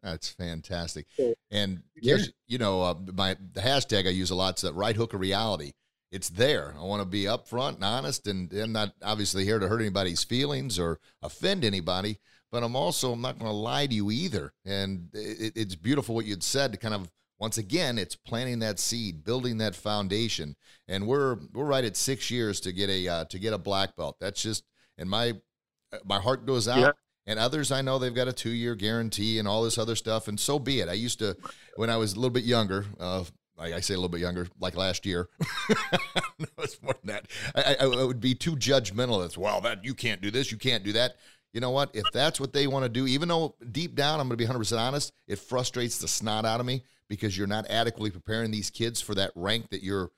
That's 0.04 0.28
fantastic. 0.28 1.06
And 1.50 1.82
Yeah. 1.96 2.16
here's, 2.16 2.30
you 2.46 2.58
know, 2.58 2.82
uh, 2.82 2.94
my 3.14 3.34
the 3.52 3.62
hashtag 3.62 4.06
I 4.06 4.10
use 4.10 4.30
a 4.30 4.34
lot 4.34 4.58
is 4.58 4.62
that 4.62 4.74
right 4.74 4.94
hook 4.94 5.14
of 5.14 5.20
reality. 5.20 5.72
It's 6.12 6.28
there. 6.28 6.76
I 6.78 6.82
want 6.84 7.00
to 7.00 7.06
be 7.06 7.24
upfront 7.24 7.76
and 7.76 7.84
honest, 7.84 8.26
and 8.26 8.52
I'm 8.52 8.70
not 8.70 8.94
obviously 9.02 9.44
here 9.44 9.58
to 9.58 9.66
hurt 9.66 9.80
anybody's 9.80 10.22
feelings 10.22 10.78
or 10.78 11.00
offend 11.22 11.64
anybody. 11.64 12.20
But 12.52 12.62
I'm 12.62 12.76
also 12.76 13.12
I'm 13.12 13.20
not 13.22 13.38
going 13.38 13.50
to 13.50 13.56
lie 13.56 13.86
to 13.86 13.94
you 13.94 14.12
either. 14.12 14.52
And 14.64 15.08
it, 15.12 15.54
it's 15.56 15.74
beautiful 15.74 16.14
what 16.14 16.26
you'd 16.26 16.44
said 16.44 16.70
to 16.72 16.78
kind 16.78 16.94
of 16.94 17.10
once 17.40 17.58
again, 17.58 17.98
it's 17.98 18.14
planting 18.14 18.60
that 18.60 18.78
seed, 18.78 19.24
building 19.24 19.58
that 19.58 19.74
foundation, 19.74 20.54
and 20.86 21.06
we're 21.08 21.38
we're 21.52 21.64
right 21.64 21.84
at 21.84 21.96
six 21.96 22.30
years 22.30 22.60
to 22.60 22.72
get 22.72 22.90
a 22.90 23.08
uh, 23.08 23.24
to 23.24 23.38
get 23.38 23.52
a 23.52 23.58
black 23.58 23.96
belt. 23.96 24.16
That's 24.20 24.40
just 24.40 24.64
and 24.98 25.10
my 25.10 25.34
my 26.04 26.20
heart 26.20 26.46
goes 26.46 26.68
out. 26.68 26.78
Yeah. 26.78 26.92
And 27.26 27.38
others 27.38 27.72
I 27.72 27.82
know 27.82 27.98
they've 27.98 28.14
got 28.14 28.28
a 28.28 28.32
two 28.32 28.50
year 28.50 28.74
guarantee 28.74 29.38
and 29.38 29.48
all 29.48 29.62
this 29.62 29.78
other 29.78 29.96
stuff, 29.96 30.28
and 30.28 30.38
so 30.38 30.58
be 30.58 30.80
it. 30.80 30.88
I 30.88 30.92
used 30.92 31.18
to 31.20 31.36
when 31.76 31.90
I 31.90 31.96
was 31.96 32.12
a 32.12 32.16
little 32.16 32.30
bit 32.30 32.44
younger. 32.44 32.86
Uh, 32.98 33.24
I, 33.58 33.80
say 33.80 33.94
a 33.94 33.96
little 33.96 34.08
bit 34.08 34.20
younger, 34.20 34.48
like 34.58 34.76
last 34.76 35.06
year. 35.06 35.28
no, 36.38 36.46
it's 36.58 36.82
more 36.82 36.94
than 37.04 37.14
that. 37.14 37.26
I, 37.54 37.76
I, 37.80 37.84
I 37.84 38.04
would 38.04 38.20
be 38.20 38.34
too 38.34 38.56
judgmental. 38.56 39.22
That's 39.22 39.38
well, 39.38 39.60
that 39.60 39.84
you 39.84 39.94
can't 39.94 40.20
do 40.20 40.30
this, 40.30 40.50
you 40.50 40.58
can't 40.58 40.82
do 40.84 40.92
that. 40.92 41.16
You 41.52 41.60
know 41.60 41.70
what? 41.70 41.90
If 41.94 42.04
that's 42.12 42.40
what 42.40 42.52
they 42.52 42.66
want 42.66 42.84
to 42.84 42.88
do, 42.88 43.06
even 43.06 43.28
though 43.28 43.54
deep 43.70 43.94
down 43.94 44.18
I'm 44.18 44.26
going 44.26 44.30
to 44.30 44.36
be 44.36 44.44
100 44.44 44.58
percent 44.58 44.80
honest, 44.80 45.12
it 45.28 45.38
frustrates 45.38 45.98
the 45.98 46.08
snot 46.08 46.44
out 46.44 46.58
of 46.58 46.66
me 46.66 46.82
because 47.08 47.38
you're 47.38 47.46
not 47.46 47.70
adequately 47.70 48.10
preparing 48.10 48.50
these 48.50 48.70
kids 48.70 49.00
for 49.00 49.14
that 49.14 49.30
rank 49.36 49.70
that 49.70 49.82
you're 49.82 50.10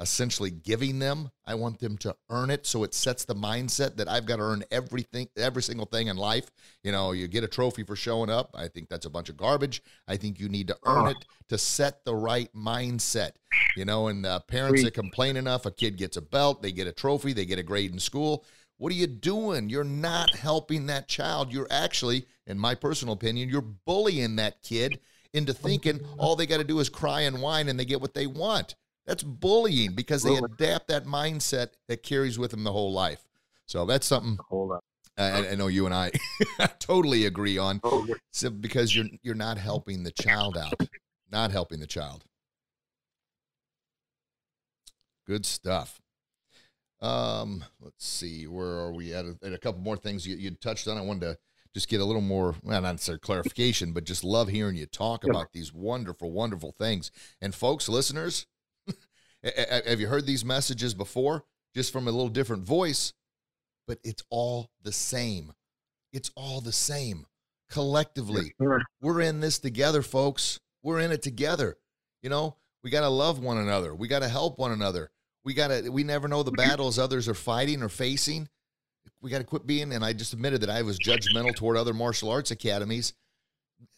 essentially 0.00 0.50
giving 0.50 0.98
them. 0.98 1.30
I 1.46 1.54
want 1.54 1.78
them 1.78 1.96
to 1.98 2.16
earn 2.30 2.50
it, 2.50 2.66
so 2.66 2.82
it 2.82 2.94
sets 2.94 3.24
the 3.24 3.34
mindset 3.34 3.96
that 3.96 4.08
I've 4.08 4.26
got 4.26 4.36
to 4.36 4.42
earn 4.42 4.64
everything, 4.70 5.28
every 5.36 5.62
single 5.62 5.86
thing 5.86 6.08
in 6.08 6.16
life. 6.16 6.50
You 6.82 6.92
know, 6.92 7.12
you 7.12 7.28
get 7.28 7.44
a 7.44 7.48
trophy 7.48 7.84
for 7.84 7.94
showing 7.94 8.30
up. 8.30 8.50
I 8.54 8.68
think 8.68 8.88
that's 8.88 9.06
a 9.06 9.10
bunch 9.10 9.28
of 9.28 9.36
garbage. 9.36 9.82
I 10.08 10.16
think 10.16 10.40
you 10.40 10.48
need 10.48 10.68
to 10.68 10.76
earn 10.84 11.08
it 11.08 11.16
to 11.48 11.58
set 11.58 12.04
the 12.04 12.14
right 12.14 12.48
mindset. 12.54 13.32
You 13.76 13.84
know, 13.84 14.08
and 14.08 14.26
uh, 14.26 14.40
parents 14.40 14.82
that 14.82 14.94
complain 14.94 15.36
enough, 15.36 15.66
a 15.66 15.70
kid 15.70 15.96
gets 15.96 16.16
a 16.16 16.22
belt, 16.22 16.62
they 16.62 16.72
get 16.72 16.86
a 16.86 16.92
trophy, 16.92 17.32
they 17.32 17.46
get 17.46 17.58
a 17.58 17.62
grade 17.62 17.92
in 17.92 17.98
school. 17.98 18.44
What 18.78 18.90
are 18.90 18.96
you 18.96 19.06
doing? 19.06 19.68
You're 19.68 19.84
not 19.84 20.34
helping 20.34 20.86
that 20.86 21.08
child. 21.08 21.52
You're 21.52 21.68
actually, 21.70 22.26
in 22.46 22.58
my 22.58 22.74
personal 22.74 23.14
opinion, 23.14 23.48
you're 23.48 23.62
bullying 23.62 24.36
that 24.36 24.62
kid 24.62 24.98
into 25.32 25.52
thinking 25.52 26.00
all 26.18 26.36
they 26.36 26.46
got 26.46 26.58
to 26.58 26.64
do 26.64 26.80
is 26.80 26.88
cry 26.88 27.22
and 27.22 27.40
whine 27.40 27.68
and 27.68 27.78
they 27.78 27.84
get 27.84 28.00
what 28.00 28.14
they 28.14 28.26
want. 28.26 28.74
That's 29.06 29.22
bullying 29.22 29.94
because 29.94 30.22
they 30.22 30.30
Absolutely. 30.30 30.66
adapt 30.66 30.88
that 30.88 31.04
mindset 31.04 31.68
that 31.88 32.02
carries 32.02 32.38
with 32.38 32.50
them 32.52 32.64
the 32.64 32.72
whole 32.72 32.92
life. 32.92 33.24
So 33.66 33.84
that's 33.84 34.06
something 34.06 34.38
Hold 34.48 34.72
up. 34.72 34.84
I, 35.16 35.48
I 35.48 35.54
know 35.54 35.68
you 35.68 35.86
and 35.86 35.94
I 35.94 36.10
totally 36.78 37.26
agree 37.26 37.56
on. 37.58 37.80
Oh. 37.84 38.06
So 38.32 38.50
because 38.50 38.94
you're 38.96 39.06
you're 39.22 39.34
not 39.34 39.58
helping 39.58 40.02
the 40.02 40.10
child 40.10 40.56
out, 40.56 40.74
not 41.30 41.50
helping 41.50 41.80
the 41.80 41.86
child. 41.86 42.24
Good 45.26 45.46
stuff. 45.46 46.00
Um, 47.00 47.64
let's 47.80 48.06
see, 48.06 48.46
where 48.46 48.66
are 48.66 48.92
we 48.92 49.12
at? 49.12 49.24
At 49.42 49.52
a 49.52 49.58
couple 49.58 49.80
more 49.80 49.96
things 49.96 50.26
you, 50.26 50.36
you 50.36 50.50
touched 50.52 50.88
on. 50.88 50.96
I 50.96 51.02
wanted 51.02 51.20
to 51.20 51.38
just 51.74 51.88
get 51.88 52.00
a 52.00 52.04
little 52.04 52.22
more, 52.22 52.54
well, 52.62 52.80
not 52.80 52.92
necessarily 52.92 53.20
clarification, 53.20 53.92
but 53.92 54.04
just 54.04 54.24
love 54.24 54.48
hearing 54.48 54.76
you 54.76 54.86
talk 54.86 55.24
about 55.24 55.52
these 55.52 55.72
wonderful, 55.72 56.30
wonderful 56.30 56.72
things. 56.72 57.10
And 57.42 57.54
folks, 57.54 57.88
listeners, 57.88 58.46
a- 58.46 58.46
a- 58.46 58.53
have 59.86 60.00
you 60.00 60.06
heard 60.06 60.26
these 60.26 60.44
messages 60.44 60.94
before? 60.94 61.44
Just 61.74 61.92
from 61.92 62.06
a 62.06 62.10
little 62.10 62.28
different 62.28 62.64
voice, 62.64 63.12
but 63.86 63.98
it's 64.04 64.22
all 64.30 64.70
the 64.82 64.92
same. 64.92 65.52
It's 66.12 66.30
all 66.36 66.60
the 66.60 66.72
same. 66.72 67.26
Collectively, 67.70 68.54
Sure. 68.60 68.80
we're 69.00 69.20
in 69.20 69.40
this 69.40 69.58
together, 69.58 70.02
folks. 70.02 70.60
We're 70.82 71.00
in 71.00 71.10
it 71.10 71.22
together. 71.22 71.76
You 72.22 72.30
know, 72.30 72.56
we 72.84 72.90
got 72.90 73.00
to 73.00 73.08
love 73.08 73.40
one 73.40 73.58
another. 73.58 73.94
We 73.94 74.06
got 74.06 74.20
to 74.20 74.28
help 74.28 74.58
one 74.58 74.70
another. 74.70 75.10
We 75.44 75.54
got 75.54 75.68
to, 75.68 75.88
we 75.90 76.04
never 76.04 76.28
know 76.28 76.42
the 76.42 76.52
battles 76.52 76.98
others 76.98 77.28
are 77.28 77.34
fighting 77.34 77.82
or 77.82 77.88
facing. 77.88 78.48
We 79.20 79.30
got 79.30 79.38
to 79.38 79.44
quit 79.44 79.66
being, 79.66 79.92
and 79.92 80.04
I 80.04 80.12
just 80.12 80.32
admitted 80.32 80.60
that 80.60 80.70
I 80.70 80.82
was 80.82 80.98
judgmental 80.98 81.54
toward 81.56 81.76
other 81.76 81.92
martial 81.94 82.30
arts 82.30 82.50
academies. 82.50 83.14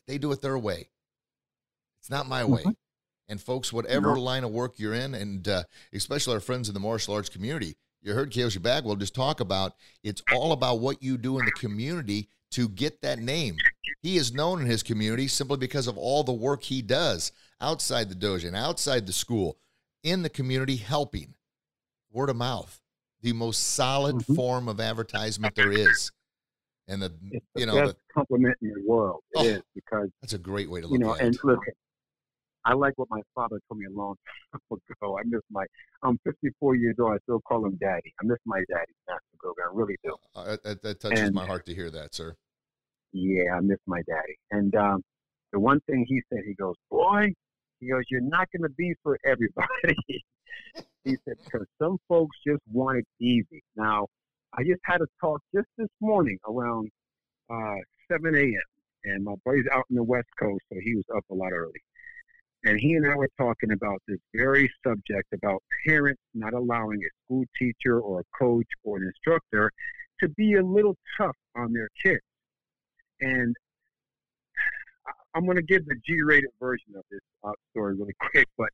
They 0.07 0.19
do 0.19 0.33
it 0.33 0.41
their 0.41 0.59
way. 0.59 0.89
It's 2.01 2.11
not 2.11 2.29
my 2.29 2.45
way. 2.45 2.65
And 3.29 3.41
folks, 3.41 3.72
whatever 3.72 4.14
No. 4.14 4.22
line 4.22 4.45
of 4.45 4.53
work 4.53 4.79
you're 4.79 4.95
in, 4.95 5.14
and 5.14 5.47
uh, 5.49 5.64
especially 5.93 6.35
our 6.35 6.41
friends 6.41 6.68
in 6.68 6.74
the 6.74 6.81
martial 6.81 7.14
arts 7.14 7.29
community, 7.29 7.77
you 8.03 8.12
heard 8.12 8.31
Kyoshi 8.31 8.62
Bagwell 8.62 8.97
just 8.97 9.14
talk 9.14 9.41
about 9.41 9.74
it's 10.05 10.22
all 10.31 10.53
about 10.53 10.79
what 10.79 11.03
you 11.03 11.18
do 11.18 11.39
in 11.39 11.45
the 11.45 11.51
community 11.53 12.29
to 12.53 12.68
get 12.68 13.01
that 13.03 13.18
name. 13.18 13.57
He 14.03 14.16
is 14.16 14.33
known 14.33 14.61
in 14.61 14.66
his 14.66 14.85
community 14.85 15.27
simply 15.27 15.57
because 15.57 15.89
of 15.89 15.99
all 15.99 16.22
the 16.22 16.33
work 16.33 16.62
he 16.62 16.83
does 16.83 17.33
outside 17.61 18.09
the 18.09 18.14
dojo 18.14 18.47
and 18.47 18.55
outside 18.57 19.07
the 19.07 19.12
school, 19.12 19.59
in 20.05 20.22
the 20.22 20.31
community, 20.31 20.77
helping. 20.77 21.35
word 22.12 22.31
of 22.31 22.37
mouth, 22.37 22.81
the 23.20 23.33
most 23.35 23.59
solid 23.62 24.14
Mhm. 24.16 24.37
form 24.37 24.68
of 24.68 24.81
advertisement 24.81 25.55
there 25.55 25.70
is. 25.70 26.11
And 26.89 27.03
the 27.03 27.12
It's 27.31 27.45
the 27.55 27.61
you 27.61 27.66
know 27.66 27.74
best 27.74 27.95
the, 27.95 27.97
compliment 28.14 28.57
in 28.62 28.72
the 28.72 28.83
world. 28.87 29.22
Oh, 29.35 29.45
is 29.45 29.62
because 29.74 30.09
that's 30.22 30.33
a 30.33 30.39
great 30.39 30.70
way 30.70 30.81
to 30.81 30.87
look 30.87 30.99
you 30.99 31.05
know, 31.05 31.14
at 31.14 31.20
and 31.20 31.35
it. 31.35 31.45
look, 31.45 31.61
I 32.67 32.75
like 32.75 32.95
what 32.97 33.09
my 33.11 33.21
father 33.35 33.61
told 33.69 33.79
me 33.79 33.87
a 33.87 33.97
long 33.97 34.17
time 34.53 34.61
ago. 35.01 35.19
I 35.19 35.23
miss 35.25 35.41
my. 35.51 35.64
I'm 36.03 36.19
54 36.25 36.75
years 36.75 36.97
old. 36.99 37.12
I 37.12 37.19
still 37.23 37.41
call 37.41 37.64
him 37.64 37.79
daddy. 37.81 38.12
I 38.21 38.27
miss 38.27 38.39
my 38.45 38.59
daddy, 38.69 38.93
Master 39.09 39.23
Grogan. 39.39 39.64
I 39.71 39.71
really 39.73 39.97
do. 40.03 40.17
Uh, 40.35 40.57
that, 40.64 40.83
that 40.83 41.01
touches 41.01 41.21
and- 41.21 41.35
my 41.35 41.47
heart 41.47 41.64
to 41.67 41.75
hear 41.75 41.91
that, 41.91 42.14
sir. 42.14 42.35
Yeah, 43.12 43.55
I 43.57 43.61
miss 43.61 43.79
my 43.87 44.03
daddy. 44.03 44.37
And 44.51 44.75
um, 44.75 45.03
the 45.53 45.61
one 45.61 45.81
thing 45.89 46.05
he 46.07 46.21
said, 46.29 46.41
he 46.45 46.55
goes, 46.55 46.75
boy, 46.91 47.33
he 47.81 47.89
goes, 47.89 48.03
you're 48.11 48.21
not 48.21 48.49
going 48.51 48.69
to 48.69 48.75
be 48.77 48.95
for 49.03 49.17
everybody. 49.25 49.97
he 51.05 51.17
said 51.25 51.37
because 51.45 51.67
some 51.81 51.99
folks 52.09 52.37
just 52.47 52.61
want 52.71 52.99
it 52.99 53.07
easy. 53.25 53.62
Now, 53.77 54.09
I 54.53 54.64
just 54.64 54.81
had 54.85 55.01
a 55.01 55.07
talk 55.21 55.41
just 55.55 55.69
this 55.79 55.89
morning 56.01 56.39
around 56.49 56.91
uh, 57.49 57.77
7 58.11 58.35
a.m. 58.35 58.53
And 59.05 59.25
my 59.25 59.35
buddy's 59.45 59.67
out 59.73 59.85
in 59.89 59.97
the 59.97 60.03
West 60.03 60.29
Coast, 60.39 60.62
so 60.71 60.79
he 60.83 60.97
was 60.97 61.05
up 61.17 61.25
a 61.31 61.35
lot 61.35 61.53
early. 61.53 61.81
And 62.67 62.81
he 62.81 62.95
and 62.95 63.07
I 63.07 63.14
were 63.14 63.31
talking 63.39 63.71
about 63.71 64.03
this 64.09 64.19
very 64.35 64.69
subject 64.85 65.33
about 65.33 65.62
parents 65.87 66.21
not 66.35 66.53
allowing 66.53 66.99
a 66.99 67.11
school 67.25 67.45
teacher 67.57 68.01
or 68.01 68.21
a 68.21 68.25
coach 68.37 68.67
or 68.83 68.97
an 68.97 69.05
instructor 69.05 69.71
to 70.19 70.29
be 70.31 70.55
a 70.55 70.62
little 70.62 70.97
tough 71.17 71.37
on 71.55 71.73
their 71.73 71.89
kids. 72.03 72.25
And 73.21 73.55
I'm 75.33 75.45
going 75.45 75.59
to 75.59 75.62
give 75.62 75.87
the 75.87 75.95
G-rated 76.05 76.51
version 76.59 76.95
of 76.97 77.05
this 77.09 77.21
uh, 77.45 77.53
story 77.71 77.95
really 77.95 78.14
quick, 78.33 78.49
but 78.59 78.71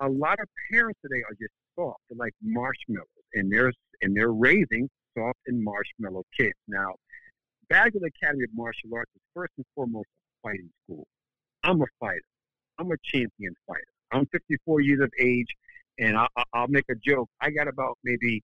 a 0.00 0.08
lot 0.08 0.40
of 0.40 0.48
parents 0.72 0.98
today 1.00 1.22
are 1.28 1.34
just 1.40 1.52
soft, 1.76 2.00
they're 2.10 2.18
like 2.18 2.34
marshmallows, 2.42 3.06
and 3.34 3.52
they're 3.52 3.72
and 4.02 4.16
they're 4.16 4.32
raising 4.32 4.88
soft 5.16 5.38
and 5.46 5.62
marshmallow 5.62 6.24
kids. 6.36 6.58
Now, 6.66 6.94
Bagwell 7.68 8.02
Academy 8.04 8.44
of 8.44 8.50
Martial 8.54 8.90
Arts 8.94 9.10
is 9.14 9.22
first 9.32 9.52
and 9.56 9.66
foremost 9.76 10.06
a 10.08 10.48
fighting 10.48 10.70
school. 10.84 11.06
I'm 11.62 11.80
a 11.82 11.86
fighter. 12.00 12.22
I'm 12.78 12.90
a 12.90 12.96
champion 13.02 13.54
fighter. 13.66 13.82
I'm 14.12 14.26
54 14.26 14.80
years 14.80 15.00
of 15.00 15.10
age, 15.20 15.48
and 15.98 16.16
I, 16.16 16.26
I, 16.36 16.42
I'll 16.54 16.68
make 16.68 16.84
a 16.90 16.94
joke. 16.94 17.28
I 17.40 17.50
got 17.50 17.68
about 17.68 17.98
maybe 18.04 18.42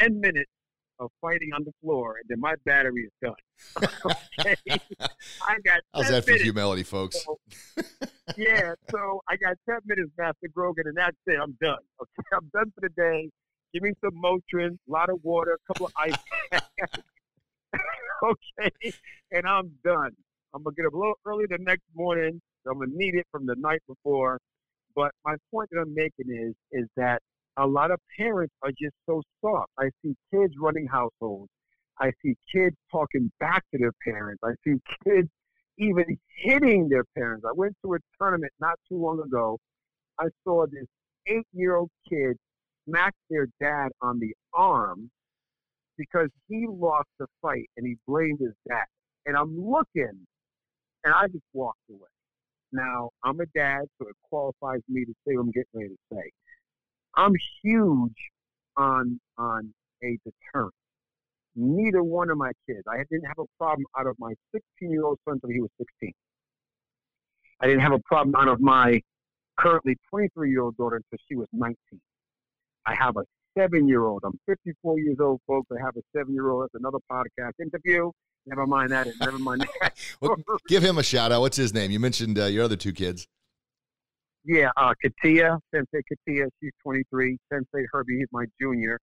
10 0.00 0.20
minutes 0.20 0.50
of 0.98 1.10
fighting 1.20 1.50
on 1.54 1.64
the 1.64 1.72
floor, 1.82 2.16
and 2.16 2.24
then 2.28 2.40
my 2.40 2.54
battery 2.64 3.02
is 3.02 3.10
done. 3.20 3.34
okay, 4.38 4.56
I 5.46 5.58
got. 5.64 5.80
How's 5.94 6.04
10 6.04 6.12
that 6.12 6.24
for 6.24 6.30
minutes. 6.30 6.44
humility, 6.44 6.82
folks? 6.84 7.24
So, 7.24 7.38
yeah, 8.36 8.72
so 8.90 9.20
I 9.28 9.36
got 9.36 9.56
10 9.68 9.80
minutes, 9.86 10.10
Master 10.16 10.48
Grogan, 10.54 10.84
and 10.86 10.96
that's 10.96 11.16
it. 11.26 11.38
I'm 11.40 11.56
done. 11.60 11.78
Okay, 12.00 12.28
I'm 12.32 12.50
done 12.54 12.72
for 12.74 12.80
the 12.82 12.88
day. 12.96 13.28
Give 13.74 13.82
me 13.82 13.92
some 14.02 14.12
Motrin, 14.22 14.78
a 14.88 14.90
lot 14.90 15.10
of 15.10 15.18
water, 15.22 15.58
a 15.58 15.72
couple 15.72 15.86
of 15.86 15.92
ice 15.98 16.16
packs. 16.50 17.02
okay, 18.22 18.92
and 19.32 19.46
I'm 19.46 19.72
done. 19.84 20.12
I'm 20.54 20.62
going 20.62 20.74
to 20.74 20.82
get 20.82 20.86
up 20.86 20.94
a 20.94 20.96
little 20.96 21.18
early 21.26 21.44
the 21.50 21.58
next 21.58 21.84
morning. 21.94 22.40
So 22.66 22.72
I'm 22.72 22.80
to 22.80 22.86
need 22.96 23.14
it 23.14 23.26
from 23.30 23.46
the 23.46 23.54
night 23.58 23.80
before. 23.86 24.38
But 24.94 25.12
my 25.24 25.36
point 25.52 25.68
that 25.72 25.80
I'm 25.80 25.94
making 25.94 26.26
is, 26.28 26.54
is 26.72 26.88
that 26.96 27.20
a 27.58 27.66
lot 27.66 27.90
of 27.90 28.00
parents 28.18 28.54
are 28.62 28.70
just 28.70 28.94
so 29.06 29.22
soft. 29.40 29.70
I 29.78 29.90
see 30.02 30.14
kids 30.32 30.54
running 30.60 30.86
households. 30.86 31.50
I 32.00 32.10
see 32.22 32.34
kids 32.52 32.76
talking 32.90 33.30
back 33.40 33.62
to 33.72 33.78
their 33.78 33.92
parents. 34.04 34.40
I 34.44 34.52
see 34.64 34.76
kids 35.04 35.28
even 35.78 36.04
hitting 36.42 36.88
their 36.88 37.04
parents. 37.16 37.44
I 37.48 37.52
went 37.54 37.74
to 37.84 37.94
a 37.94 37.98
tournament 38.18 38.52
not 38.60 38.78
too 38.88 38.98
long 38.98 39.20
ago. 39.20 39.58
I 40.18 40.26
saw 40.44 40.66
this 40.66 40.86
eight 41.26 41.46
year 41.52 41.76
old 41.76 41.90
kid 42.08 42.36
smack 42.88 43.14
their 43.30 43.46
dad 43.60 43.88
on 44.02 44.18
the 44.18 44.34
arm 44.54 45.10
because 45.96 46.28
he 46.48 46.66
lost 46.68 47.08
the 47.18 47.26
fight 47.40 47.68
and 47.76 47.86
he 47.86 47.96
blamed 48.06 48.40
his 48.40 48.52
dad. 48.68 48.84
And 49.24 49.36
I'm 49.36 49.58
looking 49.58 50.26
and 51.04 51.14
I 51.14 51.26
just 51.26 51.44
walked 51.52 51.78
away. 51.90 52.08
Now, 52.72 53.10
I'm 53.22 53.40
a 53.40 53.46
dad, 53.54 53.82
so 53.98 54.08
it 54.08 54.16
qualifies 54.28 54.80
me 54.88 55.04
to 55.04 55.12
say 55.26 55.36
what 55.36 55.42
I'm 55.42 55.50
getting 55.50 55.66
ready 55.74 55.88
to 55.88 56.16
say. 56.16 56.30
I'm 57.14 57.32
huge 57.62 58.30
on 58.76 59.20
on 59.38 59.72
a 60.02 60.18
deterrent. 60.24 60.74
Neither 61.54 62.02
one 62.02 62.30
of 62.30 62.36
my 62.36 62.52
kids. 62.68 62.82
I 62.88 62.98
didn't 63.10 63.26
have 63.26 63.38
a 63.38 63.46
problem 63.58 63.86
out 63.98 64.06
of 64.06 64.16
my 64.18 64.34
16 64.52 64.90
year 64.90 65.04
old 65.04 65.18
son 65.24 65.34
until 65.34 65.50
he 65.50 65.60
was 65.60 65.70
16. 65.78 66.12
I 67.60 67.66
didn't 67.66 67.80
have 67.80 67.92
a 67.92 68.00
problem 68.00 68.34
out 68.36 68.48
of 68.48 68.60
my 68.60 69.00
currently 69.56 69.96
23 70.10 70.50
year 70.50 70.62
old 70.62 70.76
daughter 70.76 70.96
until 70.96 71.24
she 71.28 71.34
was 71.36 71.48
19. 71.52 71.76
I 72.84 72.94
have 72.94 73.16
a 73.16 73.24
seven 73.56 73.88
year 73.88 74.04
old. 74.04 74.22
I'm 74.24 74.38
54 74.46 74.98
years 75.00 75.16
old, 75.20 75.40
folks. 75.46 75.68
I 75.72 75.82
have 75.82 75.96
a 75.96 76.02
seven 76.14 76.34
year 76.34 76.50
old. 76.50 76.64
That's 76.64 76.74
another 76.74 76.98
podcast 77.10 77.52
interview. 77.60 78.10
Never 78.46 78.66
mind 78.66 78.90
that. 78.90 79.08
Never 79.20 79.38
mind 79.38 79.62
that. 79.80 79.92
Well, 80.20 80.36
give 80.68 80.82
him 80.82 80.98
a 80.98 81.02
shout 81.02 81.32
out. 81.32 81.40
What's 81.40 81.56
his 81.56 81.74
name? 81.74 81.90
You 81.90 82.00
mentioned 82.00 82.38
uh, 82.38 82.46
your 82.46 82.64
other 82.64 82.76
two 82.76 82.92
kids. 82.92 83.26
Yeah, 84.44 84.70
uh, 84.76 84.94
Katia, 85.02 85.58
Sensei 85.74 86.02
Katia, 86.08 86.46
she's 86.62 86.70
23. 86.84 87.36
Sensei 87.52 87.86
Herbie, 87.92 88.18
he's 88.18 88.28
my 88.30 88.44
junior. 88.60 89.00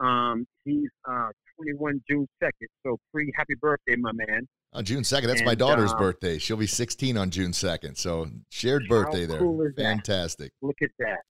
Um, 0.00 0.46
he's 0.64 0.88
uh, 1.06 1.28
21 1.56 2.02
June 2.08 2.26
2nd. 2.42 2.66
So 2.86 2.96
pre 3.12 3.30
happy 3.36 3.54
birthday, 3.60 3.96
my 3.96 4.12
man. 4.12 4.48
On 4.72 4.84
June 4.84 5.02
2nd. 5.02 5.26
That's 5.26 5.44
my 5.44 5.54
daughter's 5.54 5.92
uh, 5.92 5.98
birthday. 5.98 6.38
She'll 6.38 6.56
be 6.56 6.66
16 6.66 7.18
on 7.18 7.30
June 7.30 7.50
2nd. 7.52 7.98
So 7.98 8.28
shared 8.50 8.88
birthday 8.88 9.26
there. 9.26 9.38
cool 9.38 9.60
is 9.62 9.74
that? 9.76 9.82
Fantastic. 9.82 10.52
Look 10.62 10.76
at 10.82 10.90
that. 10.98 11.20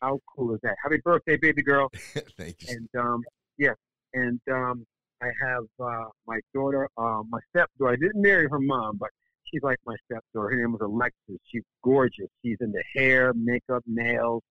How 0.00 0.18
cool 0.34 0.54
is 0.54 0.60
that? 0.62 0.76
Happy 0.82 0.98
birthday, 1.04 1.36
baby 1.36 1.62
girl. 1.62 1.88
Thank 2.36 2.56
you. 2.62 2.76
And 2.76 2.88
um, 2.98 3.22
yeah, 3.58 3.74
and 4.14 4.40
um, 4.50 4.84
I 5.22 5.28
have 5.40 5.64
uh, 5.80 6.04
my 6.26 6.40
daughter, 6.54 6.88
uh, 6.96 7.22
my 7.28 7.38
stepdaughter. 7.50 7.92
I 7.92 7.96
didn't 7.96 8.20
marry 8.20 8.48
her 8.48 8.60
mom, 8.60 8.98
but 8.98 9.10
she's 9.44 9.62
like 9.62 9.78
my 9.86 9.96
stepdaughter. 10.04 10.50
Her 10.50 10.56
name 10.56 10.72
was 10.72 10.82
Alexis. 10.82 11.40
She's 11.50 11.62
gorgeous. 11.82 12.28
She's 12.44 12.58
into 12.60 12.82
hair, 12.94 13.32
makeup, 13.34 13.82
nails. 13.86 14.42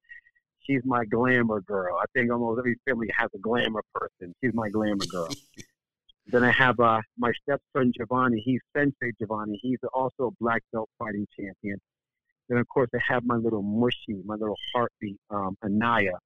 She's 0.65 0.81
my 0.83 1.05
glamour 1.05 1.61
girl. 1.61 1.97
I 1.97 2.05
think 2.13 2.31
almost 2.31 2.59
every 2.59 2.75
family 2.87 3.07
has 3.15 3.29
a 3.35 3.39
glamour 3.39 3.83
person. 3.93 4.33
She's 4.43 4.53
my 4.53 4.69
glamour 4.69 5.05
girl. 5.05 5.29
then 6.27 6.43
I 6.43 6.51
have 6.51 6.79
uh, 6.79 7.01
my 7.17 7.31
stepson 7.43 7.93
Giovanni. 7.95 8.41
He's 8.43 8.61
Sensei 8.75 9.11
Giovanni. 9.19 9.59
He's 9.61 9.79
also 9.93 10.27
a 10.27 10.31
black 10.39 10.63
belt 10.73 10.89
fighting 10.97 11.27
champion. 11.37 11.79
Then 12.49 12.57
of 12.57 12.67
course 12.67 12.89
I 12.95 12.99
have 13.07 13.23
my 13.25 13.35
little 13.35 13.61
mushy, 13.61 14.21
my 14.25 14.35
little 14.35 14.57
heartbeat, 14.73 15.17
um, 15.29 15.55
Anaya. 15.63 16.17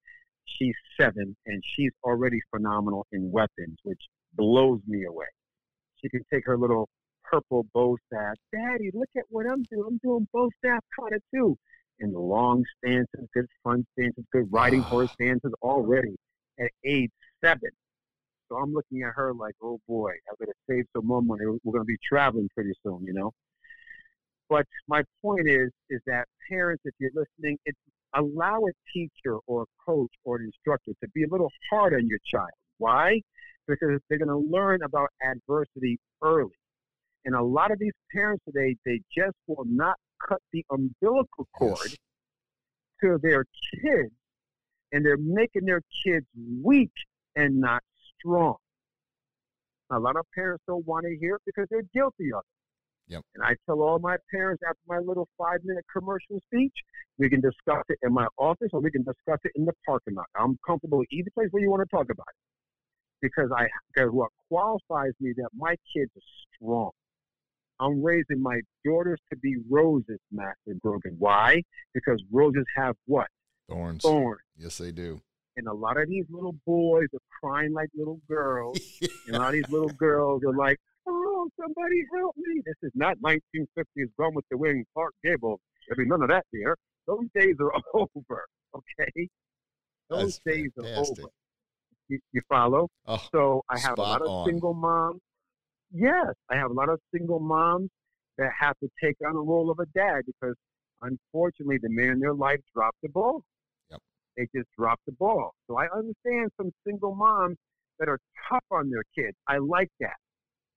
She's 0.46 0.76
seven 1.00 1.36
and 1.46 1.62
she's 1.76 1.92
already 2.04 2.40
phenomenal 2.50 3.06
in 3.12 3.30
weapons, 3.32 3.78
which 3.84 4.02
blows 4.34 4.80
me 4.88 5.06
away. 5.06 5.26
She 6.02 6.10
can 6.10 6.22
take 6.32 6.46
her 6.46 6.58
little 6.58 6.90
purple 7.24 7.66
bow 7.74 7.98
staff. 8.08 8.36
Daddy, 8.52 8.90
look 8.94 9.10
at 9.18 9.24
what 9.30 9.46
I'm 9.46 9.64
doing. 9.64 9.84
I'm 9.88 10.00
doing 10.04 10.28
bow 10.34 10.50
staff 10.58 10.84
kata 10.98 11.20
too. 11.34 11.58
And 12.00 12.14
long 12.14 12.64
stances, 12.78 13.28
good 13.34 13.46
front 13.62 13.86
stances, 13.98 14.24
good 14.32 14.48
riding 14.52 14.82
horse 14.92 15.12
stances 15.12 15.52
already 15.62 16.16
at 16.60 16.70
age 16.86 17.12
seven. 17.44 17.70
So 18.48 18.56
I'm 18.56 18.74
looking 18.74 19.04
at 19.04 19.14
her 19.16 19.34
like, 19.34 19.54
oh 19.62 19.80
boy, 19.88 20.12
I 20.12 20.34
better 20.40 20.56
save 20.70 20.86
some 20.96 21.06
more 21.06 21.22
money. 21.22 21.46
We're 21.46 21.72
going 21.72 21.84
to 21.84 21.86
be 21.86 21.98
traveling 22.08 22.50
pretty 22.56 22.74
soon, 22.84 23.04
you 23.06 23.14
know. 23.14 23.32
But 24.50 24.66
my 24.88 25.04
point 25.22 25.48
is, 25.48 25.70
is 25.92 26.02
that 26.08 26.26
parents, 26.50 26.82
if 26.86 26.96
you're 27.00 27.12
listening, 27.14 27.60
it's 27.66 27.78
allow 28.16 28.58
a 28.58 28.72
teacher 28.92 29.38
or 29.46 29.64
a 29.64 29.66
coach 29.86 30.12
or 30.24 30.38
an 30.38 30.46
instructor 30.46 30.94
to 31.04 31.10
be 31.14 31.24
a 31.24 31.28
little 31.30 31.52
hard 31.70 31.94
on 31.94 32.08
your 32.08 32.18
child. 32.32 32.50
Why? 32.80 33.22
Because 33.70 34.00
they're 34.10 34.18
going 34.18 34.30
to 34.30 34.50
learn 34.52 34.82
about 34.84 35.10
adversity 35.24 36.00
early. 36.24 36.58
And 37.26 37.36
a 37.36 37.44
lot 37.44 37.72
of 37.72 37.78
these 37.78 37.94
parents 38.12 38.44
today, 38.46 38.76
they 38.86 39.00
just 39.16 39.36
will 39.48 39.66
not 39.66 39.96
cut 40.28 40.40
the 40.52 40.66
umbilical 40.72 41.48
cord 41.56 41.78
Yes. 41.86 41.96
to 43.02 43.20
their 43.22 43.46
kids, 43.84 44.12
and 44.92 45.06
they're 45.06 45.18
making 45.18 45.66
their 45.66 45.82
kids 46.04 46.26
weak 46.64 46.92
and 47.36 47.60
not 47.62 47.84
strong. 48.18 48.56
A 49.92 50.00
lot 50.00 50.16
of 50.16 50.26
parents 50.34 50.64
don't 50.68 50.86
want 50.86 51.06
to 51.06 51.16
hear 51.20 51.36
it 51.36 51.42
because 51.46 51.68
they're 51.70 51.84
guilty 51.94 52.34
of 52.34 52.40
it. 52.40 53.14
Yep. 53.14 53.22
And 53.36 53.44
I 53.44 53.56
tell 53.66 53.82
all 53.82 54.00
my 54.00 54.18
parents 54.32 54.62
after 54.68 54.82
my 54.88 55.00
little 55.00 55.28
five 55.38 55.60
minute 55.64 55.86
commercial 55.92 56.40
speech, 56.46 56.74
we 57.18 57.30
can 57.30 57.42
discuss 57.42 57.84
it 57.90 57.98
in 58.04 58.14
my 58.14 58.28
office 58.38 58.70
or 58.72 58.82
we 58.82 58.92
can 58.92 59.04
discuss 59.04 59.40
it 59.44 59.52
in 59.56 59.66
the 59.66 59.74
parking 59.86 60.14
lot. 60.16 60.28
I'm 60.36 60.60
comfortable 60.66 61.00
with 61.00 61.08
either 61.12 61.30
place 61.34 61.48
where 61.52 61.62
you 61.62 61.70
want 61.72 61.82
to 61.88 61.96
talk 61.96 62.06
about 62.12 62.28
it. 62.30 62.36
Because 63.22 63.50
I 63.56 63.68
because 63.94 64.12
what 64.12 64.30
qualifies 64.48 65.14
me 65.20 65.34
that 65.38 65.50
my 65.56 65.76
kids 65.94 66.12
are 66.16 66.30
strong. 66.56 66.92
I'm 67.80 68.04
raising 68.04 68.42
my 68.42 68.60
daughters 68.84 69.20
to 69.32 69.38
be 69.38 69.56
roses, 69.70 70.20
Master 70.32 70.76
Grogan. 70.82 71.16
Why? 71.18 71.62
Because 71.94 72.22
roses 72.32 72.66
have 72.76 72.96
what? 73.06 73.28
Thorns. 73.70 74.04
Thorns. 74.04 74.42
Yes, 74.58 74.78
they 74.78 74.92
do. 74.92 75.22
And 75.56 75.68
a 75.68 75.74
lot 75.74 75.98
of 76.00 76.10
these 76.10 76.26
little 76.30 76.56
boys 76.66 77.08
are 77.14 77.20
crying 77.40 77.74
like 77.74 77.90
little 77.96 78.20
girls. 78.28 78.80
And 79.28 79.36
a 79.36 79.40
lot 79.40 79.50
of 79.50 79.54
these 79.54 79.70
little 79.70 79.90
girls 79.90 80.44
are 80.44 80.56
like, 80.56 80.80
oh, 81.08 81.50
somebody 81.60 82.04
help 82.16 82.36
me. 82.36 82.62
This 82.66 82.76
is 82.82 82.92
not 82.96 83.18
1950s 83.20 84.10
Gone 84.18 84.34
with 84.34 84.46
the 84.50 84.58
Wind, 84.58 84.86
Clark 84.94 85.14
Gable. 85.24 85.60
There'll 85.88 86.04
be 86.04 86.10
none 86.10 86.24
of 86.24 86.30
that 86.30 86.46
there. 86.52 86.76
Those 87.08 87.26
days 87.36 87.56
are 87.60 87.72
over, 87.94 88.48
okay? 88.76 89.30
Those 90.10 90.40
That's 90.44 90.58
days 90.58 90.72
are 90.80 90.86
over. 90.86 91.30
You, 92.10 92.20
you 92.32 92.42
follow? 92.50 92.90
Oh, 93.08 93.22
So 93.32 93.62
I 93.70 93.80
have 93.80 93.98
a 93.98 94.02
lot 94.02 94.22
of 94.22 94.28
on. 94.28 94.46
single 94.48 94.74
moms. 94.74 95.22
Yes, 95.92 96.34
I 96.50 96.56
have 96.58 96.72
a 96.72 96.74
lot 96.74 96.90
of 96.90 97.00
single 97.14 97.40
moms 97.40 97.90
that 98.38 98.50
have 98.60 98.76
to 98.80 98.90
take 99.02 99.16
on 99.26 99.34
the 99.34 99.40
role 99.40 99.70
of 99.72 99.80
a 99.80 99.86
dad 99.98 100.24
because 100.26 100.56
unfortunately 101.02 101.78
the 101.82 101.90
man 101.90 102.14
in 102.14 102.20
their 102.20 102.34
life 102.34 102.60
dropped 102.76 102.98
the 103.04 103.10
ball. 103.10 103.44
Yep. 103.92 104.02
They 104.38 104.48
just 104.56 104.68
dropped 104.78 105.06
the 105.06 105.14
ball. 105.14 105.54
So 105.68 105.78
I 105.78 105.86
understand 105.96 106.52
some 106.58 106.72
single 106.86 107.16
moms 107.16 107.58
that 108.00 108.10
are 108.10 108.20
tough 108.50 108.64
on 108.72 108.90
their 108.90 109.04
kids. 109.16 109.38
I 109.48 109.58
like 109.58 109.90
that. 110.00 110.18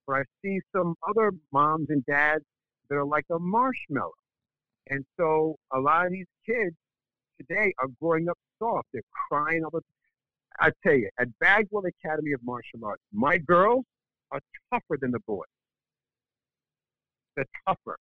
But 0.06 0.16
I 0.16 0.22
see 0.42 0.60
some 0.74 0.94
other 1.08 1.32
moms 1.52 1.86
and 1.88 2.04
dads 2.06 2.44
that 2.88 2.96
are 2.96 3.04
like 3.06 3.24
a 3.30 3.38
marshmallow. 3.38 4.12
And 4.88 5.04
so 5.16 5.56
a 5.72 5.78
lot 5.78 6.06
of 6.06 6.12
these 6.12 6.26
kids 6.44 6.74
today 7.38 7.72
are 7.78 7.88
growing 8.00 8.28
up 8.28 8.36
soft. 8.58 8.88
They're 8.92 9.02
crying 9.28 9.62
all 9.64 9.70
the 9.70 9.80
I 10.60 10.70
tell 10.84 10.94
you, 10.94 11.08
at 11.18 11.28
Bagwell 11.40 11.84
Academy 11.86 12.32
of 12.32 12.40
Martial 12.44 12.84
Arts, 12.84 13.02
my 13.12 13.38
girls 13.38 13.84
are 14.30 14.40
tougher 14.72 14.98
than 15.00 15.10
the 15.10 15.20
boys. 15.26 15.46
They're 17.36 17.44
tougher. 17.66 17.96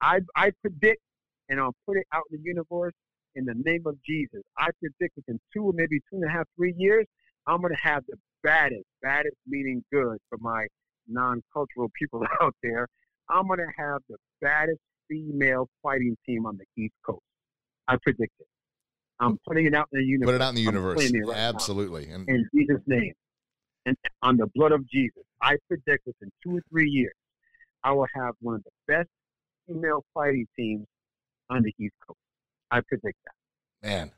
I 0.00 0.20
I 0.36 0.52
predict, 0.62 1.00
and 1.48 1.60
I'll 1.60 1.74
put 1.86 1.96
it 1.96 2.06
out 2.12 2.24
in 2.30 2.38
the 2.38 2.44
universe 2.44 2.94
in 3.34 3.44
the 3.44 3.54
name 3.64 3.84
of 3.86 3.96
Jesus. 4.04 4.42
I 4.58 4.68
predict 4.80 5.16
within 5.16 5.38
two 5.54 5.64
or 5.64 5.72
maybe 5.72 6.00
two 6.10 6.16
and 6.16 6.24
a 6.24 6.28
half, 6.28 6.46
three 6.56 6.74
years, 6.76 7.06
I'm 7.46 7.60
going 7.60 7.74
to 7.74 7.80
have 7.82 8.04
the 8.08 8.16
baddest, 8.42 8.84
baddest 9.02 9.36
meaning 9.46 9.82
good 9.92 10.18
for 10.28 10.38
my 10.40 10.66
non-cultural 11.08 11.90
people 11.98 12.22
out 12.42 12.54
there. 12.62 12.86
I'm 13.30 13.46
going 13.46 13.60
to 13.60 13.82
have 13.82 14.00
the 14.08 14.16
baddest 14.40 14.80
female 15.08 15.68
fighting 15.82 16.16
team 16.26 16.46
on 16.46 16.58
the 16.58 16.82
East 16.82 16.94
Coast. 17.06 17.22
I 17.86 17.96
predict 18.02 18.32
it. 18.38 18.46
I'm 19.20 19.38
putting 19.46 19.66
it 19.66 19.74
out 19.74 19.88
in 19.92 20.00
the 20.00 20.04
universe. 20.04 20.32
Put 20.32 20.34
it 20.36 20.42
out 20.42 20.50
in 20.50 20.54
the 20.54 20.62
universe. 20.62 21.12
right 21.12 21.36
Absolutely. 21.36 22.10
In 22.10 22.48
Jesus' 22.54 22.82
name 22.86 23.12
and 23.88 23.96
on 24.22 24.36
the 24.36 24.46
blood 24.54 24.72
of 24.72 24.88
Jesus. 24.88 25.22
I 25.40 25.56
predict 25.66 26.06
within 26.06 26.30
two 26.42 26.58
or 26.58 26.60
three 26.70 26.90
years, 26.90 27.14
I 27.82 27.92
will 27.92 28.06
have 28.14 28.34
one 28.40 28.56
of 28.56 28.64
the 28.64 28.70
best 28.86 29.08
female 29.66 30.04
fighting 30.14 30.46
teams 30.56 30.86
on 31.50 31.62
the 31.62 31.72
East 31.78 31.94
Coast. 32.06 32.18
I 32.70 32.80
predict 32.80 33.16
that. 33.24 33.88
man, 33.88 34.10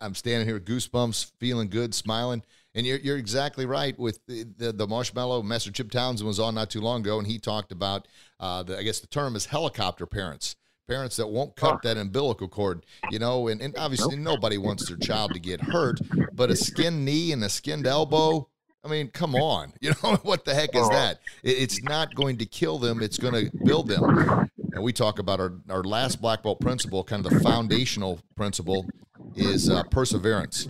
I'm 0.00 0.14
standing 0.14 0.46
here, 0.46 0.54
with 0.54 0.64
goosebumps, 0.64 1.32
feeling 1.38 1.68
good, 1.68 1.94
smiling. 1.94 2.42
And 2.74 2.86
you're, 2.86 2.98
you're 2.98 3.18
exactly 3.18 3.66
right 3.66 3.98
with 3.98 4.20
the, 4.26 4.44
the, 4.56 4.72
the 4.72 4.86
marshmallow. 4.86 5.42
Master 5.42 5.70
Chip 5.70 5.90
Townsend 5.90 6.26
was 6.26 6.40
on 6.40 6.54
not 6.54 6.70
too 6.70 6.80
long 6.80 7.00
ago, 7.00 7.18
and 7.18 7.26
he 7.26 7.38
talked 7.38 7.72
about, 7.72 8.08
uh, 8.40 8.62
the, 8.62 8.78
I 8.78 8.82
guess 8.82 9.00
the 9.00 9.08
term 9.08 9.36
is 9.36 9.46
helicopter 9.46 10.06
parents. 10.06 10.56
Parents 10.92 11.16
that 11.16 11.28
won't 11.28 11.56
cut 11.56 11.80
that 11.84 11.96
umbilical 11.96 12.48
cord, 12.48 12.84
you 13.10 13.18
know, 13.18 13.48
and, 13.48 13.62
and 13.62 13.74
obviously 13.78 14.14
nobody 14.14 14.58
wants 14.58 14.86
their 14.86 14.98
child 14.98 15.32
to 15.32 15.40
get 15.40 15.58
hurt, 15.58 15.98
but 16.34 16.50
a 16.50 16.54
skinned 16.56 17.02
knee 17.02 17.32
and 17.32 17.42
a 17.42 17.48
skinned 17.48 17.86
elbow, 17.86 18.46
I 18.84 18.88
mean, 18.88 19.08
come 19.08 19.34
on. 19.34 19.72
You 19.80 19.94
know, 20.02 20.16
what 20.16 20.44
the 20.44 20.54
heck 20.54 20.76
is 20.76 20.86
that? 20.90 21.20
It's 21.42 21.82
not 21.82 22.14
going 22.14 22.36
to 22.38 22.44
kill 22.44 22.78
them, 22.78 23.00
it's 23.02 23.16
going 23.16 23.32
to 23.32 23.56
build 23.64 23.88
them. 23.88 24.50
And 24.74 24.84
we 24.84 24.92
talk 24.92 25.18
about 25.18 25.40
our, 25.40 25.54
our 25.70 25.82
last 25.82 26.20
black 26.20 26.42
belt 26.42 26.60
principle, 26.60 27.04
kind 27.04 27.24
of 27.24 27.32
the 27.32 27.40
foundational 27.40 28.20
principle, 28.36 28.84
is 29.34 29.70
uh, 29.70 29.84
perseverance. 29.84 30.68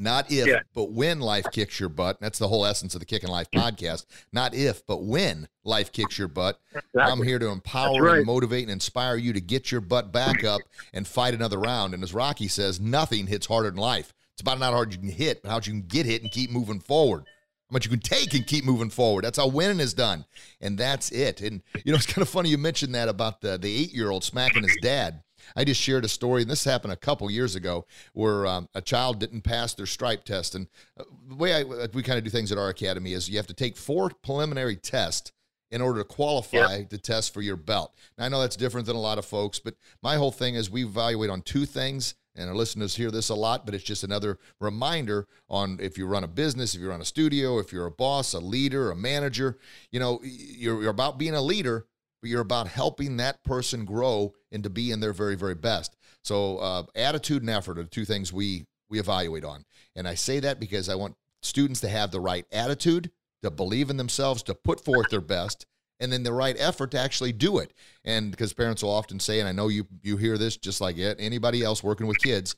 Not 0.00 0.32
if, 0.32 0.46
Yeah. 0.46 0.60
but 0.74 0.92
when 0.92 1.20
life 1.20 1.44
kicks 1.52 1.78
your 1.78 1.90
butt. 1.90 2.20
That's 2.20 2.38
the 2.38 2.48
whole 2.48 2.64
essence 2.64 2.94
of 2.94 3.00
the 3.00 3.06
Kicking 3.06 3.28
Life 3.28 3.50
podcast. 3.50 4.06
Not 4.32 4.54
if, 4.54 4.84
but 4.86 5.02
when 5.02 5.46
life 5.62 5.92
kicks 5.92 6.18
your 6.18 6.26
butt. 6.26 6.58
I'm 6.98 7.22
here 7.22 7.38
to 7.38 7.48
empower 7.48 8.02
right. 8.02 8.16
and 8.16 8.26
motivate 8.26 8.62
and 8.62 8.70
inspire 8.70 9.16
you 9.16 9.34
to 9.34 9.40
get 9.42 9.70
your 9.70 9.82
butt 9.82 10.10
back 10.10 10.42
up 10.42 10.62
and 10.94 11.06
fight 11.06 11.34
another 11.34 11.58
round. 11.58 11.92
And 11.92 12.02
as 12.02 12.14
Rocky 12.14 12.48
says, 12.48 12.80
nothing 12.80 13.26
hits 13.26 13.46
harder 13.46 13.70
than 13.70 13.78
life. 13.78 14.14
It's 14.32 14.40
about 14.40 14.58
not 14.58 14.70
how 14.70 14.76
hard 14.76 14.92
you 14.94 14.98
can 14.98 15.10
hit, 15.10 15.42
but 15.42 15.50
how 15.50 15.56
you 15.56 15.72
can 15.72 15.82
get 15.82 16.06
hit 16.06 16.22
and 16.22 16.30
keep 16.30 16.50
moving 16.50 16.80
forward. 16.80 17.24
How 17.68 17.74
much 17.74 17.84
you 17.84 17.90
can 17.90 18.00
take 18.00 18.32
and 18.32 18.46
keep 18.46 18.64
moving 18.64 18.88
forward. 18.88 19.24
That's 19.24 19.36
how 19.36 19.48
winning 19.48 19.80
is 19.80 19.92
done. 19.92 20.24
And 20.62 20.78
that's 20.78 21.10
it. 21.10 21.42
And 21.42 21.60
you 21.84 21.92
know, 21.92 21.96
it's 21.96 22.06
kind 22.06 22.22
of 22.22 22.28
funny 22.30 22.48
you 22.48 22.56
mentioned 22.56 22.94
that 22.94 23.10
about 23.10 23.42
the, 23.42 23.58
the 23.58 23.70
eight 23.70 23.92
year 23.92 24.10
old 24.10 24.24
smacking 24.24 24.62
his 24.62 24.78
dad. 24.80 25.22
I 25.56 25.64
just 25.64 25.80
shared 25.80 26.04
a 26.04 26.08
story, 26.08 26.42
and 26.42 26.50
this 26.50 26.64
happened 26.64 26.92
a 26.92 26.96
couple 26.96 27.30
years 27.30 27.54
ago, 27.54 27.86
where 28.12 28.46
um, 28.46 28.68
a 28.74 28.80
child 28.80 29.18
didn't 29.18 29.42
pass 29.42 29.74
their 29.74 29.86
stripe 29.86 30.24
test. 30.24 30.54
And 30.54 30.68
uh, 30.98 31.04
the 31.28 31.34
way 31.34 31.54
I, 31.54 31.64
we 31.92 32.02
kind 32.02 32.18
of 32.18 32.24
do 32.24 32.30
things 32.30 32.52
at 32.52 32.58
our 32.58 32.68
academy 32.68 33.12
is 33.12 33.28
you 33.28 33.36
have 33.36 33.46
to 33.48 33.54
take 33.54 33.76
four 33.76 34.10
preliminary 34.22 34.76
tests 34.76 35.32
in 35.70 35.80
order 35.80 36.00
to 36.00 36.04
qualify 36.04 36.82
to 36.82 36.98
test 36.98 37.32
for 37.32 37.42
your 37.42 37.56
belt. 37.56 37.94
Now, 38.18 38.24
I 38.24 38.28
know 38.28 38.40
that's 38.40 38.56
different 38.56 38.86
than 38.86 38.96
a 38.96 39.00
lot 39.00 39.18
of 39.18 39.24
folks, 39.24 39.58
but 39.58 39.74
my 40.02 40.16
whole 40.16 40.32
thing 40.32 40.56
is 40.56 40.68
we 40.68 40.84
evaluate 40.84 41.30
on 41.30 41.42
two 41.42 41.64
things, 41.64 42.14
and 42.34 42.48
our 42.48 42.56
listeners 42.56 42.96
hear 42.96 43.10
this 43.10 43.28
a 43.28 43.34
lot, 43.34 43.66
but 43.66 43.74
it's 43.74 43.84
just 43.84 44.02
another 44.02 44.38
reminder 44.60 45.28
on 45.48 45.78
if 45.80 45.96
you 45.96 46.06
run 46.06 46.24
a 46.24 46.28
business, 46.28 46.74
if 46.74 46.80
you 46.80 46.88
run 46.88 47.00
a 47.00 47.04
studio, 47.04 47.58
if 47.58 47.72
you're 47.72 47.86
a 47.86 47.90
boss, 47.90 48.34
a 48.34 48.40
leader, 48.40 48.90
a 48.90 48.96
manager, 48.96 49.58
you 49.92 50.00
know, 50.00 50.20
you're, 50.24 50.82
you're 50.82 50.90
about 50.90 51.18
being 51.18 51.34
a 51.34 51.42
leader, 51.42 51.86
but 52.20 52.30
you're 52.30 52.40
about 52.40 52.68
helping 52.68 53.16
that 53.16 53.42
person 53.44 53.84
grow 53.84 54.32
and 54.52 54.62
to 54.62 54.70
be 54.70 54.90
in 54.90 55.00
their 55.00 55.12
very, 55.12 55.36
very 55.36 55.54
best. 55.54 55.96
So, 56.22 56.58
uh, 56.58 56.82
attitude 56.94 57.42
and 57.42 57.50
effort 57.50 57.78
are 57.78 57.82
the 57.82 57.88
two 57.88 58.04
things 58.04 58.32
we 58.32 58.66
we 58.88 58.98
evaluate 58.98 59.44
on, 59.44 59.64
and 59.94 60.08
I 60.08 60.14
say 60.14 60.40
that 60.40 60.58
because 60.58 60.88
I 60.88 60.96
want 60.96 61.14
students 61.42 61.80
to 61.80 61.88
have 61.88 62.10
the 62.10 62.20
right 62.20 62.44
attitude, 62.52 63.10
to 63.42 63.50
believe 63.50 63.88
in 63.88 63.96
themselves, 63.96 64.42
to 64.44 64.54
put 64.54 64.84
forth 64.84 65.10
their 65.10 65.20
best, 65.20 65.64
and 66.00 66.12
then 66.12 66.22
the 66.22 66.32
right 66.32 66.56
effort 66.58 66.90
to 66.90 66.98
actually 66.98 67.32
do 67.32 67.58
it. 67.58 67.72
And 68.04 68.30
because 68.30 68.52
parents 68.52 68.82
will 68.82 68.90
often 68.90 69.20
say, 69.20 69.38
and 69.38 69.48
I 69.48 69.52
know 69.52 69.68
you 69.68 69.86
you 70.02 70.16
hear 70.16 70.36
this 70.38 70.56
just 70.56 70.80
like 70.80 70.98
it, 70.98 71.18
anybody 71.20 71.62
else 71.62 71.82
working 71.82 72.06
with 72.06 72.18
kids, 72.18 72.56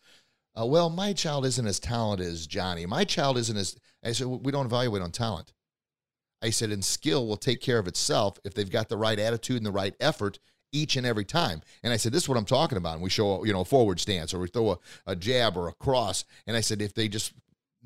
uh, 0.58 0.66
well, 0.66 0.90
my 0.90 1.12
child 1.12 1.44
isn't 1.46 1.66
as 1.66 1.80
talented 1.80 2.26
as 2.26 2.46
Johnny. 2.46 2.86
My 2.86 3.04
child 3.04 3.38
isn't 3.38 3.56
as 3.56 3.76
I 4.04 4.12
said, 4.12 4.26
we 4.26 4.52
don't 4.52 4.66
evaluate 4.66 5.02
on 5.02 5.10
talent. 5.10 5.52
I 6.42 6.50
said, 6.50 6.70
and 6.70 6.84
skill 6.84 7.26
will 7.26 7.36
take 7.36 7.60
care 7.60 7.78
of 7.78 7.86
itself 7.86 8.38
if 8.44 8.54
they've 8.54 8.70
got 8.70 8.88
the 8.88 8.96
right 8.96 9.18
attitude 9.18 9.58
and 9.58 9.66
the 9.66 9.72
right 9.72 9.94
effort 10.00 10.38
each 10.72 10.96
and 10.96 11.06
every 11.06 11.24
time. 11.24 11.62
And 11.82 11.92
I 11.92 11.96
said, 11.96 12.12
this 12.12 12.24
is 12.24 12.28
what 12.28 12.38
I'm 12.38 12.44
talking 12.44 12.78
about. 12.78 12.94
And 12.94 13.02
we 13.02 13.10
show, 13.10 13.44
you 13.44 13.52
know, 13.52 13.60
a 13.60 13.64
forward 13.64 14.00
stance 14.00 14.34
or 14.34 14.38
we 14.38 14.48
throw 14.48 14.72
a, 14.72 14.78
a 15.06 15.16
jab 15.16 15.56
or 15.56 15.68
a 15.68 15.74
cross. 15.74 16.24
And 16.46 16.56
I 16.56 16.60
said, 16.60 16.82
if 16.82 16.94
they 16.94 17.08
just 17.08 17.32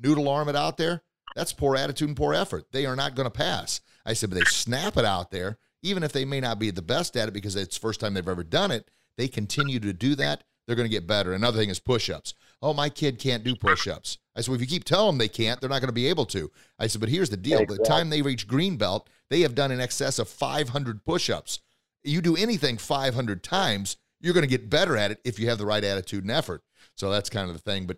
noodle 0.01 0.29
arm 0.29 0.49
it 0.49 0.55
out 0.55 0.77
there, 0.77 1.03
that's 1.35 1.53
poor 1.53 1.75
attitude 1.75 2.07
and 2.07 2.17
poor 2.17 2.33
effort. 2.33 2.71
They 2.71 2.85
are 2.85 2.95
not 2.95 3.15
going 3.15 3.25
to 3.25 3.31
pass. 3.31 3.81
I 4.05 4.13
said, 4.13 4.29
but 4.29 4.39
they 4.39 4.45
snap 4.45 4.97
it 4.97 5.05
out 5.05 5.31
there, 5.31 5.57
even 5.83 6.01
if 6.01 6.13
they 6.13 6.25
may 6.25 6.39
not 6.39 6.59
be 6.59 6.71
the 6.71 6.81
best 6.81 7.17
at 7.17 7.27
it 7.27 7.33
because 7.33 7.55
it's 7.55 7.77
the 7.77 7.81
first 7.81 7.99
time 7.99 8.13
they've 8.13 8.27
ever 8.27 8.43
done 8.43 8.71
it, 8.71 8.89
they 9.17 9.27
continue 9.27 9.79
to 9.79 9.93
do 9.93 10.15
that. 10.15 10.43
They're 10.67 10.75
going 10.75 10.87
to 10.87 10.93
get 10.93 11.07
better. 11.07 11.33
Another 11.33 11.57
thing 11.57 11.69
is 11.69 11.79
push 11.79 12.09
ups. 12.09 12.33
Oh, 12.61 12.73
my 12.73 12.89
kid 12.89 13.19
can't 13.19 13.43
do 13.43 13.55
push 13.55 13.87
ups. 13.87 14.17
I 14.35 14.41
said, 14.41 14.49
well, 14.49 14.55
if 14.55 14.61
you 14.61 14.67
keep 14.67 14.83
telling 14.83 15.07
them 15.13 15.17
they 15.17 15.29
can't, 15.29 15.61
they're 15.61 15.69
not 15.69 15.79
going 15.79 15.87
to 15.87 15.93
be 15.93 16.07
able 16.07 16.25
to. 16.27 16.51
I 16.77 16.87
said, 16.87 16.99
but 16.99 17.09
here's 17.09 17.29
the 17.29 17.37
deal. 17.37 17.65
By 17.65 17.75
the 17.75 17.83
time 17.83 18.09
they 18.09 18.21
reach 18.21 18.47
green 18.47 18.77
belt, 18.77 19.09
they 19.29 19.41
have 19.41 19.55
done 19.55 19.71
in 19.71 19.79
excess 19.79 20.19
of 20.19 20.27
500 20.27 21.05
push 21.05 21.29
ups. 21.29 21.59
You 22.03 22.21
do 22.21 22.35
anything 22.35 22.77
500 22.77 23.43
times, 23.43 23.97
you're 24.19 24.33
going 24.33 24.43
to 24.43 24.49
get 24.49 24.69
better 24.69 24.97
at 24.97 25.11
it 25.11 25.19
if 25.23 25.39
you 25.39 25.49
have 25.49 25.57
the 25.57 25.65
right 25.65 25.83
attitude 25.83 26.23
and 26.23 26.31
effort. 26.31 26.63
So 26.95 27.09
that's 27.09 27.29
kind 27.29 27.49
of 27.49 27.55
the 27.55 27.61
thing. 27.61 27.85
But 27.85 27.97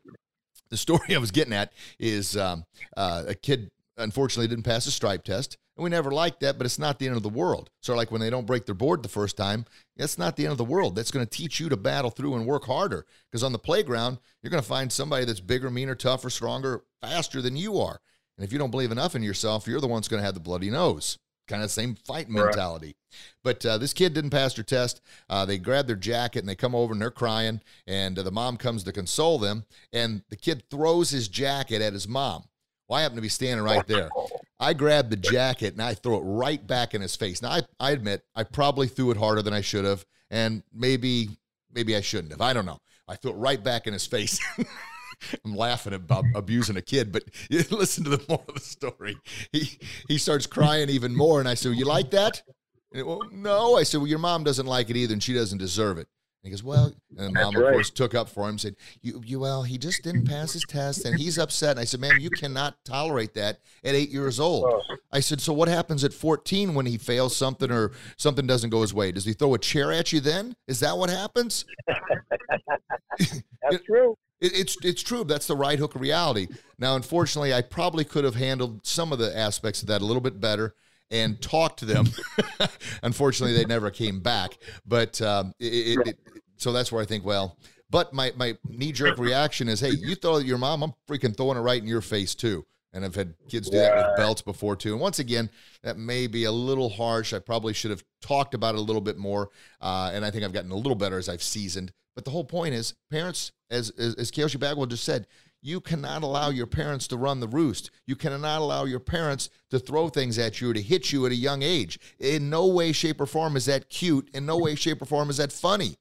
the 0.70 0.78
story 0.78 1.00
I 1.16 1.18
was 1.18 1.32
getting 1.32 1.54
at 1.54 1.74
is 1.98 2.38
um, 2.38 2.66
uh, 2.96 3.24
a 3.28 3.36
kid 3.36 3.72
unfortunately 4.00 4.48
didn't 4.48 4.64
pass 4.64 4.86
a 4.88 4.92
stripe 4.92 5.24
test. 5.24 5.58
And 5.78 5.84
we 5.84 5.90
never 5.90 6.12
liked 6.12 6.42
that, 6.42 6.58
but 6.58 6.66
it's 6.66 6.80
not 6.80 7.00
the 7.00 7.08
end 7.08 7.16
of 7.16 7.24
the 7.24 7.30
world. 7.30 7.70
So, 7.82 7.96
like 7.96 8.12
when 8.12 8.20
they 8.20 8.30
don't 8.30 8.46
break 8.48 8.66
their 8.66 8.76
board 8.76 9.02
the 9.02 9.08
first 9.10 9.38
time, 9.38 9.66
that's 9.96 10.18
not 10.18 10.36
the 10.36 10.44
end 10.46 10.52
of 10.52 10.58
the 10.58 10.66
world. 10.66 10.96
That's 10.96 11.12
going 11.12 11.26
to 11.26 11.30
teach 11.38 11.60
you 11.60 11.70
to 11.70 11.78
battle 11.78 12.10
through 12.10 12.36
and 12.36 12.46
work 12.46 12.66
harder. 12.66 13.06
Because 13.32 13.44
on 13.44 13.54
the 13.54 13.60
playground, 13.60 14.20
you're 14.42 14.52
going 14.52 14.62
to 14.62 14.68
find 14.68 14.92
somebody 14.92 15.24
that's 15.26 15.40
bigger, 15.40 15.70
meaner, 15.72 15.96
tougher, 15.96 16.30
stronger, 16.30 16.84
faster 17.02 17.42
than 17.42 17.56
you 17.56 17.80
are. 17.80 18.02
And 18.38 18.46
if 18.46 18.52
you 18.52 18.60
don't 18.60 18.72
believe 18.72 18.92
enough 18.92 19.16
in 19.16 19.24
yourself, 19.24 19.68
you're 19.68 19.80
the 19.82 19.88
one 19.88 20.00
that's 20.00 20.08
going 20.10 20.22
to 20.22 20.26
have 20.26 20.34
the 20.34 20.40
bloody 20.42 20.70
nose. 20.70 21.18
Kind 21.48 21.64
of 21.64 21.70
the 21.70 21.74
same 21.74 21.96
fight 21.96 22.28
Right. 22.28 22.46
mentality. 22.46 22.96
But 23.44 23.66
uh, 23.66 23.78
this 23.78 23.94
kid 23.94 24.14
didn't 24.14 24.30
pass 24.30 24.54
their 24.54 24.64
test. 24.64 25.02
Uh, 25.30 25.46
they 25.46 25.58
grab 25.58 25.88
their 25.88 25.96
jacket 25.96 26.40
and 26.40 26.48
they 26.50 26.56
come 26.56 26.76
over 26.76 26.92
and 26.94 27.02
they're 27.02 27.10
crying. 27.10 27.62
And 27.88 28.20
uh, 28.20 28.24
the 28.24 28.32
mom 28.32 28.58
comes 28.58 28.84
to 28.84 28.92
console 28.92 29.40
them. 29.40 29.64
And 29.94 30.24
the 30.30 30.36
kid 30.36 30.64
throws 30.70 31.10
his 31.10 31.28
jacket 31.28 31.82
at 31.82 31.94
his 31.94 32.08
mom. 32.08 32.44
Well, 32.90 32.98
I 32.98 33.04
happen 33.04 33.18
to 33.18 33.22
be 33.22 33.30
standing 33.30 33.64
right 33.64 33.86
there. 33.86 34.10
I 34.60 34.74
grab 34.74 35.12
the 35.12 35.16
jacket 35.16 35.74
and 35.74 35.82
I 35.82 35.94
throw 35.94 36.18
it 36.18 36.22
right 36.22 36.66
back 36.66 36.96
in 36.96 37.02
his 37.02 37.16
face. 37.16 37.42
Now, 37.42 37.52
I, 37.52 37.62
I 37.80 37.92
admit 37.92 38.24
I 38.36 38.44
probably 38.44 38.88
threw 38.88 39.12
it 39.12 39.18
harder 39.18 39.44
than 39.44 39.54
I 39.54 39.62
should 39.62 39.86
have, 39.86 40.04
and 40.32 40.64
maybe 40.74 41.30
maybe 41.72 41.96
I 41.96 42.02
shouldn't 42.02 42.34
have. 42.34 42.42
I 42.42 42.52
don't 42.52 42.66
know. 42.66 42.80
I 43.08 43.16
threw 43.16 43.32
it 43.32 43.36
right 43.36 43.64
back 43.64 43.86
in 43.86 43.94
his 43.94 44.08
face. 44.08 44.40
I'm 45.46 45.56
laughing 45.56 45.94
about 45.94 46.26
abusing 46.34 46.78
a 46.78 46.82
kid, 46.82 47.12
but 47.12 47.24
listen 47.50 48.04
to 48.06 48.10
the 48.10 48.24
moral 48.28 48.46
of 48.48 48.56
the 48.56 48.60
story. 48.60 49.18
He 49.52 49.78
he 50.08 50.18
starts 50.18 50.48
crying 50.48 50.90
even 50.90 51.16
more, 51.16 51.40
and 51.40 51.48
I 51.48 51.54
said, 51.54 51.76
"You 51.76 51.86
like 51.86 52.10
that?" 52.12 52.42
And, 52.92 53.06
well, 53.06 53.22
no. 53.32 53.78
I 53.78 53.84
said, 53.84 53.98
"Well, 53.98 54.08
your 54.08 54.20
mom 54.20 54.44
doesn't 54.44 54.66
like 54.66 54.90
it 54.90 54.98
either, 54.98 55.14
and 55.14 55.22
she 55.22 55.34
doesn't 55.34 55.60
deserve 55.60 56.00
it." 56.00 56.08
And 56.42 56.50
he 56.50 56.52
goes, 56.52 56.64
"Well," 56.64 56.94
and 57.18 57.28
the 57.28 57.32
mom, 57.32 57.54
That's 57.54 57.66
of 57.66 57.74
course, 57.74 57.90
took 57.90 58.16
up 58.16 58.30
for 58.30 58.48
him, 58.48 58.58
said, 58.58 58.78
"You, 59.02 59.22
you, 59.26 59.40
well, 59.42 59.64
he 59.64 59.78
just 59.78 60.04
didn't 60.04 60.26
pass 60.26 60.54
his 60.54 60.64
test, 60.64 61.04
and 61.04 61.20
he's 61.20 61.38
upset." 61.38 61.72
And 61.72 61.82
I 61.82 61.84
said, 61.84 62.00
"Ma'am, 62.00 62.18
you 62.18 62.30
cannot 62.30 62.78
tolerate 62.86 63.34
that 63.34 63.60
at 63.84 63.94
eight 63.94 64.10
years 64.10 64.40
old." 64.40 64.64
Oh, 64.66 64.82
I 65.12 65.20
said, 65.20 65.42
"So 65.42 65.52
what 65.52 65.68
happens 65.68 66.06
at 66.06 66.14
14 66.14 66.76
when 66.76 66.86
he 66.86 66.98
fails 66.98 67.36
something 67.36 67.70
or 67.70 67.92
something 68.16 68.48
doesn't 68.48 68.70
go 68.70 68.82
his 68.82 68.94
way? 68.94 69.12
Does 69.12 69.26
he 69.26 69.34
throw 69.34 69.54
a 69.54 69.60
chair 69.60 69.92
at 69.92 70.14
you 70.14 70.22
then? 70.22 70.56
Is 70.66 70.80
that 70.80 70.98
what 70.98 71.10
happens?" 71.10 71.66
that's 73.18 73.84
true. 73.86 74.16
It, 74.42 74.58
it's 74.58 74.78
it's 74.86 75.04
true. 75.04 75.26
That's 75.26 75.48
the 75.48 75.56
right 75.58 75.78
hook 75.78 75.96
of 75.96 76.02
reality. 76.02 76.48
Now, 76.78 76.96
unfortunately, 76.96 77.54
I 77.54 77.62
probably 77.62 78.06
could 78.06 78.24
have 78.24 78.36
handled 78.36 78.86
some 78.88 79.12
of 79.12 79.20
the 79.20 79.38
aspects 79.38 79.82
of 79.82 79.90
that 79.90 80.02
a 80.02 80.06
little 80.06 80.22
bit 80.22 80.40
better 80.40 80.76
and 81.12 81.42
talked 81.42 81.80
to 81.80 81.86
them. 81.86 82.08
unfortunately, 83.04 83.56
they 83.56 83.66
never 83.66 83.90
came 83.92 84.20
back. 84.20 84.58
But 84.86 85.22
um, 85.22 85.54
it, 85.60 86.08
it, 86.08 86.20
so 86.58 86.72
that's 86.72 86.92
where 86.92 87.02
I 87.02 87.06
think, 87.06 87.26
well, 87.26 87.58
but 87.90 88.14
my 88.14 88.32
my 88.36 88.58
knee 88.68 88.92
jerk 88.92 89.18
reaction 89.18 89.68
is, 89.68 89.80
hey, 89.80 89.92
you 89.92 90.16
throw 90.16 90.38
at 90.38 90.46
your 90.46 90.58
mom, 90.58 90.84
I'm 90.84 90.94
freaking 91.08 91.36
throwing 91.36 91.58
it 91.58 91.62
right 91.62 91.82
in 91.82 91.88
your 91.88 92.02
face 92.02 92.36
too. 92.36 92.66
And 92.92 93.06
I've 93.06 93.14
had 93.14 93.36
kids 93.48 93.70
do 93.70 93.78
that 93.78 93.96
with 93.96 94.18
belts 94.18 94.42
before 94.42 94.76
too. 94.76 94.94
And 94.94 95.02
once 95.02 95.20
again, 95.20 95.52
that 95.84 95.98
may 95.98 96.26
be 96.26 96.46
a 96.46 96.52
little 96.52 96.90
harsh. 96.90 97.34
I 97.34 97.40
probably 97.40 97.72
should 97.74 97.92
have 97.92 98.04
talked 98.20 98.56
about 98.56 98.74
it 98.74 98.80
a 98.80 98.82
little 98.82 99.02
bit 99.02 99.16
more. 99.16 99.50
Uh, 99.80 100.10
and 100.12 100.26
I 100.26 100.32
think 100.32 100.44
I've 100.44 100.54
gotten 100.54 100.72
a 100.72 100.76
little 100.76 100.96
better 100.96 101.20
as 101.20 101.30
I've 101.30 101.44
seasoned. 101.44 101.92
But 102.16 102.26
the 102.26 102.32
whole 102.32 102.44
point 102.44 102.74
is, 102.74 102.96
parents, 103.12 103.52
as 103.70 103.92
as, 103.92 104.16
as 104.16 104.32
Kyoshi 104.32 104.60
Bagwell 104.60 104.88
just 104.88 105.04
said, 105.04 105.28
you 105.62 105.82
cannot 105.82 106.24
allow 106.24 106.50
your 106.50 106.68
parents 106.68 107.08
to 107.08 107.18
run 107.18 107.40
the 107.40 107.48
roost. 107.48 107.92
You 108.06 108.16
cannot 108.16 108.60
allow 108.60 108.86
your 108.86 109.00
parents 109.00 109.50
to 109.70 109.80
throw 109.80 110.10
things 110.10 110.38
at 110.38 110.62
you 110.62 110.72
or 110.72 110.74
to 110.74 110.82
hit 110.82 111.12
you 111.12 111.26
at 111.26 111.32
a 111.32 111.36
young 111.36 111.62
age. 111.62 112.00
In 112.20 112.50
no 112.50 112.68
way, 112.68 112.92
shape, 112.92 113.20
or 113.20 113.26
form 113.26 113.58
is 113.58 113.66
that 113.66 113.90
cute. 113.90 114.30
In 114.34 114.46
no 114.46 114.58
way, 114.58 114.76
shape, 114.76 115.02
or 115.02 115.06
form 115.06 115.30
is 115.30 115.38
that 115.38 115.52
funny. 115.52 115.98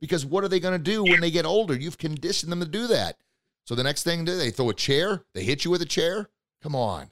Because 0.00 0.24
what 0.26 0.44
are 0.44 0.48
they 0.48 0.60
going 0.60 0.78
to 0.78 0.78
do 0.78 1.02
when 1.02 1.20
they 1.20 1.30
get 1.30 1.46
older? 1.46 1.74
You've 1.74 1.98
conditioned 1.98 2.50
them 2.50 2.60
to 2.60 2.66
do 2.66 2.86
that. 2.88 3.16
So 3.66 3.74
the 3.74 3.84
next 3.84 4.02
thing, 4.02 4.24
they 4.24 4.50
throw 4.50 4.70
a 4.70 4.74
chair, 4.74 5.24
they 5.32 5.44
hit 5.44 5.64
you 5.64 5.70
with 5.70 5.82
a 5.82 5.86
chair. 5.86 6.28
Come 6.62 6.74
on. 6.74 7.10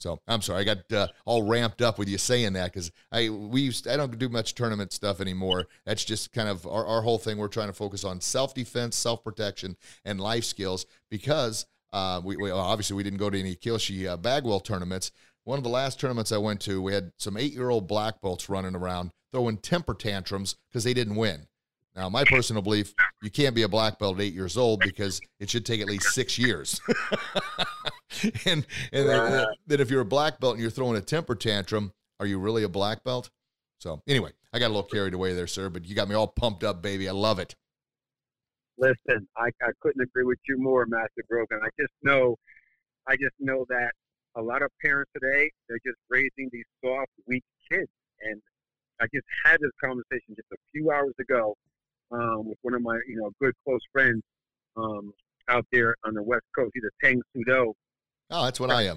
So 0.00 0.18
I'm 0.26 0.40
sorry, 0.40 0.62
I 0.62 0.64
got 0.64 0.92
uh, 0.92 1.08
all 1.26 1.42
ramped 1.42 1.82
up 1.82 1.98
with 1.98 2.08
you 2.08 2.16
saying 2.16 2.54
that 2.54 2.72
because 2.72 2.90
I 3.12 3.28
we 3.28 3.60
used 3.60 3.86
I 3.86 3.96
don't 3.96 4.18
do 4.18 4.28
much 4.30 4.54
tournament 4.54 4.92
stuff 4.92 5.20
anymore. 5.20 5.68
That's 5.84 6.04
just 6.04 6.32
kind 6.32 6.48
of 6.48 6.66
our, 6.66 6.86
our 6.86 7.02
whole 7.02 7.18
thing. 7.18 7.36
We're 7.36 7.48
trying 7.48 7.68
to 7.68 7.74
focus 7.74 8.02
on 8.02 8.20
self 8.20 8.54
defense, 8.54 8.96
self 8.96 9.22
protection, 9.22 9.76
and 10.04 10.18
life 10.18 10.44
skills 10.44 10.86
because 11.10 11.66
uh, 11.92 12.20
we, 12.24 12.36
we, 12.36 12.50
obviously 12.50 12.96
we 12.96 13.02
didn't 13.02 13.18
go 13.18 13.30
to 13.30 13.38
any 13.38 13.54
Kyoshi 13.54 14.08
uh, 14.08 14.16
Bagwell 14.16 14.60
tournaments. 14.60 15.12
One 15.44 15.58
of 15.58 15.64
the 15.64 15.70
last 15.70 16.00
tournaments 16.00 16.32
I 16.32 16.38
went 16.38 16.60
to, 16.62 16.80
we 16.80 16.94
had 16.94 17.12
some 17.18 17.36
eight 17.36 17.52
year 17.52 17.68
old 17.68 17.86
black 17.86 18.22
belts 18.22 18.48
running 18.48 18.74
around 18.74 19.10
throwing 19.32 19.58
temper 19.58 19.94
tantrums 19.94 20.56
because 20.70 20.84
they 20.84 20.94
didn't 20.94 21.16
win. 21.16 21.46
Now, 21.94 22.08
my 22.08 22.24
personal 22.24 22.62
belief, 22.62 22.94
you 23.22 23.30
can't 23.30 23.54
be 23.54 23.62
a 23.62 23.68
black 23.68 23.98
belt 23.98 24.16
at 24.16 24.22
eight 24.22 24.34
years 24.34 24.56
old 24.56 24.80
because 24.80 25.20
it 25.38 25.50
should 25.50 25.66
take 25.66 25.80
at 25.80 25.86
least 25.86 26.14
six 26.14 26.38
years. 26.38 26.80
and 28.46 28.66
and 28.92 29.08
then, 29.08 29.46
then, 29.66 29.80
if 29.80 29.90
you're 29.90 30.00
a 30.00 30.06
black 30.06 30.40
belt 30.40 30.54
and 30.54 30.62
you're 30.62 30.70
throwing 30.70 30.96
a 30.96 31.02
temper 31.02 31.34
tantrum, 31.34 31.92
are 32.18 32.26
you 32.26 32.38
really 32.38 32.62
a 32.62 32.68
black 32.68 33.04
belt? 33.04 33.30
So 33.78 34.02
anyway, 34.06 34.30
I 34.52 34.58
got 34.58 34.66
a 34.66 34.74
little 34.74 34.82
carried 34.82 35.14
away 35.14 35.34
there, 35.34 35.46
sir, 35.46 35.68
but 35.68 35.84
you 35.84 35.94
got 35.94 36.08
me 36.08 36.14
all 36.14 36.28
pumped 36.28 36.64
up, 36.64 36.82
baby. 36.82 37.08
I 37.08 37.12
love 37.12 37.38
it. 37.38 37.54
Listen, 38.78 39.28
I, 39.36 39.50
I 39.62 39.70
couldn't 39.80 40.02
agree 40.02 40.24
with 40.24 40.38
you 40.48 40.58
more, 40.58 40.86
Master 40.86 41.22
Grogan. 41.28 41.60
I 41.62 41.68
just 41.78 41.92
know, 42.02 42.36
I 43.06 43.16
just 43.16 43.34
know 43.38 43.66
that 43.68 43.92
a 44.36 44.42
lot 44.42 44.62
of 44.62 44.70
parents 44.82 45.10
today 45.12 45.50
they're 45.68 45.80
just 45.84 45.98
raising 46.08 46.48
these 46.52 46.64
soft, 46.82 47.10
weak 47.26 47.44
kids, 47.70 47.90
and 48.22 48.40
I 49.00 49.06
just 49.14 49.26
had 49.44 49.60
this 49.60 49.72
conversation 49.82 50.34
just 50.36 50.48
a 50.52 50.56
few 50.72 50.90
hours 50.90 51.14
ago 51.18 51.56
um, 52.10 52.48
with 52.48 52.58
one 52.62 52.74
of 52.74 52.82
my, 52.82 52.98
you 53.08 53.16
know, 53.16 53.30
good 53.40 53.54
close 53.64 53.80
friends 53.92 54.22
um, 54.76 55.12
out 55.48 55.66
there 55.72 55.94
on 56.04 56.14
the 56.14 56.22
West 56.22 56.44
Coast. 56.56 56.70
He's 56.74 56.84
a 56.84 57.06
Tang 57.06 57.20
Soo 57.34 57.44
Do. 57.44 57.72
Oh, 58.30 58.44
that's 58.44 58.60
what 58.60 58.70
I 58.70 58.82
am. 58.82 58.96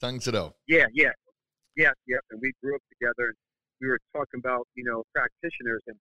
Tang 0.00 0.20
Soo 0.20 0.32
Do. 0.32 0.50
Yeah, 0.66 0.86
yeah, 0.92 1.10
yeah, 1.76 1.92
yeah. 2.06 2.18
And 2.30 2.40
we 2.40 2.52
grew 2.62 2.74
up 2.74 2.82
together. 2.90 3.28
And 3.28 3.36
we 3.80 3.88
were 3.88 4.00
talking 4.14 4.40
about, 4.40 4.66
you 4.74 4.84
know, 4.84 5.04
practitioners 5.14 5.82
and, 5.86 5.96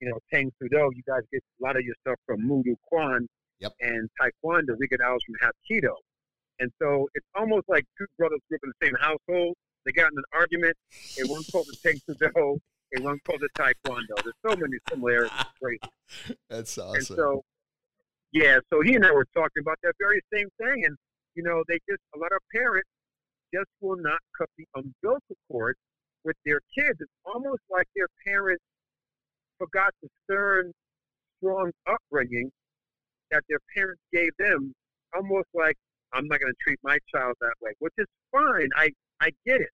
you 0.00 0.10
know, 0.10 0.18
Tang 0.32 0.50
Soo 0.60 0.68
Do. 0.68 0.90
You 0.94 1.02
guys 1.06 1.22
get 1.32 1.42
a 1.60 1.64
lot 1.64 1.76
of 1.76 1.82
your 1.82 1.94
stuff 2.00 2.18
from 2.26 2.46
Moo 2.46 2.62
Duk 2.62 2.78
Kwan 2.88 3.26
yep. 3.60 3.72
and 3.80 4.08
Taekwondo. 4.20 4.76
We 4.78 4.88
get 4.88 5.00
ours 5.00 5.22
from 5.24 5.36
Hapkido. 5.48 5.94
And 6.58 6.70
so 6.80 7.08
it's 7.14 7.26
almost 7.34 7.68
like 7.68 7.86
two 7.96 8.06
brothers 8.18 8.40
grew 8.48 8.56
up 8.56 8.60
in 8.64 8.72
the 8.78 8.86
same 8.86 8.94
household. 9.00 9.54
They 9.86 9.92
got 9.92 10.12
in 10.12 10.18
an 10.18 10.24
argument, 10.34 10.76
and 11.18 11.30
one 11.30 11.42
called 11.50 11.66
the 11.66 11.76
Tang 11.82 11.98
Soo 12.06 12.14
Do, 12.92 12.96
and 12.96 13.04
one 13.04 13.18
called 13.26 13.40
the 13.40 13.48
Taekwondo. 13.56 14.22
There's 14.22 14.34
so 14.46 14.56
many 14.56 14.78
similarities. 14.88 15.30
That's 16.50 16.76
awesome. 16.78 16.96
And 16.96 17.06
so, 17.06 17.44
yeah, 18.32 18.58
so 18.72 18.80
he 18.82 18.94
and 18.94 19.04
I 19.04 19.12
were 19.12 19.26
talking 19.34 19.60
about 19.60 19.78
that 19.82 19.94
very 20.00 20.20
same 20.32 20.48
thing. 20.60 20.84
And, 20.84 20.96
you 21.34 21.42
know, 21.42 21.62
they 21.68 21.78
just, 21.88 22.02
a 22.14 22.18
lot 22.18 22.32
of 22.32 22.38
parents 22.54 22.88
just 23.52 23.68
will 23.80 23.96
not 23.96 24.18
cut 24.36 24.48
the 24.58 24.64
umbilical 24.76 25.36
cord 25.50 25.76
with 26.24 26.36
their 26.44 26.60
kids. 26.76 26.98
It's 27.00 27.10
almost 27.24 27.62
like 27.70 27.86
their 27.96 28.08
parents 28.26 28.62
forgot 29.58 29.92
the 30.02 30.08
stern, 30.24 30.72
strong 31.38 31.70
upbringing 31.88 32.50
that 33.30 33.42
their 33.48 33.58
parents 33.74 34.02
gave 34.12 34.30
them, 34.38 34.72
almost 35.14 35.48
like, 35.54 35.76
I'm 36.12 36.26
not 36.26 36.40
going 36.40 36.52
to 36.52 36.58
treat 36.62 36.78
my 36.82 36.98
child 37.14 37.36
that 37.40 37.54
way, 37.60 37.72
which 37.78 37.92
is 37.98 38.06
fine. 38.32 38.68
I, 38.76 38.90
I 39.20 39.30
get 39.46 39.60
it. 39.60 39.70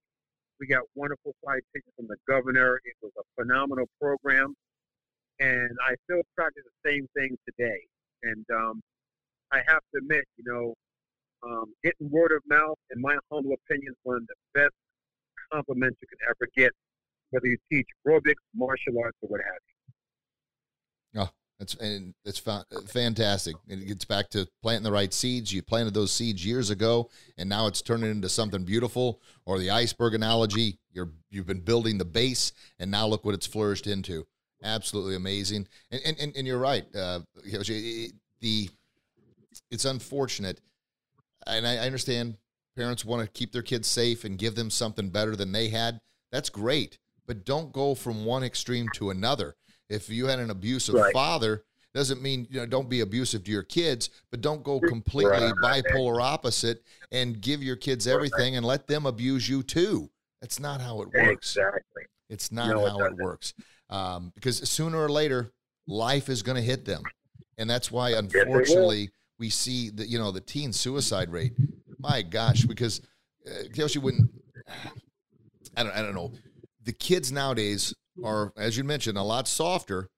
We 0.59 0.67
got 0.67 0.83
wonderful 0.95 1.35
flight 1.43 1.63
tickets 1.73 1.91
from 1.95 2.07
the 2.07 2.17
governor. 2.27 2.79
It 2.85 2.95
was 3.01 3.11
a 3.17 3.23
phenomenal 3.41 3.87
program 4.01 4.55
and 5.39 5.69
I 5.87 5.95
still 6.05 6.21
practice 6.35 6.63
the 6.83 6.91
same 6.91 7.07
thing 7.15 7.37
today. 7.47 7.79
And 8.23 8.45
um, 8.53 8.81
I 9.51 9.57
have 9.67 9.81
to 9.93 9.99
admit, 9.99 10.23
you 10.37 10.43
know, 10.47 10.73
um, 11.43 11.73
getting 11.83 12.09
word 12.09 12.31
of 12.31 12.41
mouth, 12.47 12.77
in 12.93 13.01
my 13.01 13.15
humble 13.31 13.53
opinion, 13.53 13.91
is 13.91 13.97
one 14.03 14.17
of 14.17 14.27
the 14.27 14.59
best 14.59 14.73
compliments 15.51 15.97
you 16.01 16.07
can 16.07 16.17
ever 16.27 16.49
get, 16.55 16.71
whether 17.29 17.47
you 17.47 17.57
teach 17.71 17.87
aerobics, 18.07 18.41
martial 18.55 18.95
arts, 19.03 19.17
or 19.21 19.29
what 19.29 19.41
have 19.41 19.61
you. 21.13 21.21
Oh, 21.21 21.29
that's 21.59 21.75
and 21.75 22.15
it's 22.25 22.39
fantastic. 22.39 23.55
It 23.67 23.87
gets 23.87 24.05
back 24.05 24.29
to 24.31 24.47
planting 24.63 24.83
the 24.83 24.91
right 24.91 25.13
seeds. 25.13 25.53
You 25.53 25.61
planted 25.61 25.93
those 25.93 26.11
seeds 26.11 26.43
years 26.43 26.71
ago, 26.71 27.09
and 27.37 27.47
now 27.47 27.67
it's 27.67 27.81
turning 27.81 28.09
into 28.09 28.29
something 28.29 28.63
beautiful. 28.63 29.21
Or 29.45 29.59
the 29.59 29.69
iceberg 29.69 30.15
analogy, 30.15 30.79
you're 30.91 31.11
you've 31.29 31.45
been 31.45 31.61
building 31.61 31.99
the 31.99 32.05
base, 32.05 32.53
and 32.79 32.89
now 32.89 33.05
look 33.05 33.23
what 33.23 33.35
it's 33.35 33.47
flourished 33.47 33.85
into 33.85 34.25
absolutely 34.63 35.15
amazing. 35.15 35.67
And 35.91 36.01
and, 36.19 36.35
and, 36.35 36.47
you're 36.47 36.57
right. 36.57 36.85
Uh, 36.95 37.21
the 38.41 38.69
it's 39.71 39.85
unfortunate, 39.85 40.61
and 41.47 41.65
I, 41.67 41.77
understand 41.77 42.37
parents 42.75 43.05
want 43.05 43.23
to 43.23 43.31
keep 43.31 43.51
their 43.51 43.61
kids 43.61 43.87
safe 43.87 44.23
and 44.23 44.37
give 44.37 44.55
them 44.55 44.69
something 44.69 45.09
better 45.09 45.35
than 45.35 45.51
they 45.51 45.69
had. 45.69 46.01
That's 46.31 46.49
great, 46.49 46.97
but 47.25 47.45
don't 47.45 47.71
go 47.71 47.95
from 47.95 48.25
one 48.25 48.43
extreme 48.43 48.87
to 48.95 49.09
another. 49.09 49.55
If 49.89 50.09
you 50.09 50.27
had 50.27 50.39
an 50.39 50.49
abusive 50.49 50.95
right. 50.95 51.13
father, 51.13 51.63
Doesn't 51.93 52.21
mean 52.21 52.45
you 52.49 52.59
know 52.59 52.65
don't 52.65 52.89
be 52.89 52.99
abusive 52.99 53.45
to 53.45 53.51
your 53.51 53.63
kids, 53.63 54.09
but 54.29 54.41
don't 54.41 54.63
go 54.63 54.81
completely 54.81 55.31
right. 55.61 55.83
bipolar 55.85 56.21
opposite 56.21 56.83
and 57.11 57.39
give 57.39 57.63
your 57.63 57.77
kids 57.77 58.05
everything 58.05 58.53
right. 58.53 58.57
and 58.57 58.65
let 58.65 58.87
them 58.87 59.05
abuse 59.05 59.47
you 59.47 59.63
too. 59.63 60.09
That's 60.41 60.59
not 60.59 60.81
how 60.81 61.01
it 61.01 61.09
works. 61.13 61.55
Exactly. 61.55 62.03
It's 62.29 62.51
not 62.51 62.67
no, 62.67 62.85
how 62.85 62.99
it, 62.99 63.13
it 63.13 63.17
works. 63.17 63.53
Um, 63.89 64.31
because 64.33 64.67
sooner 64.69 64.97
or 64.97 65.09
later, 65.09 65.51
life 65.87 66.29
is 66.29 66.41
going 66.41 66.55
to 66.55 66.61
hit 66.61 66.85
them, 66.85 67.03
and 67.57 67.69
that's 67.69 67.91
why, 67.91 68.11
unfortunately, 68.11 69.01
yes, 69.01 69.09
we 69.37 69.49
see 69.49 69.89
the 69.89 70.07
you 70.07 70.17
know 70.17 70.31
the 70.31 70.41
teen 70.41 70.73
suicide 70.73 71.31
rate. 71.31 71.53
My 71.99 72.21
gosh, 72.21 72.65
because 72.65 73.01
uh, 73.47 73.69
Kelsey 73.73 73.99
wouldn't. 73.99 74.29
I 75.77 75.83
don't. 75.83 75.93
I 75.93 76.01
don't 76.01 76.15
know. 76.15 76.33
The 76.83 76.93
kids 76.93 77.31
nowadays 77.31 77.93
are, 78.23 78.53
as 78.57 78.77
you 78.77 78.83
mentioned, 78.83 79.17
a 79.17 79.23
lot 79.23 79.47
softer, 79.47 80.09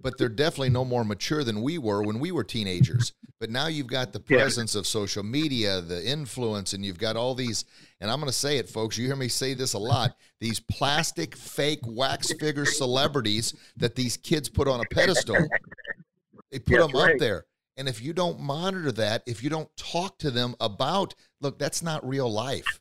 but 0.00 0.18
they're 0.18 0.28
definitely 0.28 0.70
no 0.70 0.84
more 0.84 1.04
mature 1.04 1.44
than 1.44 1.62
we 1.62 1.78
were 1.78 2.02
when 2.02 2.18
we 2.18 2.32
were 2.32 2.44
teenagers. 2.44 3.12
But 3.38 3.50
now 3.50 3.66
you've 3.66 3.86
got 3.86 4.12
the 4.12 4.20
presence 4.20 4.74
of 4.74 4.86
social 4.86 5.22
media, 5.22 5.82
the 5.82 6.06
influence, 6.08 6.72
and 6.72 6.84
you've 6.84 6.98
got 6.98 7.16
all 7.16 7.34
these. 7.34 7.66
And 8.00 8.10
I'm 8.10 8.18
going 8.18 8.30
to 8.30 8.38
say 8.38 8.56
it, 8.56 8.68
folks. 8.68 8.96
You 8.96 9.06
hear 9.06 9.16
me 9.16 9.28
say 9.28 9.52
this 9.52 9.74
a 9.74 9.78
lot. 9.78 10.16
These 10.40 10.60
plastic, 10.60 11.36
fake, 11.36 11.80
wax 11.84 12.32
figure 12.32 12.64
celebrities 12.64 13.54
that 13.76 13.94
these 13.94 14.16
kids 14.16 14.48
put 14.48 14.68
on 14.68 14.80
a 14.80 14.84
pedestal. 14.94 15.36
They 16.50 16.60
put 16.60 16.78
them 16.78 16.92
right. 16.92 17.14
up 17.14 17.18
there. 17.18 17.44
And 17.76 17.88
if 17.88 18.02
you 18.02 18.14
don't 18.14 18.40
monitor 18.40 18.90
that, 18.92 19.22
if 19.26 19.42
you 19.42 19.50
don't 19.50 19.68
talk 19.76 20.18
to 20.20 20.30
them 20.30 20.54
about, 20.60 21.14
look, 21.42 21.58
that's 21.58 21.82
not 21.82 22.06
real 22.08 22.32
life. 22.32 22.80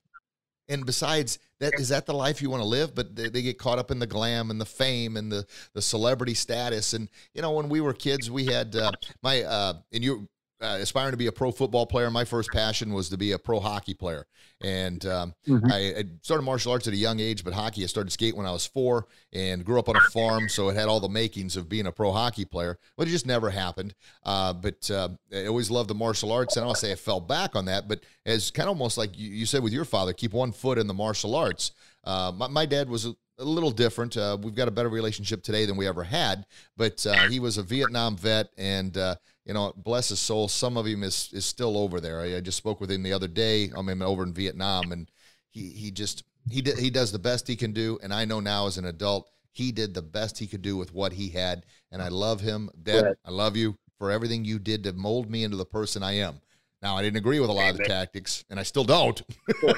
And 0.70 0.86
besides, 0.86 1.38
that 1.60 1.74
is 1.80 1.90
that 1.90 2.06
the 2.06 2.14
life 2.14 2.42
you 2.42 2.50
want 2.50 2.64
to 2.64 2.68
live? 2.68 2.96
But 2.96 3.16
they, 3.16 3.30
they, 3.30 3.42
get 3.42 3.60
caught 3.60 3.78
up 3.78 3.92
in 3.92 4.00
the 4.00 4.08
glam 4.08 4.50
and 4.50 4.60
the 4.60 4.66
fame 4.66 5.16
and 5.16 5.32
the 5.32 5.46
the 5.74 5.82
celebrity 5.82 6.34
status. 6.34 6.94
And 6.94 7.08
you 7.36 7.42
know, 7.42 7.52
when 7.52 7.70
we 7.70 7.82
were 7.82 7.94
kids, 7.94 8.32
we 8.32 8.46
had 8.46 8.76
uh, 8.76 8.92
my 9.22 9.44
uh, 9.44 9.74
and 9.92 10.04
you 10.04 10.28
uh, 10.62 10.78
aspiring 10.80 11.12
to 11.12 11.18
be 11.18 11.28
a 11.28 11.32
pro 11.32 11.52
football 11.52 11.86
player. 11.86 12.10
My 12.10 12.26
first 12.26 12.50
passion 12.52 12.94
was 12.94 13.10
to 13.10 13.18
be 13.18 13.34
a 13.34 13.40
pro 13.40 13.60
hockey 13.60 13.94
player, 13.94 14.26
and 14.62 15.06
um, 15.06 15.34
mm-hmm. 15.48 15.72
I, 15.72 16.00
I, 16.00 16.04
started 16.22 16.44
martial 16.44 16.72
arts 16.72 16.88
at 16.88 16.94
a 16.94 16.98
young 16.98 17.20
age. 17.20 17.44
But 17.44 17.54
hockey, 17.54 17.84
I 17.84 17.88
started 17.88 18.12
skate 18.12 18.36
when 18.36 18.46
I 18.46 18.52
was 18.52 18.66
four, 18.66 19.08
and 19.34 19.66
grew 19.66 19.80
up 19.80 19.90
on 19.90 19.96
a 19.96 20.02
farm, 20.12 20.48
so 20.48 20.70
it 20.70 20.76
had 20.76 20.88
all 20.88 21.00
the 21.00 21.10
makings 21.10 21.58
of 21.58 21.68
being 21.68 21.88
a 21.88 21.92
pro 21.92 22.12
hockey 22.12 22.46
player. 22.46 22.78
But 22.98 23.08
it 23.08 23.12
just 23.12 23.26
never 23.26 23.50
happened. 23.50 23.94
Uh, 24.24 24.54
but 24.54 24.90
uh, 24.90 25.10
I 25.34 25.48
always 25.48 25.70
loved 25.70 25.90
the 25.90 25.96
martial 25.96 26.32
arts, 26.32 26.56
and 26.56 26.66
I'll 26.66 26.76
say 26.76 26.92
I 26.92 26.96
fell 26.96 27.20
back 27.20 27.56
on 27.56 27.66
that. 27.66 27.88
But 27.88 28.02
as 28.26 28.50
kind 28.52 28.68
of 28.68 28.78
almost 28.78 28.98
like 28.98 29.18
you, 29.18 29.30
you 29.30 29.46
said 29.46 29.62
with 29.62 29.74
your 29.74 29.86
father, 29.86 30.14
keep 30.14 30.34
one 30.34 30.52
foot 30.52 30.78
in 30.78 30.88
the 30.88 30.94
martial 30.94 31.36
arts. 31.36 31.72
Uh, 32.06 32.32
my, 32.36 32.48
my, 32.48 32.66
dad 32.66 32.88
was 32.88 33.06
a, 33.06 33.16
a 33.40 33.44
little 33.44 33.72
different. 33.72 34.16
Uh, 34.16 34.38
we've 34.42 34.56
got 34.56 34.68
a 34.68 34.72
better 34.72 34.90
relationship 34.90 35.44
today 35.44 35.66
than 35.66 35.76
we 35.76 35.88
ever 35.88 36.04
had, 36.04 36.46
but 36.78 37.06
uh, 37.06 37.28
he 37.28 37.40
was 37.40 37.58
a 37.58 37.64
Vietnam 37.64 38.16
vet 38.16 38.50
and 38.58 38.98
uh, 38.98 39.16
you 39.46 39.54
know, 39.54 39.74
bless 39.76 40.10
his 40.10 40.20
soul, 40.20 40.48
some 40.48 40.76
of 40.76 40.86
him 40.86 41.04
is 41.04 41.30
is 41.32 41.46
still 41.46 41.78
over 41.78 42.00
there. 42.00 42.22
I, 42.22 42.38
I 42.38 42.42
just 42.42 42.58
spoke 42.58 42.82
with 42.82 42.92
him 42.92 43.04
the 43.04 43.14
other 43.14 43.28
day. 43.28 43.72
I 43.78 43.82
mean, 43.82 44.02
over 44.02 44.24
in 44.24 44.34
Vietnam, 44.34 44.92
and 44.92 45.10
he 45.52 45.70
he 45.70 45.92
just 45.92 46.24
he 46.50 46.62
did, 46.62 46.78
he 46.78 46.90
does 46.90 47.12
the 47.12 47.20
best 47.20 47.48
he 47.48 47.56
can 47.56 47.72
do. 47.72 48.00
And 48.02 48.14
I 48.14 48.26
know 48.26 48.40
now 48.40 48.68
as 48.68 48.78
an 48.78 48.86
adult, 48.86 49.30
he 49.52 49.72
did 49.72 49.94
the 49.94 50.02
best 50.02 50.38
he 50.38 50.48
could 50.48 50.62
do 50.62 50.78
with 50.78 50.94
what 50.94 51.14
he 51.14 51.30
had. 51.30 51.66
And 51.92 52.02
I 52.02 52.10
love 52.10 52.42
him, 52.42 52.70
Dad. 52.82 53.06
Right. 53.06 53.16
I 53.26 53.32
love 53.32 53.56
you 53.56 53.78
for 53.98 54.12
everything 54.12 54.46
you 54.46 54.60
did 54.60 54.84
to 54.84 54.94
mold 54.94 55.30
me 55.30 55.44
into 55.44 55.58
the 55.58 55.66
person 55.66 56.04
I 56.04 56.14
am. 56.14 56.42
Now, 56.82 56.98
I 56.98 57.02
didn't 57.02 57.18
agree 57.18 57.40
with 57.40 57.50
a 57.50 57.54
lot 57.54 57.72
of 57.72 57.78
the 57.78 57.86
tactics, 57.86 58.44
and 58.50 58.60
I 58.60 58.64
still 58.64 58.84
don't. 58.84 59.20
but 59.64 59.78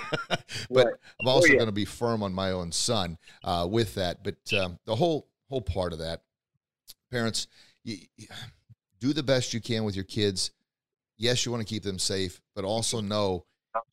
right. 0.69 0.93
I'm 1.21 1.27
also 1.27 1.47
oh, 1.47 1.51
yeah. 1.51 1.57
going 1.57 1.67
to 1.67 1.71
be 1.71 1.85
firm 1.85 2.23
on 2.23 2.33
my 2.33 2.51
own 2.51 2.71
son 2.71 3.17
uh, 3.43 3.67
with 3.69 3.95
that. 3.95 4.23
But 4.23 4.53
um, 4.53 4.79
the 4.85 4.95
whole 4.95 5.27
whole 5.47 5.61
part 5.61 5.93
of 5.93 5.99
that, 5.99 6.23
parents, 7.09 7.47
you, 7.83 7.97
do 8.99 9.13
the 9.13 9.23
best 9.23 9.53
you 9.53 9.61
can 9.61 9.83
with 9.83 9.95
your 9.95 10.05
kids. 10.05 10.51
Yes, 11.17 11.45
you 11.45 11.51
want 11.51 11.65
to 11.65 11.73
keep 11.73 11.83
them 11.83 11.99
safe, 11.99 12.41
but 12.55 12.63
also 12.63 13.01
know 13.01 13.45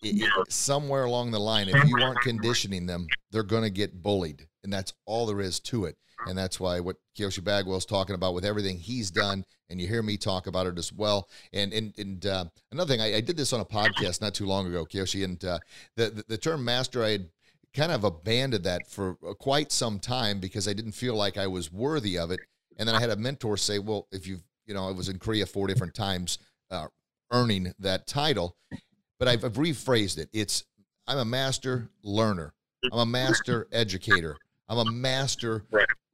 it, 0.03 0.23
it, 0.23 0.53
somewhere 0.53 1.05
along 1.05 1.31
the 1.31 1.41
line, 1.41 1.69
if 1.69 1.89
you 1.89 1.97
aren't 2.03 2.21
conditioning 2.21 2.87
them, 2.87 3.07
they're 3.31 3.43
going 3.43 3.63
to 3.63 3.71
get 3.71 4.03
bullied, 4.03 4.47
and 4.63 4.73
that's 4.73 4.93
all 5.07 5.27
there 5.27 5.41
is 5.41 5.61
to 5.61 5.87
it. 5.87 5.97
And 6.27 6.39
that's 6.39 6.59
why 6.59 6.81
what 6.81 6.97
Kyoshi 7.19 7.43
Bagwell's 7.43 7.85
talking 7.85 8.15
about 8.15 8.35
with 8.35 8.45
everything 8.45 8.79
he's 8.79 9.11
done, 9.11 9.45
and 9.69 9.81
you 9.81 9.87
hear 9.87 10.03
me 10.03 10.17
talk 10.17 10.47
about 10.47 10.67
it 10.67 10.79
as 10.79 10.93
well. 10.93 11.29
And 11.53 11.73
and 11.73 11.93
and 11.99 12.25
uh, 12.25 12.45
another 12.73 12.89
thing, 12.89 13.01
I, 13.01 13.17
I, 13.17 13.21
did 13.21 13.37
this 13.37 13.53
on 13.53 13.61
a 13.61 13.65
podcast 13.65 14.21
not 14.21 14.33
too 14.33 14.47
long 14.47 14.67
ago, 14.67 14.87
Kyoshi, 14.87 15.25
and 15.25 15.45
uh, 15.45 15.59
the, 15.97 16.11
the 16.11 16.25
the 16.29 16.39
term 16.39 16.65
master, 16.65 17.05
I 17.05 17.11
had 17.11 17.29
kind 17.75 17.93
of 17.93 18.05
abandoned 18.05 18.65
that 18.65 18.89
for 18.89 19.15
quite 19.39 19.73
some 19.73 19.99
time 19.99 20.39
because 20.39 20.69
I 20.69 20.73
didn't 20.73 20.93
feel 20.93 21.15
like 21.15 21.37
I 21.37 21.47
was 21.47 21.73
worthy 21.73 22.17
of 22.17 22.31
it. 22.31 22.41
And 22.79 22.89
then 22.89 22.95
I 22.95 23.01
had 23.01 23.11
a 23.11 23.17
mentor 23.17 23.57
say, 23.57 23.79
"Well, 23.79 24.07
if 24.11 24.27
you've 24.27 24.43
you 24.67 24.75
know, 24.75 24.89
I 24.89 24.93
was 24.93 25.09
in 25.09 25.19
Korea 25.19 25.47
four 25.47 25.67
different 25.67 25.95
times, 25.95 26.39
uh, 26.71 26.87
earning 27.31 27.75
that 27.79 28.07
title. 28.07 28.57
But 29.19 29.29
I've, 29.29 29.45
I've 29.45 29.55
rephrased 29.55 30.19
it. 30.19 30.29
It's 30.33 30.65
I'm 31.07 31.19
a 31.19 31.25
master 31.25 31.91
learner. 32.03 32.55
I'm 32.93 32.99
a 32.99 33.07
master 33.07 33.69
educator. 33.73 34.37
I'm 34.69 34.79
a 34.79 34.91
master 34.91 35.65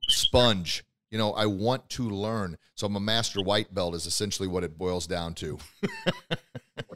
sponge. 0.08 0.84
You 1.10 1.18
know, 1.18 1.32
I 1.32 1.46
want 1.46 1.88
to 1.90 2.08
learn. 2.08 2.56
So 2.74 2.86
I'm 2.86 2.96
a 2.96 3.00
master 3.00 3.42
white 3.42 3.74
belt 3.74 3.94
is 3.94 4.06
essentially 4.06 4.48
what 4.48 4.64
it 4.64 4.78
boils 4.78 5.06
down 5.06 5.34
to. 5.34 5.58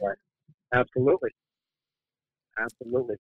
right. 0.01 0.17
Absolutely. 0.73 1.29
Absolutely. 2.57 3.15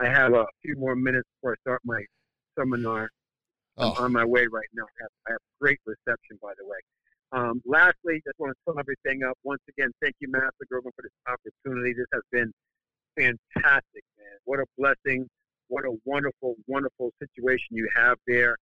I 0.00 0.06
have 0.06 0.34
a 0.34 0.46
few 0.62 0.76
more 0.76 0.96
minutes 0.96 1.28
before 1.36 1.52
I 1.52 1.60
start 1.60 1.80
my 1.84 2.02
seminar. 2.58 3.10
I'm 3.76 3.92
oh. 3.96 4.04
on 4.04 4.12
my 4.12 4.24
way 4.24 4.46
right 4.46 4.68
now. 4.74 4.82
I 4.82 5.02
have, 5.02 5.10
I 5.28 5.30
have 5.32 5.40
great 5.60 5.78
reception, 5.86 6.38
by 6.42 6.52
the 6.58 6.66
way. 6.66 6.78
Um, 7.32 7.62
lastly, 7.64 8.20
just 8.26 8.38
want 8.38 8.52
to 8.52 8.58
sum 8.66 8.78
everything 8.78 9.22
up. 9.22 9.38
Once 9.44 9.62
again, 9.68 9.90
thank 10.02 10.16
you, 10.20 10.28
Master 10.30 10.66
Grogan, 10.68 10.90
for 10.96 11.02
this 11.02 11.12
opportunity. 11.28 11.94
This 11.94 12.06
has 12.12 12.22
been 12.32 12.52
fantastic, 13.16 14.04
man. 14.18 14.38
What 14.44 14.60
a 14.60 14.66
blessing. 14.76 15.28
What 15.68 15.84
a 15.84 15.94
wonderful, 16.04 16.56
wonderful 16.66 17.12
situation 17.20 17.68
you 17.70 17.88
have 17.94 18.18
there 18.26 18.56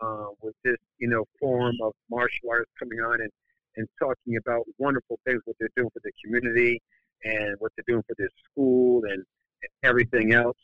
uh, 0.00 0.26
with 0.40 0.54
this, 0.64 0.76
you 0.98 1.08
know, 1.08 1.24
form 1.40 1.74
of 1.82 1.92
martial 2.10 2.50
arts 2.50 2.70
coming 2.78 3.00
on 3.00 3.20
and, 3.20 3.30
and 3.76 3.88
talking 4.00 4.36
about 4.36 4.64
wonderful 4.78 5.18
things, 5.26 5.40
what 5.44 5.56
they're 5.58 5.68
doing 5.76 5.90
for 5.92 6.00
the 6.04 6.12
community 6.24 6.80
and 7.24 7.56
what 7.58 7.72
they're 7.76 7.84
doing 7.88 8.02
for 8.06 8.14
their 8.18 8.30
school 8.44 9.02
and, 9.04 9.24
and 9.62 9.70
everything 9.82 10.32
else. 10.32 10.56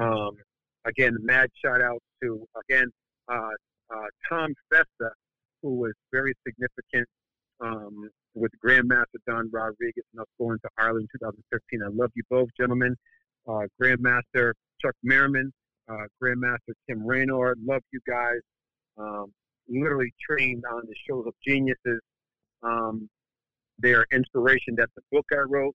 Um, 0.00 0.32
again, 0.84 1.16
mad 1.20 1.50
shout 1.64 1.80
out 1.80 2.02
to, 2.22 2.46
again, 2.68 2.90
uh, 3.32 3.50
uh, 3.90 4.06
Tom 4.28 4.52
Festa, 4.70 5.12
who 5.62 5.74
was 5.74 5.92
very 6.12 6.34
significant 6.46 7.06
um, 7.60 8.08
with 8.34 8.52
Grandmaster 8.64 9.20
Don 9.26 9.50
Rodriguez 9.52 10.04
and 10.12 10.20
us 10.20 10.26
going 10.38 10.58
to 10.60 10.68
Ireland 10.78 11.08
in 11.14 11.20
2015. 11.20 11.80
I 11.84 11.88
love 11.92 12.10
you 12.14 12.22
both, 12.30 12.48
gentlemen. 12.58 12.96
Uh, 13.48 13.66
Grandmaster 13.80 14.52
Chuck 14.80 14.94
Merriman, 15.02 15.52
uh, 15.88 16.06
Grandmaster 16.22 16.74
Tim 16.88 17.04
Raynor, 17.04 17.56
love 17.64 17.82
you 17.92 18.00
guys. 18.08 18.40
Um, 18.98 19.32
literally 19.68 20.12
trained 20.28 20.64
on 20.70 20.82
the 20.86 20.94
shows 21.08 21.24
of 21.26 21.34
geniuses. 21.46 22.00
Um, 22.62 23.08
their 23.78 24.04
inspiration, 24.12 24.74
that's 24.76 24.92
the 24.94 25.02
book 25.10 25.26
I 25.32 25.42
wrote, 25.48 25.74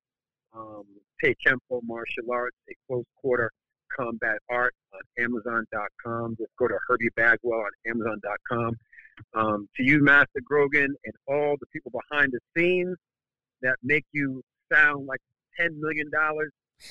um, 0.56 0.84
Tae 1.24 1.36
Kempo 1.46 1.82
Martial 1.84 2.32
Arts, 2.32 2.58
a 2.70 2.74
close 2.88 3.06
quarter 3.20 3.52
combat 3.98 4.38
art 4.50 4.74
on 4.94 5.24
Amazon.com. 5.24 6.36
Just 6.38 6.52
go 6.58 6.68
to 6.68 6.78
Herbie 6.88 7.10
Bagwell 7.16 7.60
on 7.60 7.72
Amazon.com 7.88 8.76
um, 9.34 9.70
to 9.76 9.84
you, 9.84 10.04
Master 10.04 10.42
Grogan, 10.44 10.96
and 11.06 11.14
all 11.28 11.56
the 11.60 11.66
people 11.68 11.92
behind 11.92 12.34
the 12.34 12.40
scenes 12.56 12.98
that 13.62 13.76
make 13.84 14.06
you 14.12 14.42
sound 14.72 15.06
like 15.06 15.22
$10 15.60 15.78
million. 15.78 16.10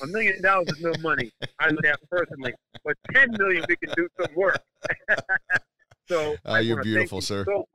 A 0.01 0.07
million 0.07 0.41
dollars 0.41 0.67
is 0.69 0.81
no 0.81 0.93
money. 1.01 1.31
I 1.59 1.69
know 1.69 1.77
that 1.83 1.99
personally. 2.09 2.53
But 2.83 2.95
10 3.13 3.35
million, 3.37 3.63
we 3.69 3.75
can 3.75 3.93
do 3.95 4.07
some 4.19 4.33
work. 4.35 4.59
so 6.09 6.35
uh, 6.43 6.55
you're 6.55 6.81
beautiful, 6.81 7.19
you 7.19 7.21
sir. 7.21 7.45
So 7.45 7.65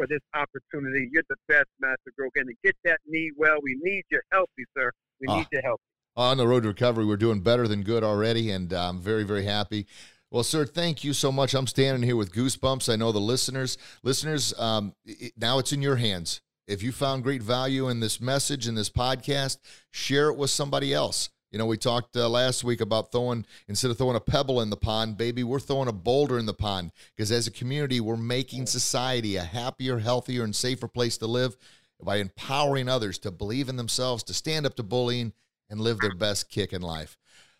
for 0.00 0.06
this 0.06 0.20
opportunity. 0.34 1.10
You're 1.12 1.24
the 1.28 1.36
best, 1.46 1.68
Master 1.78 2.10
Grogan. 2.16 2.48
And 2.48 2.56
get 2.64 2.74
that 2.84 3.00
knee 3.06 3.30
well. 3.36 3.58
We 3.62 3.76
need 3.82 4.04
your 4.10 4.22
help, 4.32 4.48
sir. 4.76 4.90
We 5.20 5.26
ah. 5.28 5.38
need 5.38 5.46
your 5.52 5.62
help. 5.62 5.80
On 6.20 6.36
the 6.36 6.46
road 6.46 6.64
to 6.64 6.68
recovery, 6.68 7.06
we're 7.06 7.16
doing 7.16 7.40
better 7.40 7.66
than 7.66 7.82
good 7.82 8.04
already, 8.04 8.50
and 8.50 8.70
I'm 8.74 9.00
very, 9.00 9.24
very 9.24 9.44
happy. 9.44 9.86
Well, 10.30 10.42
sir, 10.42 10.66
thank 10.66 11.02
you 11.02 11.14
so 11.14 11.32
much. 11.32 11.54
I'm 11.54 11.66
standing 11.66 12.02
here 12.02 12.14
with 12.14 12.34
goosebumps. 12.34 12.92
I 12.92 12.96
know 12.96 13.10
the 13.10 13.18
listeners, 13.18 13.78
listeners, 14.02 14.52
um, 14.58 14.92
it, 15.06 15.32
now 15.38 15.58
it's 15.58 15.72
in 15.72 15.80
your 15.80 15.96
hands. 15.96 16.42
If 16.68 16.82
you 16.82 16.92
found 16.92 17.22
great 17.22 17.42
value 17.42 17.88
in 17.88 18.00
this 18.00 18.20
message 18.20 18.68
in 18.68 18.74
this 18.74 18.90
podcast, 18.90 19.60
share 19.92 20.28
it 20.28 20.36
with 20.36 20.50
somebody 20.50 20.92
else. 20.92 21.30
You 21.52 21.58
know, 21.58 21.64
we 21.64 21.78
talked 21.78 22.14
uh, 22.14 22.28
last 22.28 22.64
week 22.64 22.82
about 22.82 23.12
throwing, 23.12 23.46
instead 23.66 23.90
of 23.90 23.96
throwing 23.96 24.16
a 24.16 24.20
pebble 24.20 24.60
in 24.60 24.68
the 24.68 24.76
pond, 24.76 25.16
baby, 25.16 25.42
we're 25.42 25.58
throwing 25.58 25.88
a 25.88 25.92
boulder 25.92 26.38
in 26.38 26.44
the 26.44 26.52
pond 26.52 26.92
because 27.16 27.32
as 27.32 27.46
a 27.46 27.50
community, 27.50 27.98
we're 27.98 28.18
making 28.18 28.66
society 28.66 29.36
a 29.36 29.42
happier, 29.42 30.00
healthier, 30.00 30.44
and 30.44 30.54
safer 30.54 30.86
place 30.86 31.16
to 31.16 31.26
live 31.26 31.56
by 31.98 32.16
empowering 32.16 32.90
others 32.90 33.18
to 33.20 33.30
believe 33.30 33.70
in 33.70 33.76
themselves, 33.76 34.22
to 34.24 34.34
stand 34.34 34.66
up 34.66 34.74
to 34.74 34.82
bullying, 34.82 35.32
and 35.70 35.80
live 35.80 35.98
their 36.00 36.14
best 36.14 36.50
kick 36.50 36.72
in 36.72 36.82
life. 36.82 37.16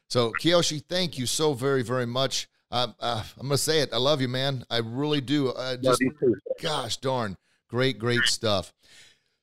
So, 0.09 0.33
Kyoshi, 0.43 0.85
thank 0.89 1.17
you 1.17 1.27
so 1.27 1.55
very, 1.55 1.83
very 1.83 2.07
much. 2.07 2.49
Uh, 2.71 2.89
uh, 3.01 3.23
I'm 3.39 3.47
gonna 3.47 3.59
say 3.59 3.81
it. 3.81 3.91
I 3.93 3.97
love 3.97 4.21
you, 4.21 4.29
man. 4.29 4.65
I 4.69 4.79
really 4.79 5.21
do. 5.21 5.51
Uh, 5.51 5.77
just, 5.77 6.03
gosh 6.61 6.97
darn, 6.99 7.37
Great, 7.69 8.01
great 8.01 8.25
stuff. 8.25 8.73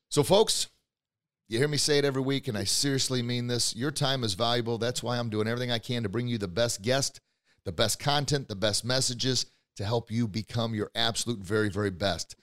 So, 0.10 0.22
folks, 0.22 0.68
you 1.48 1.58
hear 1.58 1.70
me 1.70 1.78
say 1.78 1.98
it 1.98 2.06
every 2.06 2.22
week, 2.22 2.50
and 2.50 2.58
I 2.58 2.66
seriously 2.66 3.22
mean 3.22 3.48
this. 3.48 3.74
Your 3.74 3.92
time 3.92 4.26
is 4.26 4.34
valuable. 4.34 4.78
That's 4.78 5.02
why 5.02 5.18
I'm 5.18 5.30
doing 5.30 5.48
everything 5.48 5.72
I 5.72 5.80
can 5.80 6.04
to 6.04 6.10
bring 6.10 6.28
you 6.28 6.38
the 6.38 6.48
best 6.48 6.82
guest, 6.82 7.22
the 7.64 7.72
best 7.72 8.00
content, 8.00 8.50
the 8.50 8.56
best 8.56 8.84
messages 8.84 9.46
to 9.78 9.86
help 9.86 10.12
you 10.12 10.28
become 10.28 10.76
your 10.76 10.92
absolute 10.94 11.40
very, 11.40 11.70
very 11.70 11.92
best. 11.92 12.36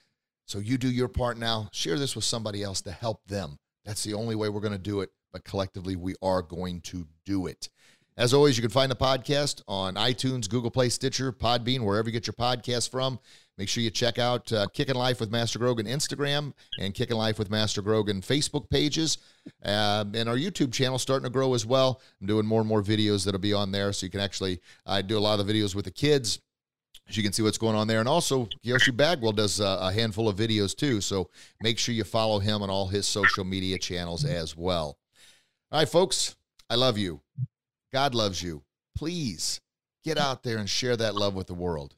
So, 0.47 0.57
you 0.57 0.79
do 0.79 0.89
your 0.89 1.07
part 1.07 1.37
now. 1.37 1.69
Share 1.71 1.99
this 1.99 2.15
with 2.15 2.25
somebody 2.25 2.63
else 2.63 2.81
to 2.81 2.91
help 2.91 3.25
them. 3.27 3.59
That's 3.85 4.03
the 4.03 4.15
only 4.15 4.33
way 4.33 4.49
we're 4.49 4.61
going 4.61 4.73
to 4.73 4.79
do 4.79 5.01
it, 5.01 5.11
but 5.35 5.43
collectively, 5.43 5.97
we 5.97 6.15
are 6.21 6.41
going 6.41 6.79
to 6.79 7.05
do 7.25 7.47
it. 7.47 7.67
As 8.15 8.33
always, 8.33 8.55
you 8.55 8.61
can 8.61 8.71
find 8.71 8.89
the 8.89 8.95
podcast 8.95 9.61
on 9.67 9.95
iTunes, 9.95 10.49
Google 10.49 10.71
Play, 10.71 10.87
Stitcher, 10.87 11.33
Podbean, 11.33 11.81
wherever 11.81 12.07
you 12.07 12.13
get 12.13 12.25
your 12.25 12.35
podcast 12.35 12.89
from. 12.89 13.19
Make 13.57 13.67
sure 13.67 13.83
you 13.83 13.89
check 13.89 14.17
out 14.17 14.49
uh, 14.53 14.67
Kicking 14.67 14.95
Life 14.95 15.19
with 15.19 15.31
Master 15.31 15.59
Grogan 15.59 15.87
Instagram 15.87 16.53
and 16.79 16.93
Kicking 16.93 17.17
Life 17.17 17.37
with 17.37 17.49
Master 17.49 17.81
Grogan 17.81 18.21
Facebook 18.21 18.69
pages. 18.69 19.17
Uh, 19.61 20.05
and 20.13 20.29
our 20.29 20.37
YouTube 20.37 20.71
channel 20.71 20.97
starting 20.97 21.25
to 21.25 21.29
grow 21.29 21.53
as 21.53 21.65
well. 21.65 21.99
I'm 22.21 22.27
doing 22.27 22.45
more 22.45 22.61
and 22.61 22.69
more 22.69 22.81
videos 22.81 23.25
that'll 23.25 23.41
be 23.41 23.51
on 23.51 23.73
there. 23.73 23.91
So 23.91 24.05
you 24.05 24.09
can 24.09 24.21
actually, 24.21 24.61
I 24.85 25.01
do 25.01 25.17
a 25.17 25.19
lot 25.19 25.41
of 25.41 25.45
the 25.45 25.53
videos 25.53 25.75
with 25.75 25.83
the 25.83 25.91
kids. 25.91 26.39
So 27.09 27.17
you 27.17 27.23
can 27.23 27.33
see 27.33 27.43
what's 27.43 27.57
going 27.57 27.75
on 27.75 27.87
there. 27.87 27.99
And 27.99 28.07
also, 28.07 28.47
Kyoshi 28.65 28.95
Bagwell 28.95 29.33
does 29.33 29.59
uh, 29.59 29.79
a 29.81 29.91
handful 29.91 30.29
of 30.29 30.37
videos 30.37 30.73
too. 30.73 31.01
So 31.01 31.29
make 31.61 31.77
sure 31.77 31.93
you 31.93 32.05
follow 32.05 32.39
him 32.39 32.61
on 32.61 32.69
all 32.69 32.87
his 32.87 33.05
social 33.05 33.43
media 33.43 33.77
channels 33.77 34.23
as 34.23 34.55
well. 34.55 34.97
All 35.75 35.81
right, 35.81 35.89
folks, 35.89 36.37
I 36.69 36.75
love 36.75 36.97
you. 36.97 37.19
God 37.91 38.15
loves 38.15 38.41
you. 38.41 38.63
Please 38.95 39.59
get 40.05 40.17
out 40.17 40.41
there 40.41 40.57
and 40.57 40.69
share 40.69 40.95
that 40.95 41.15
love 41.15 41.33
with 41.33 41.47
the 41.47 41.53
world. 41.53 41.95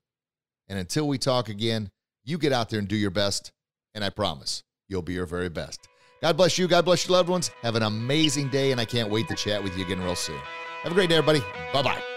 And 0.67 0.79
until 0.79 1.07
we 1.07 1.19
talk 1.19 1.47
again, 1.47 1.91
you 2.25 2.39
get 2.39 2.51
out 2.51 2.71
there 2.71 2.79
and 2.79 2.87
do 2.87 2.95
your 2.95 3.11
best. 3.11 3.51
And 3.93 4.03
I 4.03 4.09
promise 4.09 4.63
you'll 4.89 5.03
be 5.03 5.13
your 5.13 5.27
very 5.27 5.49
best. 5.49 5.87
God 6.23 6.37
bless 6.37 6.57
you. 6.57 6.67
God 6.67 6.85
bless 6.85 7.07
your 7.07 7.17
loved 7.17 7.29
ones. 7.29 7.51
Have 7.61 7.75
an 7.75 7.83
amazing 7.83 8.49
day. 8.49 8.71
And 8.71 8.81
I 8.81 8.85
can't 8.85 9.11
wait 9.11 9.27
to 9.27 9.35
chat 9.35 9.61
with 9.61 9.77
you 9.77 9.85
again 9.85 10.01
real 10.01 10.15
soon. 10.15 10.39
Have 10.81 10.91
a 10.91 10.95
great 10.95 11.09
day, 11.09 11.17
everybody. 11.17 11.45
Bye 11.71 11.83
bye. 11.83 12.16